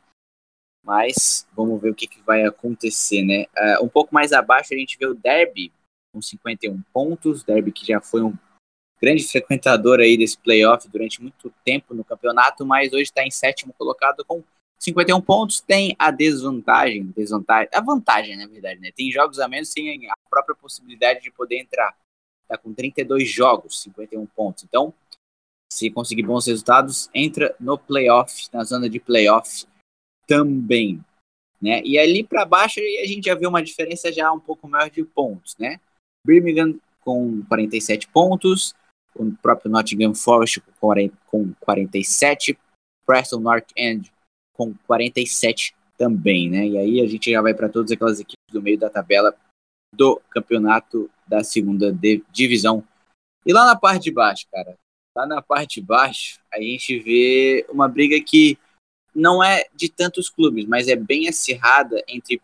Mas 0.83 1.47
vamos 1.55 1.79
ver 1.81 1.91
o 1.91 1.95
que, 1.95 2.07
que 2.07 2.21
vai 2.21 2.43
acontecer, 2.43 3.23
né? 3.23 3.45
Uh, 3.57 3.85
um 3.85 3.87
pouco 3.87 4.13
mais 4.13 4.31
abaixo 4.33 4.73
a 4.73 4.77
gente 4.77 4.97
vê 4.97 5.05
o 5.05 5.13
Derby 5.13 5.71
com 6.13 6.21
51 6.21 6.81
pontos, 6.93 7.43
Derby 7.43 7.71
que 7.71 7.85
já 7.85 8.01
foi 8.01 8.21
um 8.21 8.33
grande 8.99 9.23
frequentador 9.27 9.99
aí 9.99 10.17
desse 10.17 10.37
playoff 10.37 10.87
durante 10.89 11.21
muito 11.21 11.53
tempo 11.63 11.93
no 11.93 12.03
campeonato, 12.03 12.65
mas 12.65 12.93
hoje 12.93 13.03
está 13.03 13.23
em 13.23 13.31
sétimo 13.31 13.73
colocado 13.73 14.23
com 14.25 14.43
51 14.79 15.21
pontos, 15.21 15.61
tem 15.61 15.95
a 15.97 16.09
desvantagem, 16.09 17.11
desvantagem, 17.15 17.69
a 17.71 17.81
vantagem, 17.81 18.35
na 18.35 18.47
verdade, 18.47 18.79
né? 18.79 18.91
Tem 18.95 19.11
jogos 19.11 19.39
a 19.39 19.47
menos, 19.47 19.69
tem 19.71 20.09
a 20.09 20.15
própria 20.29 20.55
possibilidade 20.55 21.21
de 21.21 21.31
poder 21.31 21.59
entrar 21.59 21.95
está 22.51 22.57
com 22.57 22.73
32 22.73 23.29
jogos, 23.29 23.81
51 23.81 24.25
pontos. 24.27 24.63
Então, 24.63 24.93
se 25.71 25.89
conseguir 25.89 26.23
bons 26.23 26.45
resultados, 26.45 27.09
entra 27.13 27.55
no 27.59 27.77
playoff, 27.77 28.49
na 28.51 28.63
zona 28.63 28.89
de 28.89 28.99
playoff 28.99 29.65
também. 30.31 31.03
Né? 31.61 31.81
E 31.83 31.99
ali 31.99 32.23
para 32.23 32.45
baixo 32.45 32.79
a 32.79 33.05
gente 33.05 33.25
já 33.25 33.35
vê 33.35 33.45
uma 33.45 33.61
diferença 33.61 34.11
já 34.13 34.31
um 34.31 34.39
pouco 34.39 34.67
maior 34.67 34.89
de 34.89 35.03
pontos, 35.03 35.57
né? 35.59 35.79
Birmingham 36.25 36.79
com 37.01 37.43
47 37.49 38.07
pontos, 38.07 38.73
o 39.13 39.29
próprio 39.33 39.69
Nottingham 39.69 40.15
Forest 40.15 40.61
com 41.27 41.53
47, 41.59 42.57
Preston 43.05 43.41
North 43.41 43.67
End 43.75 44.11
com 44.53 44.73
47 44.87 45.75
também, 45.97 46.49
né? 46.49 46.65
E 46.65 46.77
aí 46.77 47.01
a 47.01 47.07
gente 47.07 47.29
já 47.29 47.41
vai 47.41 47.53
para 47.53 47.69
todas 47.69 47.91
aquelas 47.91 48.19
equipes 48.19 48.51
do 48.51 48.61
meio 48.61 48.79
da 48.79 48.89
tabela 48.89 49.35
do 49.93 50.19
campeonato 50.29 51.11
da 51.27 51.43
segunda 51.43 51.93
divisão. 52.31 52.83
E 53.45 53.51
lá 53.51 53.65
na 53.65 53.75
parte 53.75 54.03
de 54.03 54.11
baixo, 54.11 54.47
cara, 54.51 54.75
lá 55.15 55.27
na 55.27 55.41
parte 55.41 55.81
de 55.81 55.85
baixo, 55.85 56.39
a 56.51 56.59
gente 56.59 56.97
vê 56.99 57.65
uma 57.69 57.87
briga 57.87 58.19
que 58.23 58.57
não 59.13 59.43
é 59.43 59.65
de 59.75 59.89
tantos 59.89 60.29
clubes, 60.29 60.65
mas 60.65 60.87
é 60.87 60.95
bem 60.95 61.27
acirrada 61.27 62.01
entre 62.07 62.41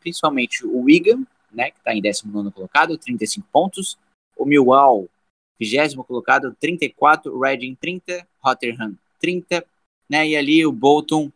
principalmente 0.00 0.66
o 0.66 0.82
Wigan, 0.82 1.24
né, 1.52 1.70
que 1.70 1.78
está 1.78 1.94
em 1.94 2.00
19 2.00 2.50
colocado, 2.50 2.96
35 2.96 3.46
pontos, 3.52 3.98
o 4.36 4.44
Millwall, 4.44 5.08
20 5.60 5.96
colocado, 6.06 6.56
34, 6.58 7.38
Reading 7.38 7.74
30, 7.74 8.26
Rotherham 8.40 8.96
30, 9.20 9.64
né, 10.08 10.28
e 10.28 10.36
ali 10.36 10.66
o 10.66 10.72
Bolton, 10.72 11.30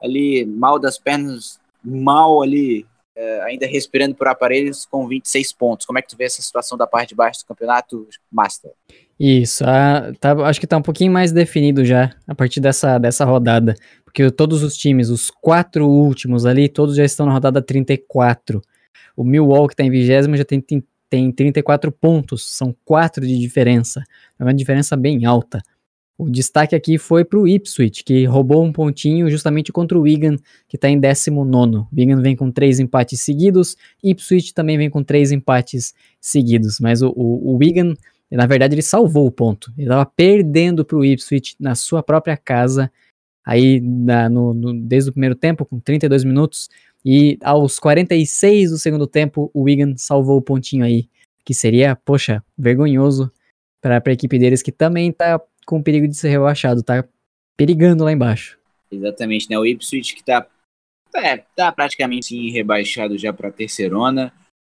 ali 0.00 0.44
mal 0.44 0.78
das 0.78 0.98
pernas, 0.98 1.60
mal 1.82 2.42
ali 2.42 2.86
é, 3.14 3.42
ainda 3.42 3.66
respirando 3.66 4.14
por 4.14 4.26
aparelhos 4.26 4.86
com 4.86 5.06
26 5.06 5.52
pontos. 5.52 5.86
Como 5.86 5.98
é 5.98 6.02
que 6.02 6.08
tu 6.08 6.16
vê 6.16 6.24
essa 6.24 6.40
situação 6.40 6.78
da 6.78 6.86
parte 6.86 7.10
de 7.10 7.14
baixo 7.14 7.40
do 7.40 7.46
campeonato 7.46 8.08
Master? 8.30 8.72
Isso, 9.18 9.64
tá, 10.18 10.32
acho 10.44 10.60
que 10.60 10.66
tá 10.66 10.78
um 10.78 10.82
pouquinho 10.82 11.12
mais 11.12 11.30
definido 11.30 11.84
já 11.84 12.14
a 12.26 12.34
partir 12.34 12.60
dessa, 12.60 12.98
dessa 12.98 13.24
rodada, 13.24 13.74
porque 14.12 14.30
todos 14.30 14.62
os 14.62 14.76
times, 14.76 15.08
os 15.08 15.30
quatro 15.30 15.88
últimos 15.88 16.44
ali, 16.44 16.68
todos 16.68 16.94
já 16.94 17.04
estão 17.04 17.24
na 17.24 17.32
rodada 17.32 17.62
34. 17.62 18.60
O 19.16 19.24
Millwall, 19.24 19.66
que 19.66 19.74
tá 19.74 19.82
em 19.82 19.90
vigésimo, 19.90 20.36
já 20.36 20.44
tem, 20.44 20.60
tem, 20.60 20.84
tem 21.08 21.32
34 21.32 21.90
pontos, 21.90 22.46
são 22.54 22.76
quatro 22.84 23.26
de 23.26 23.38
diferença, 23.38 24.04
é 24.38 24.44
uma 24.44 24.52
diferença 24.52 24.96
bem 24.96 25.24
alta. 25.24 25.62
O 26.18 26.28
destaque 26.28 26.76
aqui 26.76 26.98
foi 26.98 27.24
para 27.24 27.38
o 27.38 27.48
Ipswich, 27.48 28.04
que 28.04 28.26
roubou 28.26 28.62
um 28.62 28.70
pontinho 28.70 29.30
justamente 29.30 29.72
contra 29.72 29.98
o 29.98 30.02
Wigan, 30.02 30.36
que 30.68 30.76
está 30.76 30.90
em 30.90 31.00
19. 31.00 31.86
Wigan 31.96 32.20
vem 32.20 32.36
com 32.36 32.50
três 32.50 32.78
empates 32.78 33.18
seguidos, 33.22 33.78
Ipswich 34.04 34.52
também 34.52 34.76
vem 34.76 34.90
com 34.90 35.02
três 35.02 35.32
empates 35.32 35.94
seguidos. 36.20 36.78
Mas 36.78 37.00
o, 37.00 37.08
o, 37.16 37.54
o 37.54 37.56
Wigan, 37.56 37.94
na 38.30 38.44
verdade, 38.44 38.74
ele 38.74 38.82
salvou 38.82 39.26
o 39.26 39.32
ponto. 39.32 39.72
Ele 39.76 39.86
estava 39.86 40.04
perdendo 40.04 40.84
para 40.84 40.98
o 40.98 41.04
Ipswich 41.04 41.56
na 41.58 41.74
sua 41.74 42.02
própria 42.02 42.36
casa, 42.36 42.92
aí 43.44 43.80
na, 43.80 44.28
no, 44.28 44.54
no, 44.54 44.74
desde 44.74 45.10
o 45.10 45.12
primeiro 45.12 45.34
tempo, 45.34 45.64
com 45.64 45.80
32 45.80 46.24
minutos, 46.24 46.68
e 47.04 47.38
aos 47.42 47.78
46 47.78 48.70
do 48.70 48.78
segundo 48.78 49.06
tempo, 49.06 49.50
o 49.52 49.62
Wigan 49.62 49.96
salvou 49.96 50.38
o 50.38 50.42
pontinho 50.42 50.84
aí, 50.84 51.08
que 51.44 51.52
seria, 51.52 51.96
poxa, 51.96 52.42
vergonhoso 52.56 53.30
para 53.80 54.00
a 54.04 54.12
equipe 54.12 54.38
deles, 54.38 54.62
que 54.62 54.70
também 54.70 55.10
está 55.10 55.40
com 55.66 55.82
perigo 55.82 56.06
de 56.06 56.16
ser 56.16 56.28
rebaixado, 56.28 56.82
tá 56.82 57.04
perigando 57.56 58.04
lá 58.04 58.12
embaixo. 58.12 58.58
Exatamente, 58.90 59.50
né? 59.50 59.58
O 59.58 59.66
Ipswich 59.66 60.14
que 60.14 60.22
tá, 60.22 60.46
é, 61.16 61.38
tá 61.56 61.72
praticamente 61.72 62.26
sim, 62.26 62.50
rebaixado 62.50 63.18
já 63.18 63.32
para 63.32 63.50
terceirona. 63.50 64.32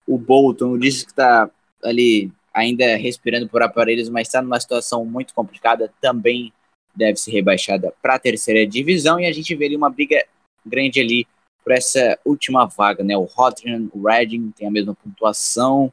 O 0.08 0.18
Bolton 0.18 0.78
disse 0.78 1.06
que 1.06 1.14
tá 1.14 1.50
ali 1.84 2.32
ainda 2.54 2.96
respirando 2.96 3.48
por 3.50 3.62
aparelhos, 3.62 4.10
mas 4.10 4.28
está 4.28 4.42
numa 4.42 4.60
situação 4.60 5.06
muito 5.06 5.34
complicada, 5.34 5.92
também 6.00 6.54
deve 6.96 7.18
ser 7.18 7.32
rebaixada 7.32 7.94
para 8.02 8.16
a 8.16 8.20
terceira 8.20 8.66
divisão 8.66 9.20
e 9.20 9.26
a 9.26 9.32
gente 9.32 9.54
vê 9.56 9.66
ali 9.66 9.76
uma 9.76 9.90
briga 9.90 10.24
grande 10.66 11.00
ali 11.00 11.28
por 11.64 11.74
essa 11.74 12.18
última 12.24 12.66
vaga, 12.66 13.04
né? 13.04 13.18
O 13.18 13.24
Rotherham, 13.24 13.90
o 13.94 14.08
Reading 14.08 14.52
tem 14.52 14.68
a 14.68 14.72
mesma 14.72 14.94
pontuação, 14.96 15.92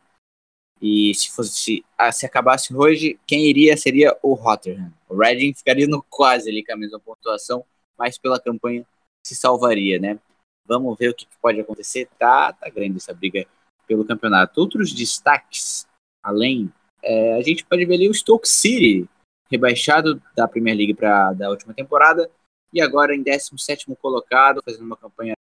e 0.83 1.15
se 1.15 1.31
fosse 1.31 1.85
ah, 1.97 2.11
se 2.11 2.27
acabasse 2.27 2.75
hoje, 2.75 3.17
quem 3.25 3.47
iria 3.47 3.77
seria 3.77 4.19
o 4.21 4.35
Rotterdam. 4.35 4.93
O 5.09 5.17
Reading 5.17 5.55
ficaria 5.55 5.87
no 5.87 6.03
quase 6.03 6.51
ali 6.51 6.65
com 6.65 6.73
a 6.73 6.77
mesma 6.77 6.99
pontuação, 6.99 7.65
mas 7.97 8.19
pela 8.19 8.41
campanha 8.41 8.85
se 9.25 9.37
salvaria, 9.37 10.01
né? 10.01 10.19
Vamos 10.67 10.99
ver 10.99 11.11
o 11.11 11.15
que 11.15 11.27
pode 11.41 11.61
acontecer. 11.61 12.09
Tá, 12.19 12.53
tá 12.53 12.69
grande 12.69 12.97
essa 12.97 13.15
briga 13.15 13.47
pelo 13.87 14.05
campeonato. 14.05 14.61
Outros 14.61 14.93
destaques, 14.93 15.87
além, 16.21 16.73
é, 17.01 17.35
a 17.35 17.43
gente 17.43 17.65
pode 17.65 17.85
ver 17.85 17.95
ali 17.95 18.09
o 18.09 18.15
Stoke 18.15 18.49
City, 18.49 19.09
rebaixado 19.53 20.21
da 20.35 20.49
Premier 20.49 20.77
League 20.77 20.95
para 20.95 21.33
da 21.35 21.51
última 21.51 21.75
temporada, 21.75 22.29
e 22.73 22.81
agora 22.81 23.15
em 23.15 23.23
17 23.23 23.87
colocado, 24.01 24.63
fazendo 24.65 24.85
uma 24.85 24.97
campanha 24.97 25.35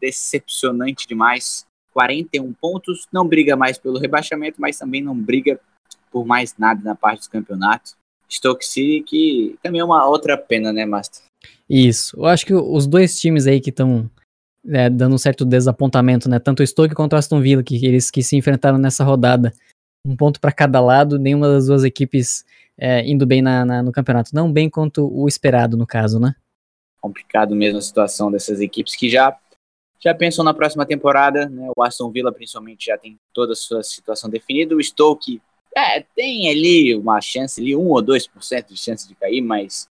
decepcionante 0.00 1.06
demais. 1.06 1.66
41 1.92 2.52
pontos, 2.54 3.06
não 3.12 3.26
briga 3.26 3.56
mais 3.56 3.78
pelo 3.78 3.98
rebaixamento, 3.98 4.60
mas 4.60 4.78
também 4.78 5.02
não 5.02 5.16
briga 5.16 5.60
por 6.10 6.24
mais 6.24 6.56
nada 6.56 6.80
na 6.82 6.94
parte 6.94 7.28
do 7.28 7.30
campeonato. 7.30 7.92
Stoke 8.28 8.64
City, 8.64 9.04
que 9.06 9.56
também 9.62 9.80
é 9.80 9.84
uma 9.84 10.06
outra 10.06 10.36
pena, 10.36 10.72
né, 10.72 10.84
Master? 10.84 11.22
Isso. 11.68 12.16
Eu 12.16 12.26
acho 12.26 12.46
que 12.46 12.54
os 12.54 12.86
dois 12.86 13.18
times 13.20 13.46
aí 13.46 13.60
que 13.60 13.70
estão 13.70 14.10
é, 14.66 14.88
dando 14.90 15.14
um 15.14 15.18
certo 15.18 15.44
desapontamento, 15.44 16.28
né? 16.28 16.38
Tanto 16.38 16.62
o 16.62 16.66
Stoke 16.66 16.94
quanto 16.94 17.12
o 17.12 17.16
Aston 17.16 17.40
Villa, 17.40 17.62
que 17.62 17.84
eles 17.86 18.10
que 18.10 18.22
se 18.22 18.36
enfrentaram 18.36 18.78
nessa 18.78 19.04
rodada. 19.04 19.52
Um 20.06 20.16
ponto 20.16 20.40
para 20.40 20.52
cada 20.52 20.80
lado, 20.80 21.18
nenhuma 21.18 21.48
das 21.48 21.66
duas 21.66 21.84
equipes 21.84 22.44
é, 22.78 23.06
indo 23.06 23.26
bem 23.26 23.40
na, 23.40 23.64
na, 23.64 23.82
no 23.82 23.92
campeonato. 23.92 24.30
Não 24.34 24.52
bem 24.52 24.68
quanto 24.68 25.08
o 25.12 25.28
esperado, 25.28 25.76
no 25.76 25.86
caso, 25.86 26.18
né? 26.18 26.34
Complicado 27.00 27.54
mesmo 27.54 27.78
a 27.78 27.82
situação 27.82 28.30
dessas 28.30 28.60
equipes 28.60 28.96
que 28.96 29.08
já 29.08 29.38
já 30.00 30.14
pensam 30.14 30.44
na 30.44 30.52
próxima 30.52 30.84
temporada, 30.84 31.48
né? 31.48 31.70
O 31.74 31.82
Aston 31.82 32.10
Villa, 32.10 32.30
principalmente, 32.30 32.86
já 32.86 32.98
tem 32.98 33.18
toda 33.32 33.54
a 33.54 33.56
sua 33.56 33.82
situação 33.82 34.28
definida. 34.28 34.76
O 34.76 34.82
Stoke 34.82 35.40
é, 35.74 36.00
tem 36.00 36.50
ali 36.50 36.94
uma 36.94 37.22
chance, 37.22 37.58
ali, 37.58 37.74
1 37.74 37.80
ou 37.80 38.02
2% 38.02 38.68
de 38.68 38.76
chance 38.76 39.08
de 39.08 39.14
cair, 39.14 39.40
mas 39.40 39.88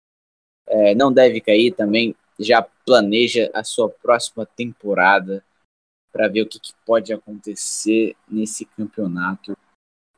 é, 0.66 0.96
não 0.96 1.12
deve 1.12 1.40
cair 1.40 1.72
também. 1.72 2.16
Já 2.40 2.60
planeja 2.84 3.50
a 3.54 3.62
sua 3.62 3.88
próxima 3.88 4.44
temporada 4.44 5.44
para 6.10 6.26
ver 6.26 6.42
o 6.42 6.48
que, 6.48 6.58
que, 6.58 6.72
pode 6.84 7.12
acontecer 7.12 8.16
nesse 8.28 8.64
campeonato. 8.64 9.56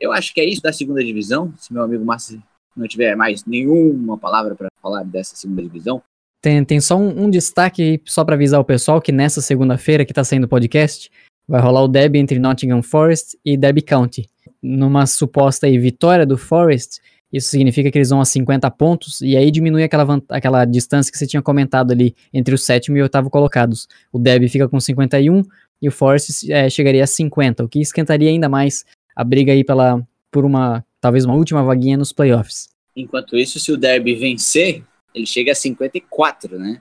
Eu 0.00 0.10
acho 0.10 0.32
que 0.32 0.40
é 0.40 0.44
isso 0.44 0.62
da 0.62 0.72
segunda 0.72 1.04
divisão. 1.04 1.52
Se 1.58 1.70
meu 1.70 1.82
amigo 1.82 2.04
Márcio 2.04 2.42
não 2.76 2.86
tiver 2.86 3.14
mais 3.16 3.44
nenhuma 3.44 4.16
palavra 4.18 4.54
para 4.54 4.68
falar 4.80 5.02
dessa 5.04 5.36
segunda 5.36 5.62
divisão, 5.62 6.02
tem, 6.42 6.64
tem 6.64 6.80
só 6.80 6.96
um, 6.96 7.24
um 7.24 7.30
destaque 7.30 8.02
só 8.04 8.24
para 8.24 8.34
avisar 8.34 8.60
o 8.60 8.64
pessoal 8.64 9.00
que 9.00 9.12
nessa 9.12 9.40
segunda-feira 9.40 10.04
que 10.04 10.10
está 10.10 10.24
saindo 10.24 10.44
o 10.44 10.48
podcast, 10.48 11.08
vai 11.46 11.60
rolar 11.60 11.82
o 11.82 11.88
derby 11.88 12.18
entre 12.18 12.40
Nottingham 12.40 12.82
Forest 12.82 13.38
e 13.44 13.56
Derby 13.56 13.80
County. 13.80 14.28
Numa 14.60 15.06
suposta 15.06 15.66
aí, 15.66 15.78
vitória 15.78 16.26
do 16.26 16.36
Forest, 16.36 17.00
isso 17.32 17.48
significa 17.48 17.90
que 17.90 17.98
eles 17.98 18.10
vão 18.10 18.20
a 18.20 18.24
50 18.24 18.68
pontos, 18.72 19.20
e 19.20 19.36
aí 19.36 19.52
diminui 19.52 19.84
aquela, 19.84 20.20
aquela 20.28 20.64
distância 20.64 21.12
que 21.12 21.18
você 21.18 21.26
tinha 21.26 21.40
comentado 21.40 21.92
ali 21.92 22.14
entre 22.34 22.54
o 22.54 22.58
sétimo 22.58 22.96
e 22.96 23.02
oitavo 23.02 23.30
colocados. 23.30 23.88
O 24.12 24.18
Derby 24.18 24.48
fica 24.48 24.68
com 24.68 24.80
51 24.80 25.42
e 25.80 25.88
o 25.88 25.92
Forest 25.92 26.50
é, 26.52 26.68
chegaria 26.68 27.04
a 27.04 27.06
50, 27.06 27.64
o 27.64 27.68
que 27.68 27.80
esquentaria 27.80 28.28
ainda 28.28 28.48
mais 28.48 28.84
a 29.14 29.22
briga 29.22 29.52
aí 29.52 29.62
pela, 29.62 30.02
por 30.30 30.44
uma, 30.44 30.84
talvez 31.02 31.24
uma 31.24 31.34
última 31.34 31.64
vaguinha 31.64 31.98
nos 31.98 32.12
playoffs. 32.12 32.68
Enquanto 32.94 33.36
isso, 33.36 33.58
se 33.58 33.72
o 33.72 33.76
Derby 33.76 34.14
vencer, 34.14 34.84
ele 35.12 35.26
chega 35.26 35.50
a 35.50 35.54
54, 35.54 36.58
né? 36.58 36.80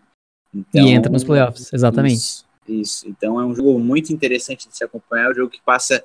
Então, 0.54 0.86
e 0.86 0.92
entra 0.92 1.12
nos 1.12 1.24
playoffs, 1.24 1.74
exatamente. 1.74 2.16
Isso, 2.16 2.46
isso, 2.68 3.10
Então 3.10 3.40
é 3.40 3.46
um 3.46 3.56
jogo 3.56 3.80
muito 3.80 4.14
interessante 4.14 4.70
de 4.70 4.78
se 4.78 4.84
acompanhar. 4.84 5.28
É 5.28 5.32
um 5.32 5.36
jogo 5.36 5.50
que 5.50 5.62
passa 5.62 6.04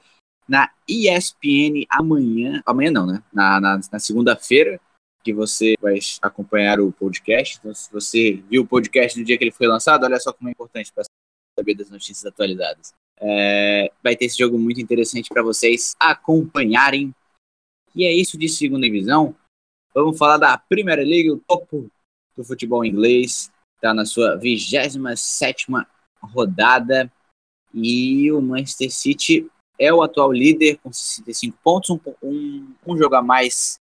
na 0.48 0.70
ESPN 0.88 1.84
amanhã. 1.90 2.62
Amanhã 2.64 2.90
não, 2.90 3.06
né? 3.06 3.22
Na, 3.32 3.60
na, 3.60 3.80
na 3.92 3.98
segunda-feira, 3.98 4.80
que 5.22 5.32
você 5.32 5.74
vai 5.80 5.98
acompanhar 6.22 6.80
o 6.80 6.92
podcast. 6.92 7.58
Então, 7.58 7.74
se 7.74 7.92
você 7.92 8.42
viu 8.48 8.62
o 8.62 8.66
podcast 8.66 9.18
no 9.18 9.24
dia 9.24 9.36
que 9.36 9.44
ele 9.44 9.52
foi 9.52 9.66
lançado, 9.66 10.04
olha 10.04 10.18
só 10.18 10.32
como 10.32 10.48
é 10.48 10.52
importante 10.52 10.92
para 10.92 11.04
saber 11.58 11.74
das 11.74 11.90
notícias 11.90 12.24
atualizadas. 12.24 12.94
É, 13.20 13.90
vai 14.02 14.14
ter 14.14 14.26
esse 14.26 14.38
jogo 14.38 14.58
muito 14.58 14.80
interessante 14.80 15.28
para 15.28 15.42
vocês 15.42 15.96
acompanharem. 15.98 17.12
E 17.96 18.04
é 18.04 18.12
isso 18.12 18.36
de 18.36 18.46
segunda 18.46 18.86
divisão. 18.86 19.34
Vamos 19.94 20.18
falar 20.18 20.36
da 20.36 20.58
Primeira 20.58 21.02
Liga, 21.02 21.32
o 21.32 21.40
topo 21.40 21.90
do 22.36 22.44
futebol 22.44 22.84
inglês. 22.84 23.50
Está 23.76 23.94
na 23.94 24.04
sua 24.04 24.36
27 24.36 25.66
rodada. 26.20 27.10
E 27.72 28.30
o 28.30 28.42
Manchester 28.42 28.92
City 28.92 29.50
é 29.78 29.92
o 29.92 30.02
atual 30.02 30.30
líder 30.30 30.78
com 30.82 30.92
65 30.92 31.58
pontos, 31.62 31.90
um, 31.90 32.00
um, 32.22 32.74
um 32.86 32.96
jogo 32.98 33.14
a 33.14 33.22
mais 33.22 33.78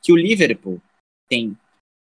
que 0.00 0.12
o 0.12 0.16
Liverpool 0.16 0.80
tem 1.28 1.56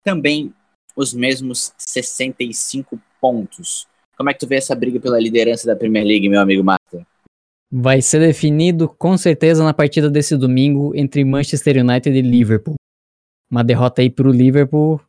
também 0.04 0.54
os 0.96 1.14
mesmos 1.14 1.74
65 1.78 3.00
pontos. 3.20 3.88
Como 4.16 4.30
é 4.30 4.34
que 4.34 4.40
tu 4.40 4.48
vê 4.48 4.56
essa 4.56 4.76
briga 4.76 5.00
pela 5.00 5.20
liderança 5.20 5.68
da 5.68 5.76
Premier 5.76 6.06
League, 6.06 6.30
meu 6.30 6.40
amigo 6.40 6.64
Marta? 6.64 7.06
Vai 7.72 8.02
ser 8.02 8.20
definido 8.20 8.88
com 8.88 9.18
certeza 9.18 9.64
na 9.64 9.74
partida 9.74 10.10
desse 10.10 10.38
domingo 10.38 10.96
entre 10.96 11.24
Manchester 11.26 11.84
United 11.84 12.18
e 12.18 12.22
Liverpool. 12.22 12.76
Uma 13.52 13.64
derrota 13.64 14.02
aí 14.02 14.10
para 14.10 14.28
o 14.28 14.32
Liverpool 14.32 15.02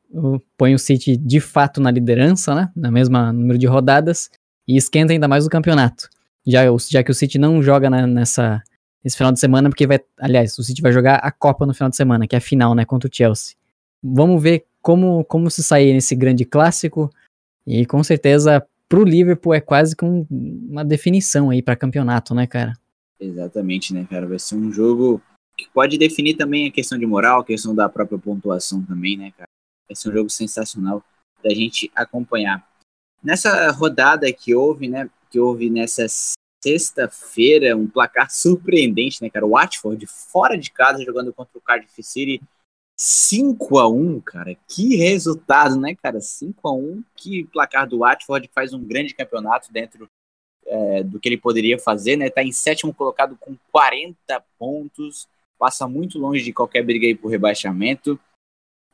põe 0.57 0.75
o 0.75 0.79
City 0.79 1.17
de 1.17 1.41
fato 1.41 1.81
na 1.81 1.91
liderança, 1.91 2.55
né? 2.55 2.73
Na 2.75 2.91
mesma 2.91 3.33
número 3.33 3.59
de 3.59 3.67
rodadas 3.67 4.31
e 4.67 4.77
esquenta 4.77 5.13
ainda 5.13 5.29
mais 5.29 5.47
o 5.47 5.51
campeonato. 5.51 6.09
Já, 6.47 6.63
já 6.89 7.03
que 7.03 7.11
o 7.11 7.15
City 7.15 7.39
não 7.39 7.63
joga 7.63 7.91
na, 7.91 8.07
nessa 8.07 8.63
esse 9.05 9.17
final 9.17 9.33
de 9.33 9.39
semana, 9.39 9.69
porque 9.69 9.87
vai, 9.87 10.01
aliás, 10.19 10.59
o 10.59 10.63
City 10.63 10.83
vai 10.83 10.93
jogar 10.93 11.17
a 11.17 11.31
Copa 11.31 11.65
no 11.65 11.73
final 11.73 11.89
de 11.89 11.97
semana, 11.97 12.27
que 12.27 12.35
é 12.35 12.39
a 12.39 12.41
final, 12.41 12.75
né, 12.75 12.85
contra 12.85 13.09
o 13.09 13.13
Chelsea. 13.13 13.55
Vamos 14.03 14.43
ver 14.43 14.67
como, 14.83 15.25
como 15.25 15.51
se 15.51 15.63
sair 15.63 15.93
nesse 15.93 16.15
grande 16.15 16.45
clássico 16.45 17.11
e 17.67 17.87
com 17.87 18.03
certeza 18.03 18.65
pro 18.89 19.05
Liverpool 19.05 19.55
é 19.55 19.61
quase 19.61 19.95
com 19.95 20.26
uma 20.30 20.84
definição 20.84 21.51
aí 21.51 21.62
para 21.62 21.76
campeonato, 21.76 22.34
né, 22.34 22.47
cara? 22.47 22.72
Exatamente, 23.20 23.93
né, 23.93 24.07
cara? 24.09 24.26
Vai 24.26 24.39
ser 24.39 24.57
um 24.57 24.72
jogo 24.72 25.20
que 25.57 25.68
pode 25.70 25.99
definir 25.99 26.34
também 26.36 26.68
a 26.68 26.72
questão 26.72 26.99
de 26.99 27.05
moral, 27.05 27.41
a 27.41 27.45
questão 27.45 27.74
da 27.74 27.89
própria 27.89 28.18
pontuação 28.18 28.82
também, 28.82 29.16
né, 29.16 29.32
cara? 29.36 29.49
Vai 29.89 29.97
ser 29.97 30.09
um 30.09 30.12
jogo 30.12 30.30
sensacional 30.30 31.03
da 31.43 31.51
gente 31.51 31.91
acompanhar. 31.95 32.66
Nessa 33.22 33.70
rodada 33.72 34.32
que 34.32 34.55
houve, 34.55 34.89
né? 34.89 35.11
Que 35.30 35.41
houve 35.41 35.68
nessa 35.68 36.07
sexta-feira, 36.62 37.76
um 37.76 37.86
placar 37.86 38.30
surpreendente, 38.30 39.22
né, 39.22 39.28
cara? 39.28 39.47
O 39.47 39.51
Watford 39.51 40.07
fora 40.07 40.57
de 40.57 40.70
casa 40.70 41.05
jogando 41.05 41.32
contra 41.32 41.59
o 41.59 41.61
Cardiff 41.61 42.03
City 42.03 42.41
5 42.99 43.79
a 43.79 43.89
1 43.89 44.21
cara. 44.21 44.57
Que 44.67 44.97
resultado, 44.97 45.79
né, 45.79 45.95
cara? 45.95 46.21
5 46.21 46.69
a 46.69 46.73
1 46.73 47.05
Que 47.15 47.45
placar 47.45 47.89
do 47.89 47.99
Watford 47.99 48.51
faz 48.53 48.73
um 48.73 48.85
grande 48.85 49.15
campeonato 49.15 49.73
dentro 49.73 50.11
é, 50.67 51.03
do 51.03 51.21
que 51.21 51.29
ele 51.29 51.39
poderia 51.39 51.79
fazer, 51.79 52.17
né? 52.17 52.29
Tá 52.29 52.43
em 52.43 52.53
sétimo 52.53 52.93
colocado 52.93 53.37
com 53.37 53.57
40 53.73 54.45
pontos, 54.59 55.29
passa 55.59 55.87
muito 55.87 56.19
longe 56.19 56.43
de 56.43 56.53
qualquer 56.53 56.83
briga 56.83 57.07
aí 57.07 57.15
por 57.15 57.29
rebaixamento. 57.29 58.19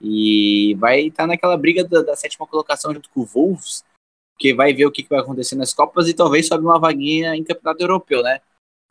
E 0.01 0.75
vai 0.79 1.07
estar 1.07 1.23
tá 1.23 1.27
naquela 1.27 1.57
briga 1.57 1.83
da, 1.83 2.03
da, 2.03 2.17
sétima 2.17 2.47
colocação 2.47 2.93
junto 2.93 3.09
com 3.11 3.21
o 3.21 3.25
Wolves, 3.25 3.85
que 4.39 4.53
vai 4.53 4.75
ver 4.75 4.87
o 4.87 4.93
que, 4.93 5.03
que 5.03 5.09
vai 5.09 5.21
acontecer 5.21 5.55
nas 5.55 5.73
Copas 5.73 6.09
e 6.09 6.15
talvez 6.15 6.47
sobe 6.47 6.65
uma 6.65 6.79
vaguinha 6.79 7.35
em 7.35 7.45
campeonato 7.45 7.83
europeu, 7.83 8.23
né? 8.23 8.41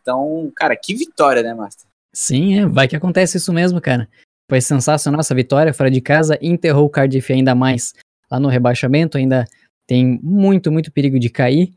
Então, 0.02 0.52
cara, 0.56 0.76
que 0.76 0.96
vitória, 0.96 1.44
né, 1.44 1.54
Master? 1.54 1.88
Sim, 2.14 2.60
é, 2.60 2.66
vai 2.66 2.88
que 2.88 2.96
acontece 2.96 3.38
isso 3.38 3.54
mesmo, 3.54 3.80
cara. 3.80 4.10
Foi 4.50 4.62
sensacional 4.62 5.20
essa 5.20 5.34
vitória 5.34 5.74
fora 5.74 5.90
de 5.90 6.02
casa, 6.02 6.38
enterrou 6.42 6.86
o 6.86 6.90
Cardiff 6.90 7.32
ainda 7.32 7.56
mais 7.56 7.94
lá 8.30 8.40
no 8.40 8.50
rebaixamento, 8.50 9.18
ainda 9.18 9.46
tem 9.88 10.20
muito, 10.22 10.72
muito 10.72 10.92
perigo 10.92 11.20
de 11.20 11.30
cair. 11.30 11.74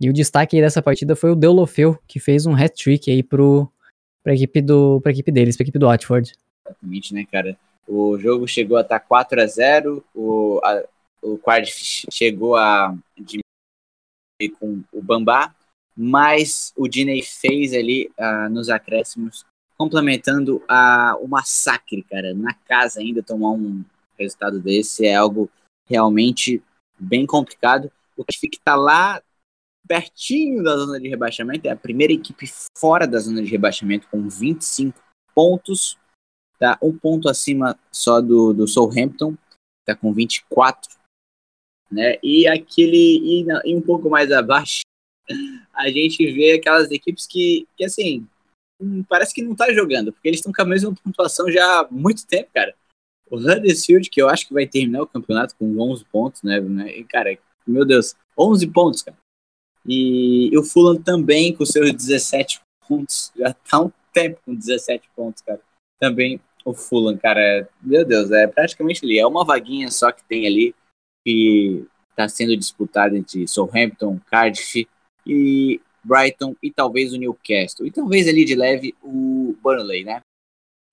E 0.00 0.10
o 0.10 0.12
destaque 0.12 0.60
dessa 0.60 0.82
partida 0.82 1.16
foi 1.16 1.30
o 1.30 1.34
Deulofeu, 1.34 1.98
que 2.06 2.20
fez 2.20 2.46
um 2.46 2.54
hat-trick 2.54 3.10
aí 3.10 3.22
pro, 3.22 3.70
pra 4.22 4.34
equipe, 4.34 4.60
do, 4.60 5.00
pra 5.00 5.12
equipe 5.12 5.32
deles, 5.32 5.56
pra 5.56 5.64
equipe 5.64 5.78
do 5.78 5.86
Watford. 5.86 6.32
Exatamente, 6.66 7.14
né, 7.14 7.26
cara? 7.30 7.56
O 7.86 8.18
jogo 8.18 8.46
chegou 8.46 8.76
a 8.76 8.82
estar 8.82 9.00
4 9.00 9.40
a 9.40 9.46
0 9.46 10.04
o, 10.14 10.60
a, 10.62 10.84
o 11.22 11.38
Cardiff 11.38 12.06
chegou 12.10 12.56
a 12.56 12.94
diminuir 13.16 14.58
com 14.58 14.82
o 14.92 15.02
Bambá, 15.02 15.54
mas 15.96 16.72
o 16.76 16.86
Diney 16.86 17.22
fez 17.22 17.72
ali 17.72 18.10
uh, 18.18 18.50
nos 18.50 18.68
acréscimos, 18.68 19.44
complementando 19.78 20.62
a, 20.68 21.16
o 21.20 21.28
massacre, 21.28 22.02
cara. 22.02 22.34
Na 22.34 22.54
casa 22.54 23.00
ainda 23.00 23.22
tomar 23.22 23.50
um 23.50 23.84
resultado 24.18 24.60
desse 24.60 25.06
é 25.06 25.14
algo 25.14 25.50
realmente 25.88 26.62
bem 26.98 27.26
complicado. 27.26 27.90
O 28.16 28.24
Cardiff 28.24 28.48
está 28.52 28.74
lá 28.74 29.22
pertinho 29.86 30.64
da 30.64 30.76
zona 30.76 30.98
de 30.98 31.08
rebaixamento, 31.08 31.68
é 31.68 31.70
a 31.70 31.76
primeira 31.76 32.12
equipe 32.12 32.50
fora 32.76 33.06
da 33.06 33.20
zona 33.20 33.40
de 33.40 33.48
rebaixamento 33.48 34.08
com 34.08 34.28
25 34.28 34.98
pontos 35.32 35.96
tá 36.58 36.78
um 36.82 36.96
ponto 36.96 37.28
acima 37.28 37.78
só 37.92 38.20
do, 38.20 38.52
do 38.52 38.66
Southampton, 38.66 39.36
tá 39.84 39.94
com 39.94 40.12
24, 40.12 40.90
né? 41.90 42.18
E 42.22 42.48
aquele 42.48 42.96
e, 42.96 43.46
e, 43.64 43.76
um 43.76 43.82
pouco 43.82 44.08
mais 44.08 44.32
abaixo, 44.32 44.80
a 45.72 45.88
gente 45.88 46.32
vê 46.32 46.52
aquelas 46.52 46.90
equipes 46.90 47.26
que, 47.26 47.66
que 47.76 47.84
assim, 47.84 48.26
parece 49.08 49.34
que 49.34 49.42
não 49.42 49.54
tá 49.54 49.72
jogando, 49.72 50.12
porque 50.12 50.28
eles 50.28 50.40
estão 50.40 50.52
com 50.52 50.62
a 50.62 50.66
mesma 50.66 50.94
pontuação 50.94 51.50
já 51.50 51.80
há 51.80 51.88
muito 51.90 52.26
tempo, 52.26 52.50
cara. 52.52 52.74
O 53.30 53.36
Huddersfield, 53.36 54.08
que 54.08 54.22
eu 54.22 54.28
acho 54.28 54.46
que 54.46 54.54
vai 54.54 54.66
terminar 54.66 55.02
o 55.02 55.06
campeonato 55.06 55.56
com 55.56 55.78
11 55.78 56.04
pontos, 56.06 56.42
né? 56.42 56.58
E, 56.90 57.04
cara, 57.04 57.36
meu 57.66 57.84
Deus, 57.84 58.14
11 58.38 58.66
pontos, 58.68 59.02
cara. 59.02 59.16
E, 59.84 60.48
e 60.52 60.58
o 60.58 60.62
Fulham 60.62 61.00
também 61.00 61.54
com 61.54 61.64
seus 61.64 61.92
17 61.92 62.60
pontos. 62.86 63.32
Já 63.36 63.52
tá 63.52 63.80
um 63.80 63.92
tempo 64.12 64.40
com 64.44 64.54
17 64.54 65.08
pontos, 65.14 65.42
cara. 65.42 65.60
Também 65.98 66.40
o 66.64 66.72
Fulham, 66.74 67.16
cara. 67.16 67.68
Meu 67.82 68.04
Deus, 68.04 68.30
é 68.30 68.46
praticamente 68.46 69.04
ali. 69.04 69.18
É 69.18 69.26
uma 69.26 69.44
vaguinha 69.44 69.90
só 69.90 70.12
que 70.12 70.24
tem 70.24 70.46
ali 70.46 70.74
que 71.24 71.84
está 72.10 72.28
sendo 72.28 72.56
disputada 72.56 73.16
entre 73.16 73.46
Southampton, 73.46 74.20
Cardiff 74.30 74.88
e 75.26 75.80
Brighton 76.06 76.54
e 76.62 76.70
talvez 76.70 77.12
o 77.12 77.18
Newcastle. 77.18 77.86
E 77.86 77.90
talvez 77.90 78.28
ali 78.28 78.44
de 78.44 78.54
leve 78.54 78.94
o 79.02 79.56
Burnley, 79.62 80.04
né? 80.04 80.20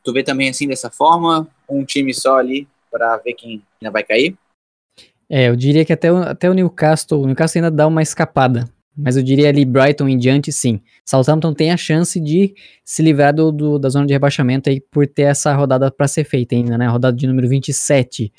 Tu 0.04 0.12
vê 0.12 0.24
também 0.24 0.50
assim 0.50 0.68
dessa 0.68 0.90
forma, 0.90 1.48
um 1.70 1.86
time 1.86 2.14
só 2.14 2.38
ali 2.38 2.68
para 2.92 3.18
ver 3.18 3.34
quem 3.34 3.64
ainda 3.82 3.92
vai 3.92 4.04
cair? 4.04 4.36
É, 5.30 5.50
eu 5.50 5.56
diria 5.56 5.86
que 5.86 5.94
até 5.94 6.12
o, 6.12 6.18
até 6.18 6.50
o 6.50 6.54
Newcastle, 6.54 7.22
o 7.22 7.26
Newcastle 7.26 7.60
ainda 7.60 7.72
dá 7.72 7.88
uma 7.88 8.02
escapada. 8.02 8.70
Mas 8.96 9.18
eu 9.18 9.24
diria 9.24 9.50
ali 9.50 9.66
Brighton 9.66 10.08
em 10.08 10.18
diante, 10.18 10.52
sim. 10.52 10.80
Southampton 11.04 11.54
tem 11.54 11.72
a 11.72 11.78
chance 11.78 12.20
de 12.20 12.54
se 12.86 13.02
livrar 13.02 13.34
do, 13.34 13.52
do 13.52 13.80
da 13.80 13.90
zona 13.90 14.06
de 14.06 14.14
rebaixamento 14.14 14.70
aí 14.70 14.80
por 14.80 15.08
ter 15.08 15.24
essa 15.24 15.54
rodada 15.56 15.90
para 15.90 16.08
ser 16.08 16.24
feita 16.24 16.54
ainda, 16.54 16.78
né? 16.78 16.88
Rodada 16.88 17.18
de 17.18 17.26
número 17.26 17.50
27, 17.50 18.32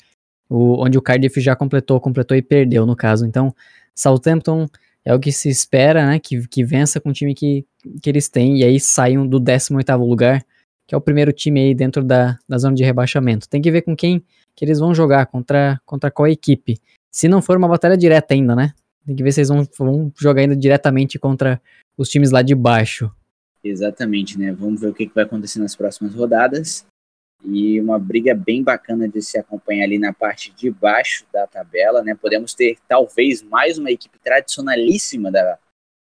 o, 0.49 0.81
onde 0.81 0.97
o 0.97 1.01
Cardiff 1.01 1.41
já 1.41 1.55
completou, 1.55 1.99
completou 1.99 2.37
e 2.37 2.41
perdeu 2.41 2.85
no 2.85 2.95
caso. 2.95 3.25
Então, 3.25 3.53
Southampton 3.93 4.67
é 5.05 5.13
o 5.13 5.19
que 5.19 5.31
se 5.31 5.49
espera, 5.49 6.05
né? 6.07 6.19
Que, 6.19 6.47
que 6.47 6.63
vença 6.63 6.99
com 6.99 7.09
o 7.09 7.13
time 7.13 7.35
que, 7.35 7.65
que 8.01 8.09
eles 8.09 8.27
têm 8.27 8.59
e 8.59 8.63
aí 8.63 8.79
saiam 8.79 9.27
do 9.27 9.39
18º 9.39 9.99
lugar, 9.99 10.43
que 10.87 10.95
é 10.95 10.97
o 10.97 11.01
primeiro 11.01 11.31
time 11.31 11.59
aí 11.61 11.75
dentro 11.75 12.03
da, 12.03 12.37
da 12.49 12.57
zona 12.57 12.75
de 12.75 12.83
rebaixamento. 12.83 13.47
Tem 13.47 13.61
que 13.61 13.71
ver 13.71 13.83
com 13.83 13.95
quem 13.95 14.23
que 14.55 14.65
eles 14.65 14.79
vão 14.79 14.95
jogar, 14.95 15.27
contra, 15.27 15.79
contra 15.85 16.09
qual 16.09 16.27
equipe. 16.27 16.79
Se 17.11 17.27
não 17.27 17.41
for 17.41 17.57
uma 17.57 17.67
batalha 17.67 17.97
direta 17.97 18.33
ainda, 18.33 18.55
né? 18.55 18.73
Tem 19.05 19.15
que 19.15 19.21
ver 19.21 19.31
se 19.31 19.41
eles 19.41 19.49
vão, 19.49 19.67
vão 19.77 20.11
jogar 20.17 20.41
ainda 20.41 20.55
diretamente 20.55 21.19
contra 21.19 21.61
os 21.97 22.09
times 22.09 22.31
lá 22.31 22.41
de 22.41 22.55
baixo. 22.55 23.11
Exatamente, 23.63 24.39
né? 24.39 24.51
Vamos 24.51 24.81
ver 24.81 24.87
o 24.87 24.93
que, 24.93 25.09
vai 25.13 25.23
acontecer 25.23 25.59
nas 25.59 25.75
próximas 25.75 26.13
rodadas. 26.15 26.85
E 27.47 27.79
uma 27.79 27.99
briga 27.99 28.33
bem 28.33 28.63
bacana 28.63 29.07
de 29.07 29.21
se 29.21 29.37
acompanhar 29.37 29.83
ali 29.83 29.99
na 29.99 30.11
parte 30.11 30.51
de 30.51 30.71
baixo 30.71 31.25
da 31.31 31.45
tabela, 31.45 32.01
né? 32.01 32.15
Podemos 32.15 32.53
ter 32.53 32.77
talvez 32.87 33.43
mais 33.43 33.77
uma 33.77 33.91
equipe 33.91 34.17
tradicionalíssima 34.19 35.31
da, 35.31 35.59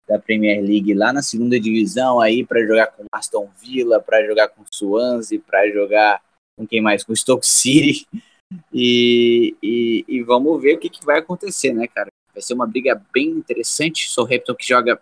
da 0.07 0.19
Premier 0.19 0.61
League 0.61 0.93
lá 0.93 1.11
na 1.11 1.23
segunda 1.23 1.59
divisão 1.59 2.19
aí 2.19 2.45
para 2.45 2.65
jogar 2.65 2.87
com 2.87 3.05
Aston 3.11 3.49
Villa, 3.59 3.99
para 3.99 4.25
jogar 4.25 4.49
com 4.49 4.63
Swansea, 4.71 5.39
para 5.39 5.67
jogar 5.71 6.21
com 6.55 6.67
quem 6.67 6.81
mais? 6.81 7.03
Com 7.03 7.15
Stoke 7.15 7.45
City. 7.45 8.07
E, 8.71 9.55
e, 9.63 10.05
e, 10.07 10.21
vamos 10.21 10.61
ver 10.61 10.75
o 10.75 10.79
que, 10.79 10.87
que 10.87 11.03
vai 11.03 11.17
acontecer, 11.17 11.73
né, 11.73 11.87
cara? 11.87 12.09
Vai 12.31 12.41
ser 12.41 12.53
uma 12.53 12.67
briga 12.67 13.01
bem 13.11 13.29
interessante. 13.29 14.11
Southampton 14.11 14.53
que 14.53 14.67
joga 14.67 15.01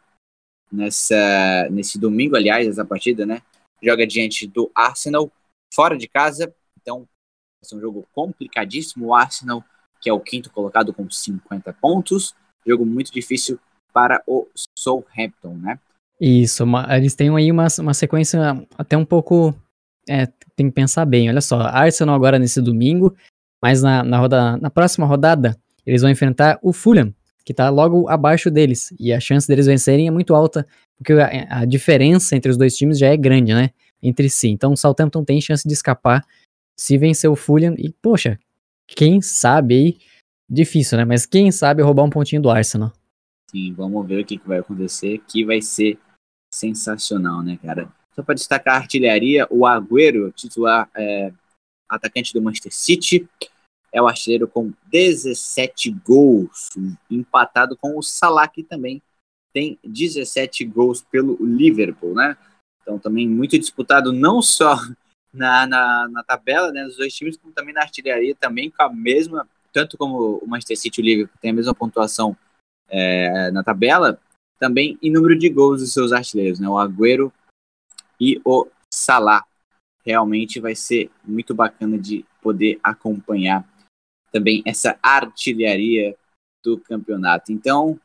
nessa, 0.71 1.67
nesse 1.69 1.99
domingo, 1.99 2.37
aliás, 2.37 2.65
essa 2.65 2.85
partida, 2.85 3.25
né? 3.25 3.41
Joga 3.83 4.07
diante 4.07 4.47
do 4.47 4.71
Arsenal, 4.73 5.29
fora 5.73 5.97
de 5.97 6.07
casa. 6.07 6.53
Então, 6.81 7.07
ser 7.61 7.75
um 7.75 7.81
jogo 7.81 8.07
complicadíssimo. 8.13 9.07
O 9.07 9.15
Arsenal, 9.15 9.63
que 9.99 10.09
é 10.09 10.13
o 10.13 10.19
quinto 10.19 10.51
colocado 10.51 10.93
com 10.93 11.09
50 11.09 11.73
pontos. 11.73 12.33
Jogo 12.65 12.85
muito 12.85 13.11
difícil 13.11 13.59
para 13.93 14.21
o 14.27 14.47
Southampton, 14.77 15.55
né? 15.55 15.79
Isso, 16.19 16.63
eles 16.89 17.15
têm 17.15 17.35
aí 17.35 17.51
uma, 17.51 17.65
uma 17.79 17.93
sequência 17.95 18.39
até 18.77 18.95
um 18.95 19.05
pouco. 19.05 19.55
É, 20.07 20.27
tem 20.55 20.67
que 20.67 20.71
pensar 20.71 21.05
bem. 21.05 21.29
Olha 21.29 21.41
só, 21.41 21.61
Arsenal 21.61 22.13
agora 22.13 22.37
nesse 22.37 22.61
domingo, 22.61 23.15
mas 23.61 23.81
na, 23.81 24.03
na, 24.03 24.19
roda, 24.19 24.57
na 24.57 24.69
próxima 24.69 25.05
rodada 25.05 25.57
eles 25.85 26.01
vão 26.01 26.11
enfrentar 26.11 26.59
o 26.61 26.71
Fulham, 26.71 27.13
que 27.43 27.53
está 27.53 27.69
logo 27.69 28.07
abaixo 28.07 28.51
deles. 28.51 28.93
E 28.99 29.11
a 29.11 29.19
chance 29.19 29.47
deles 29.47 29.65
vencerem 29.65 30.07
é 30.07 30.11
muito 30.11 30.35
alta, 30.35 30.67
porque 30.97 31.13
a, 31.13 31.61
a, 31.61 31.65
diferença 31.65 32.35
entre 32.35 32.51
os 32.51 32.57
dois 32.57 32.75
times 32.75 32.99
já 32.99 33.07
é 33.07 33.17
grande, 33.17 33.53
né? 33.53 33.71
Entre 34.01 34.29
si. 34.29 34.49
Então 34.49 34.73
o 34.73 34.77
Southampton 34.77 35.23
tem 35.23 35.39
chance 35.41 35.67
de 35.67 35.73
escapar 35.73 36.25
se 36.77 36.97
vencer 36.97 37.29
o 37.29 37.35
Fulham. 37.35 37.75
E, 37.77 37.91
poxa, 38.01 38.39
quem 38.87 39.21
sabe 39.21 39.75
aí. 39.75 39.97
Difícil, 40.49 40.97
né? 40.97 41.05
Mas 41.05 41.25
quem 41.25 41.49
sabe 41.51 41.81
roubar 41.81 42.03
um 42.03 42.09
pontinho 42.09 42.41
do 42.41 42.49
Arsenal. 42.49 42.91
Sim, 43.49 43.73
vamos 43.73 44.05
ver 44.05 44.21
o 44.21 44.25
que, 44.25 44.37
vai 44.45 44.59
acontecer, 44.59 45.19
que 45.27 45.45
vai 45.45 45.61
ser 45.61 45.97
sensacional, 46.53 47.41
né, 47.41 47.57
cara? 47.61 47.89
Só 48.13 48.21
para 48.23 48.35
destacar 48.35 48.75
a 48.75 48.77
artilharia, 48.77 49.47
o 49.49 49.65
Agüero, 49.65 50.31
titular 50.33 50.89
é, 50.95 51.31
atacante 51.87 52.33
do 52.33 52.41
Manchester 52.41 52.73
City, 52.73 53.29
é 53.91 54.01
o 54.01 54.07
artilheiro 54.07 54.47
com 54.47 54.73
17 54.91 55.91
gols, 56.05 56.69
empatado 57.09 57.77
com 57.77 57.97
o 57.97 58.01
Salah, 58.01 58.47
que 58.47 58.63
também 58.63 59.01
tem 59.53 59.77
17 59.83 60.63
gols 60.65 61.01
pelo 61.01 61.37
Liverpool, 61.41 62.13
né? 62.13 62.37
Então 62.81 62.99
também 62.99 63.27
muito 63.27 63.57
disputado 63.57 64.11
não 64.11 64.41
só 64.41 64.75
na, 65.33 65.65
na, 65.65 66.07
na 66.09 66.23
tabela, 66.23 66.71
né, 66.71 66.83
dos 66.83 66.97
dois 66.97 67.13
times, 67.13 67.37
como 67.37 67.53
também 67.53 67.73
na 67.73 67.81
artilharia, 67.81 68.35
também 68.35 68.69
com 68.69 68.83
a 68.83 68.91
mesma, 68.91 69.47
tanto 69.71 69.97
como 69.97 70.37
o 70.37 70.47
Manchester 70.47 70.77
City 70.77 71.01
o 71.01 71.03
Liverpool 71.03 71.37
tem 71.41 71.51
a 71.51 71.53
mesma 71.53 71.73
pontuação 71.73 72.35
é, 72.89 73.49
na 73.51 73.63
tabela, 73.63 74.19
também 74.59 74.97
em 75.01 75.11
número 75.11 75.37
de 75.37 75.49
gols 75.49 75.81
dos 75.81 75.93
seus 75.93 76.11
artilheiros, 76.11 76.59
né? 76.59 76.67
O 76.67 76.77
Agüero 76.77 77.33
e 78.19 78.39
o 78.45 78.67
Salah. 78.93 79.43
Realmente 80.05 80.59
vai 80.59 80.75
ser 80.75 81.09
muito 81.23 81.53
bacana 81.53 81.97
de 81.97 82.25
poder 82.41 82.79
acompanhar 82.83 83.65
também 84.31 84.61
essa 84.65 84.97
artilharia 85.01 86.15
do 86.63 86.77
campeonato. 86.79 87.51
Então, 87.51 87.99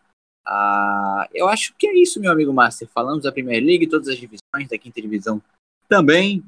uh, 0.46 1.28
eu 1.34 1.48
acho 1.48 1.74
que 1.76 1.86
é 1.86 1.94
isso, 1.94 2.20
meu 2.20 2.30
amigo 2.30 2.52
Master. 2.52 2.88
Falamos 2.88 3.24
da 3.24 3.32
Premier 3.32 3.62
League, 3.62 3.86
todas 3.86 4.08
as 4.08 4.16
divisões, 4.16 4.68
da 4.68 4.78
quinta 4.78 5.00
divisão 5.00 5.42
também. 5.88 6.42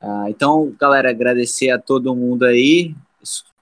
Uh, 0.00 0.28
então, 0.28 0.74
galera, 0.78 1.10
agradecer 1.10 1.70
a 1.70 1.78
todo 1.78 2.14
mundo 2.14 2.44
aí. 2.44 2.94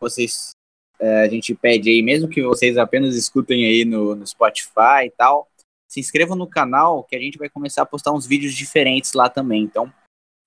Vocês, 0.00 0.52
uh, 1.00 1.24
a 1.24 1.28
gente 1.28 1.54
pede 1.54 1.90
aí, 1.90 2.02
mesmo 2.02 2.28
que 2.28 2.42
vocês 2.42 2.76
apenas 2.76 3.16
escutem 3.16 3.64
aí 3.64 3.84
no, 3.84 4.14
no 4.14 4.26
Spotify 4.26 5.06
e 5.06 5.10
tal, 5.10 5.48
se 5.88 6.00
inscrevam 6.00 6.36
no 6.36 6.46
canal 6.46 7.04
que 7.04 7.16
a 7.16 7.20
gente 7.20 7.38
vai 7.38 7.48
começar 7.48 7.82
a 7.82 7.86
postar 7.86 8.12
uns 8.12 8.26
vídeos 8.26 8.54
diferentes 8.54 9.12
lá 9.12 9.28
também. 9.28 9.62
Então, 9.62 9.92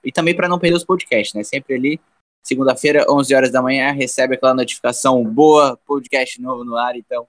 e 0.03 0.11
também 0.11 0.36
para 0.36 0.47
não 0.47 0.59
perder 0.59 0.78
os 0.78 0.86
podcasts, 0.86 1.34
né? 1.34 1.43
Sempre 1.43 1.75
ali 1.75 1.99
Segunda-feira, 2.47 3.05
11 3.09 3.36
horas 3.36 3.51
da 3.51 3.61
manhã, 3.61 3.91
recebe 3.91 4.36
aquela 4.36 4.53
notificação 4.53 5.21
boa, 5.21 5.75
podcast 5.86 6.41
novo 6.41 6.63
no 6.63 6.78
ar. 6.78 6.95
Então, 6.95 7.28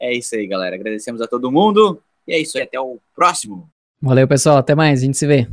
é 0.00 0.12
isso 0.12 0.34
aí, 0.34 0.46
galera. 0.46 0.76
Agradecemos 0.76 1.20
a 1.20 1.26
todo 1.26 1.52
mundo. 1.52 2.02
E 2.26 2.34
é 2.34 2.38
isso 2.38 2.56
aí, 2.58 2.64
até 2.64 2.78
o 2.78 2.98
próximo. 3.14 3.68
Valeu, 4.00 4.28
pessoal. 4.28 4.58
Até 4.58 4.74
mais. 4.74 5.00
A 5.00 5.04
gente 5.04 5.16
se 5.16 5.26
vê. 5.26 5.48